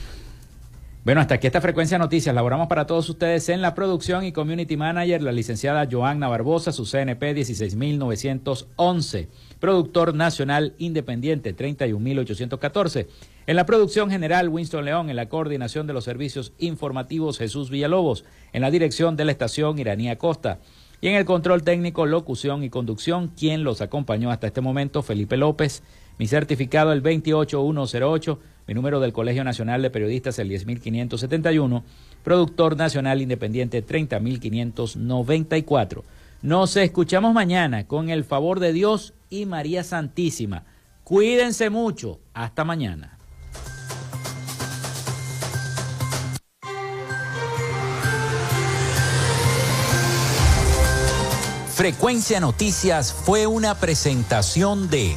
Bueno, 1.05 1.21
hasta 1.21 1.35
aquí 1.35 1.49
esta 1.49 1.61
frecuencia 1.61 1.97
de 1.97 2.05
noticias. 2.05 2.33
Laboramos 2.33 2.69
para 2.69 2.87
todos 2.87 3.09
ustedes 3.09 3.49
en 3.49 3.61
la 3.61 3.75
producción 3.75 4.25
y 4.25 4.31
community 4.31 4.77
manager, 4.77 5.21
la 5.21 5.33
licenciada 5.33 5.89
Joanna 5.91 6.29
Barbosa, 6.29 6.71
su 6.71 6.85
CNP 6.85 7.35
16911 7.35 9.29
productor 9.59 10.15
nacional 10.15 10.75
independiente 10.79 11.53
31814. 11.55 13.09
En 13.49 13.57
la 13.57 13.67
producción 13.67 14.11
general, 14.11 14.49
Winston 14.49 14.85
León, 14.85 15.11
en 15.11 15.17
la 15.17 15.29
coordinación 15.29 15.89
de 15.89 15.93
los 15.93 16.05
servicios 16.05 16.53
informativos, 16.59 17.39
Jesús 17.39 17.69
Villalobos, 17.69 18.25
en 18.53 18.63
la 18.63 18.71
dirección 18.71 19.17
de 19.17 19.25
la 19.25 19.33
estación, 19.33 19.81
Iranía 19.81 20.19
Costa. 20.19 20.61
Y 21.01 21.09
en 21.09 21.17
el 21.17 21.25
control 21.25 21.65
técnico, 21.65 22.07
locución 22.07 22.63
y 22.63 22.71
conducción, 22.71 23.29
quien 23.37 23.65
los 23.65 23.81
acompañó 23.81 24.31
hasta 24.31 24.47
este 24.47 24.61
momento, 24.61 25.03
Felipe 25.03 25.37
López. 25.37 25.83
Mi 26.19 26.29
certificado 26.29 26.93
el 26.93 27.03
28108, 27.03 28.39
mi 28.67 28.75
número 28.75 28.99
del 29.01 29.13
Colegio 29.13 29.45
Nacional 29.45 29.83
de 29.83 29.91
Periodistas 29.91 30.39
el 30.39 30.49
10571, 30.49 31.85
productor 32.23 32.77
nacional 32.77 33.23
independiente 33.23 33.83
30594. 33.83 36.05
Nos 36.43 36.77
escuchamos 36.77 37.35
mañana 37.35 37.87
con 37.87 38.11
el 38.11 38.25
favor 38.25 38.61
de 38.61 38.73
Dios 38.73 39.15
y 39.31 39.47
María 39.47 39.85
Santísima. 39.85 40.65
Cuídense 41.05 41.71
mucho. 41.71 42.19
Hasta 42.35 42.65
mañana. 42.65 43.19
Frecuencia 51.75 52.39
Noticias 52.39 53.13
fue 53.13 53.47
una 53.47 53.75
presentación 53.75 54.89
de 54.89 55.17